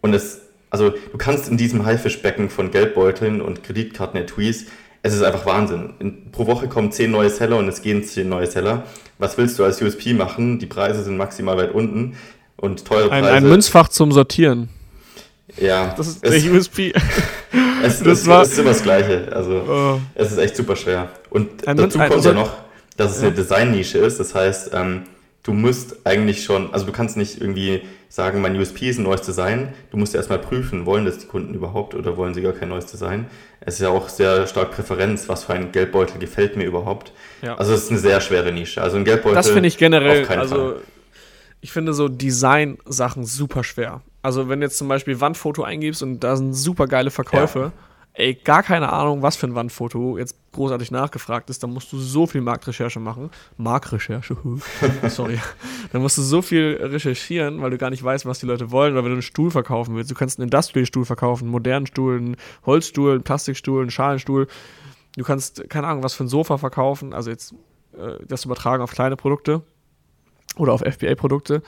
Und 0.00 0.14
es, 0.14 0.42
also 0.70 0.90
du 0.90 1.18
kannst 1.18 1.48
in 1.48 1.56
diesem 1.56 1.84
Haifischbecken 1.84 2.50
von 2.50 2.70
Geldbeuteln 2.70 3.40
und 3.40 3.62
Kreditkarten-Etuis, 3.62 4.66
es 5.02 5.14
ist 5.14 5.22
einfach 5.22 5.46
Wahnsinn. 5.46 5.94
In, 5.98 6.30
pro 6.30 6.46
Woche 6.46 6.68
kommen 6.68 6.92
zehn 6.92 7.10
neue 7.10 7.30
Seller 7.30 7.56
und 7.56 7.68
es 7.68 7.80
gehen 7.80 8.04
zehn 8.04 8.28
neue 8.28 8.46
Seller. 8.46 8.84
Was 9.18 9.38
willst 9.38 9.58
du 9.58 9.64
als 9.64 9.80
USP 9.80 10.12
machen? 10.12 10.58
Die 10.58 10.66
Preise 10.66 11.02
sind 11.02 11.16
maximal 11.16 11.56
weit 11.56 11.72
unten 11.72 12.16
und 12.56 12.84
teure 12.84 13.08
Preise. 13.08 13.26
Ein, 13.26 13.44
ein 13.44 13.48
Münzfach 13.48 13.88
zum 13.88 14.12
Sortieren. 14.12 14.68
Ja. 15.58 15.94
Das 15.96 16.08
ist 16.08 16.24
der 16.24 16.52
USP. 16.52 16.92
es, 17.82 17.98
das, 18.02 18.20
es, 18.20 18.26
war, 18.26 18.42
es 18.42 18.52
ist 18.52 18.58
immer 18.58 18.70
das 18.70 18.82
Gleiche. 18.82 19.28
Also, 19.32 19.62
oh. 19.68 20.00
es 20.14 20.32
ist 20.32 20.38
echt 20.38 20.56
super 20.56 20.76
schwer. 20.76 21.08
Und 21.30 21.66
ein, 21.66 21.76
dazu 21.76 21.98
kommt 21.98 22.24
ja 22.24 22.32
noch, 22.32 22.50
dass 22.96 23.16
es 23.16 23.22
ja. 23.22 23.28
eine 23.28 23.36
Designnische 23.36 23.98
ist. 23.98 24.20
Das 24.20 24.34
heißt, 24.34 24.70
ähm, 24.74 25.04
du 25.42 25.52
musst 25.52 26.04
eigentlich 26.04 26.44
schon, 26.44 26.72
also 26.72 26.86
du 26.86 26.92
kannst 26.92 27.16
nicht 27.16 27.40
irgendwie 27.40 27.82
sagen, 28.10 28.40
mein 28.40 28.56
USP 28.58 28.88
ist 28.90 28.98
ein 28.98 29.04
neues 29.04 29.22
Design. 29.22 29.72
Du 29.90 29.96
musst 29.96 30.14
erstmal 30.14 30.40
prüfen, 30.40 30.84
wollen 30.84 31.04
das 31.04 31.18
die 31.18 31.26
Kunden 31.26 31.54
überhaupt 31.54 31.94
oder 31.94 32.16
wollen 32.16 32.34
sie 32.34 32.42
gar 32.42 32.52
kein 32.52 32.68
neues 32.68 32.86
Design. 32.86 33.26
Es 33.60 33.74
ist 33.74 33.80
ja 33.80 33.88
auch 33.88 34.08
sehr 34.08 34.46
stark 34.48 34.72
Präferenz, 34.72 35.28
was 35.28 35.44
für 35.44 35.54
ein 35.54 35.70
Geldbeutel 35.70 36.18
gefällt 36.18 36.56
mir 36.56 36.64
überhaupt. 36.64 37.12
Ja. 37.40 37.56
Also 37.56 37.72
es 37.72 37.84
ist 37.84 37.90
eine 37.90 38.00
sehr 38.00 38.20
schwere 38.20 38.52
Nische. 38.52 38.82
Also 38.82 38.96
ein 38.96 39.04
Geldbeutel. 39.04 39.36
Das 39.36 39.48
finde 39.48 39.68
ich 39.68 39.78
generell, 39.78 40.26
also 40.26 40.56
Fall. 40.56 40.76
ich 41.60 41.70
finde 41.72 41.94
so 41.94 42.08
Design-Sachen 42.08 43.24
super 43.24 43.62
schwer. 43.62 44.02
Also 44.22 44.48
wenn 44.48 44.60
du 44.60 44.66
jetzt 44.66 44.78
zum 44.78 44.88
Beispiel 44.88 45.20
Wandfoto 45.20 45.62
eingibst 45.62 46.02
und 46.02 46.20
da 46.20 46.36
sind 46.36 46.52
super 46.52 46.86
geile 46.86 47.10
Verkäufe, 47.10 47.58
ja. 47.58 47.72
ey, 48.12 48.34
gar 48.34 48.62
keine 48.62 48.92
Ahnung, 48.92 49.22
was 49.22 49.36
für 49.36 49.46
ein 49.46 49.54
Wandfoto 49.54 50.18
jetzt 50.18 50.36
großartig 50.52 50.90
nachgefragt 50.90 51.48
ist, 51.48 51.62
dann 51.62 51.70
musst 51.72 51.92
du 51.92 51.98
so 51.98 52.26
viel 52.26 52.42
Marktrecherche 52.42 53.00
machen. 53.00 53.30
Marktrecherche, 53.56 54.36
sorry. 55.08 55.38
dann 55.92 56.02
musst 56.02 56.18
du 56.18 56.22
so 56.22 56.42
viel 56.42 56.78
recherchieren, 56.82 57.62
weil 57.62 57.70
du 57.70 57.78
gar 57.78 57.90
nicht 57.90 58.04
weißt, 58.04 58.26
was 58.26 58.40
die 58.40 58.46
Leute 58.46 58.70
wollen. 58.70 58.92
Oder 58.92 59.04
wenn 59.04 59.10
du 59.10 59.16
einen 59.16 59.22
Stuhl 59.22 59.50
verkaufen 59.50 59.94
willst, 59.96 60.10
du 60.10 60.14
kannst 60.14 60.38
einen 60.38 60.48
Industrial-Stuhl 60.48 61.06
verkaufen, 61.06 61.44
einen 61.44 61.52
modernen 61.52 61.86
Stuhl, 61.86 62.18
einen 62.18 62.36
Holzstuhl, 62.66 63.12
einen 63.12 63.22
Plastikstuhl, 63.22 63.80
einen 63.80 63.90
Schalenstuhl. 63.90 64.48
Du 65.16 65.24
kannst, 65.24 65.68
keine 65.70 65.86
Ahnung, 65.86 66.02
was 66.02 66.14
für 66.14 66.24
ein 66.24 66.28
Sofa 66.28 66.58
verkaufen, 66.58 67.14
also 67.14 67.30
jetzt 67.30 67.54
äh, 67.96 68.24
das 68.26 68.44
übertragen 68.44 68.82
auf 68.82 68.92
kleine 68.92 69.16
Produkte 69.16 69.62
oder 70.56 70.72
auf 70.72 70.82
FBA-Produkte 70.82 71.62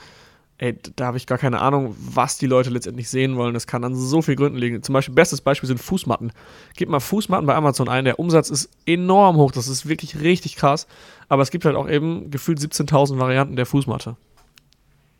ey, 0.63 0.77
da 0.95 1.07
habe 1.07 1.17
ich 1.17 1.27
gar 1.27 1.37
keine 1.37 1.59
Ahnung, 1.59 1.93
was 1.99 2.37
die 2.37 2.45
Leute 2.45 2.69
letztendlich 2.69 3.09
sehen 3.09 3.35
wollen. 3.35 3.53
Das 3.53 3.67
kann 3.67 3.83
an 3.83 3.95
so 3.95 4.21
vielen 4.21 4.37
Gründen 4.37 4.57
liegen. 4.57 4.81
Zum 4.81 4.93
Beispiel, 4.93 5.13
bestes 5.13 5.41
Beispiel 5.41 5.67
sind 5.67 5.77
Fußmatten. 5.77 6.31
Gib 6.77 6.87
mal 6.87 7.01
Fußmatten 7.01 7.45
bei 7.45 7.53
Amazon 7.53 7.89
ein. 7.89 8.05
Der 8.05 8.17
Umsatz 8.17 8.49
ist 8.49 8.69
enorm 8.85 9.35
hoch. 9.35 9.51
Das 9.51 9.67
ist 9.67 9.89
wirklich 9.89 10.21
richtig 10.21 10.55
krass. 10.55 10.87
Aber 11.27 11.41
es 11.41 11.51
gibt 11.51 11.65
halt 11.65 11.75
auch 11.75 11.89
eben 11.89 12.31
gefühlt 12.31 12.59
17.000 12.59 13.19
Varianten 13.19 13.57
der 13.57 13.65
Fußmatte. 13.65 14.15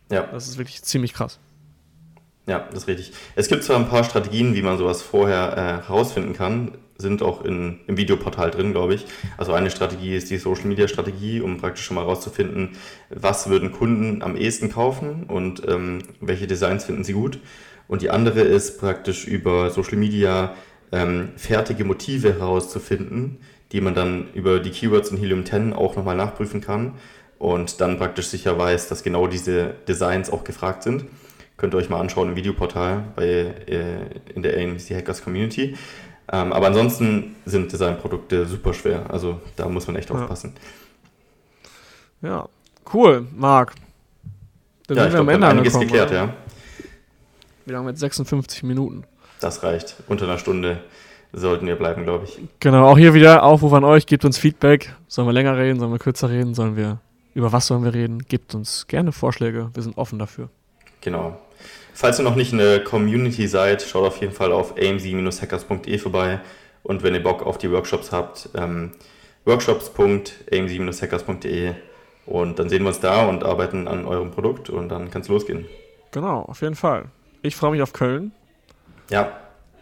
Ja. 0.09 0.27
Das 0.27 0.47
ist 0.47 0.57
wirklich 0.57 0.81
ziemlich 0.81 1.13
krass. 1.13 1.39
Ja, 2.45 2.67
das 2.71 2.83
ist 2.83 2.87
richtig. 2.87 3.13
Es 3.35 3.47
gibt 3.47 3.63
zwar 3.63 3.77
ein 3.77 3.87
paar 3.87 4.03
Strategien, 4.03 4.53
wie 4.55 4.61
man 4.61 4.77
sowas 4.77 5.01
vorher 5.01 5.53
äh, 5.53 5.87
herausfinden 5.87 6.33
kann 6.33 6.73
sind 6.97 7.21
auch 7.21 7.43
in, 7.43 7.79
im 7.87 7.97
Videoportal 7.97 8.51
drin, 8.51 8.71
glaube 8.71 8.95
ich. 8.95 9.05
Also 9.37 9.53
eine 9.53 9.69
Strategie 9.69 10.15
ist 10.15 10.29
die 10.29 10.37
Social 10.37 10.65
Media 10.65 10.87
Strategie, 10.87 11.41
um 11.41 11.57
praktisch 11.57 11.85
schon 11.85 11.95
mal 11.95 12.01
herauszufinden, 12.01 12.77
was 13.09 13.49
würden 13.49 13.71
Kunden 13.71 14.21
am 14.21 14.35
ehesten 14.35 14.71
kaufen 14.71 15.25
und 15.27 15.67
ähm, 15.67 15.99
welche 16.21 16.47
Designs 16.47 16.85
finden 16.85 17.03
sie 17.03 17.13
gut. 17.13 17.39
Und 17.87 18.01
die 18.01 18.09
andere 18.09 18.41
ist 18.41 18.79
praktisch 18.79 19.27
über 19.27 19.69
Social 19.69 19.97
Media 19.97 20.55
ähm, 20.91 21.29
fertige 21.35 21.83
Motive 21.83 22.33
herauszufinden, 22.39 23.37
die 23.71 23.81
man 23.81 23.93
dann 23.95 24.27
über 24.33 24.59
die 24.59 24.71
Keywords 24.71 25.09
in 25.11 25.17
Helium 25.17 25.45
10 25.45 25.73
auch 25.73 25.95
nochmal 25.95 26.15
nachprüfen 26.15 26.61
kann 26.61 26.93
und 27.39 27.81
dann 27.81 27.97
praktisch 27.97 28.27
sicher 28.27 28.57
weiß, 28.57 28.87
dass 28.87 29.03
genau 29.03 29.27
diese 29.27 29.73
Designs 29.87 30.31
auch 30.31 30.43
gefragt 30.43 30.83
sind. 30.83 31.05
Könnt 31.57 31.73
ihr 31.73 31.77
euch 31.77 31.89
mal 31.89 31.99
anschauen 31.99 32.29
im 32.29 32.35
Videoportal 32.35 33.03
bei, 33.15 33.25
äh, 33.25 34.33
in 34.33 34.41
der 34.41 34.57
AMC 34.57 34.89
Hackers 34.91 35.23
Community. 35.23 35.77
Ähm, 36.31 36.53
aber 36.53 36.67
ansonsten 36.67 37.35
sind 37.45 37.71
Designprodukte 37.71 38.45
super 38.45 38.73
schwer. 38.73 39.05
Also 39.09 39.39
da 39.55 39.67
muss 39.67 39.87
man 39.87 39.95
echt 39.95 40.09
ja. 40.09 40.15
aufpassen. 40.15 40.53
Ja, 42.21 42.47
cool, 42.93 43.27
Marc. 43.35 43.73
Dann 44.87 44.97
ja, 44.97 45.03
sind 45.03 45.11
wir 45.13 45.17
glaub, 45.17 45.21
am 45.21 45.29
Ende 45.29 45.47
einiges 45.47 45.79
geklärt, 45.79 46.09
oder? 46.09 46.17
ja. 46.17 46.33
Wir 47.65 47.77
haben 47.77 47.87
jetzt 47.87 47.99
56 47.99 48.63
Minuten. 48.63 49.03
Das 49.39 49.63
reicht. 49.63 49.95
Unter 50.07 50.25
einer 50.25 50.37
Stunde 50.37 50.79
sollten 51.33 51.67
wir 51.67 51.75
bleiben, 51.75 52.03
glaube 52.03 52.25
ich. 52.25 52.39
Genau, 52.59 52.87
auch 52.87 52.97
hier 52.97 53.13
wieder 53.13 53.43
Aufruf 53.43 53.73
an 53.73 53.83
euch, 53.83 54.05
gebt 54.05 54.23
uns 54.25 54.37
Feedback. 54.37 54.93
Sollen 55.07 55.27
wir 55.27 55.33
länger 55.33 55.57
reden, 55.57 55.79
sollen 55.79 55.91
wir 55.91 55.99
kürzer 55.99 56.29
reden, 56.29 56.53
sollen 56.53 56.75
wir 56.75 56.99
über 57.33 57.51
was 57.51 57.67
sollen 57.67 57.83
wir 57.83 57.93
reden? 57.93 58.19
Gebt 58.19 58.53
uns 58.55 58.87
gerne 58.87 59.11
Vorschläge, 59.11 59.69
wir 59.73 59.83
sind 59.83 59.97
offen 59.97 60.19
dafür. 60.19 60.49
Genau. 61.03 61.37
Falls 61.93 62.19
ihr 62.19 62.23
noch 62.23 62.35
nicht 62.35 62.51
in 62.51 62.57
der 62.57 62.83
Community 62.83 63.47
seid, 63.47 63.83
schaut 63.83 64.07
auf 64.07 64.17
jeden 64.17 64.33
Fall 64.33 64.51
auf 64.51 64.75
amc-hackers.de 64.77 65.99
vorbei 65.99 66.39
und 66.81 67.03
wenn 67.03 67.13
ihr 67.13 67.21
Bock 67.21 67.45
auf 67.45 67.59
die 67.59 67.71
Workshops 67.71 68.11
habt, 68.11 68.49
ähm, 68.55 68.93
workshops.amc-hackers.de 69.45 71.75
und 72.25 72.57
dann 72.57 72.69
sehen 72.69 72.81
wir 72.83 72.87
uns 72.87 72.99
da 72.99 73.27
und 73.27 73.43
arbeiten 73.43 73.87
an 73.87 74.05
eurem 74.05 74.31
Produkt 74.31 74.71
und 74.71 74.89
dann 74.89 75.11
kann 75.11 75.21
es 75.21 75.27
losgehen. 75.27 75.67
Genau, 76.11 76.39
auf 76.41 76.61
jeden 76.61 76.73
Fall. 76.75 77.05
Ich 77.41 77.55
freue 77.55 77.71
mich 77.71 77.81
auf 77.81 77.93
Köln. 77.93 78.31
Ja. 79.09 79.31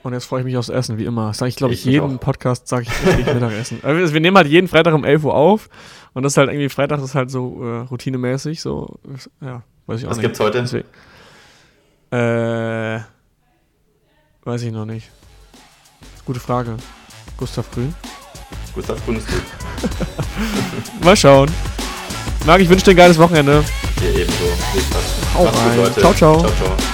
Und 0.03 0.13
jetzt 0.13 0.25
freue 0.25 0.39
ich 0.39 0.45
mich 0.45 0.57
aufs 0.57 0.69
Essen, 0.69 0.97
wie 0.97 1.05
immer. 1.05 1.27
Das 1.27 1.37
sage 1.37 1.49
ich, 1.49 1.55
glaube 1.55 1.75
ich, 1.75 1.81
ich, 1.81 1.93
jeden 1.93 2.17
Podcast 2.17 2.67
sage 2.67 2.87
ich, 2.87 2.91
ich 3.19 3.25
Mittagessen. 3.33 3.81
Also 3.83 4.11
wir 4.13 4.19
nehmen 4.19 4.35
halt 4.35 4.47
jeden 4.47 4.67
Freitag 4.67 4.95
um 4.95 5.05
11 5.05 5.25
Uhr 5.25 5.35
auf 5.35 5.69
und 6.13 6.23
das 6.23 6.33
ist 6.33 6.37
halt 6.37 6.49
irgendwie, 6.49 6.69
Freitag 6.69 6.99
ist 7.01 7.15
halt 7.15 7.29
so 7.29 7.63
äh, 7.63 7.81
routinemäßig, 7.81 8.61
so, 8.61 8.97
ja, 9.41 9.61
weiß 9.85 9.99
ich 9.99 10.07
auch 10.07 10.09
Was 10.09 10.17
nicht. 10.17 10.19
Was 10.19 10.19
gibt's 10.19 10.39
heute? 10.39 10.61
Deswegen. 10.61 10.87
Äh, 12.11 12.99
weiß 14.43 14.63
ich 14.63 14.71
noch 14.71 14.85
nicht. 14.85 15.09
Gute 16.25 16.39
Frage. 16.39 16.75
Gustav 17.37 17.71
Grün? 17.71 17.95
Gustav 18.75 19.03
Grün 19.05 19.17
ist 19.17 19.27
gut. 19.27 19.43
Mal 21.03 21.15
schauen. 21.15 21.49
Marc, 22.45 22.61
ich 22.61 22.69
wünsche 22.69 22.85
dir 22.85 22.91
ein 22.91 22.97
geiles 22.97 23.17
Wochenende. 23.17 23.63
Dir 23.99 24.09
ebenso. 24.09 24.45
Viel 24.73 24.81
Spaß. 24.81 25.03
Hau 25.35 25.45
rein. 25.45 25.93
Ciao, 25.93 26.13
ciao. 26.13 26.39
ciao, 26.39 26.51
ciao. 26.51 26.90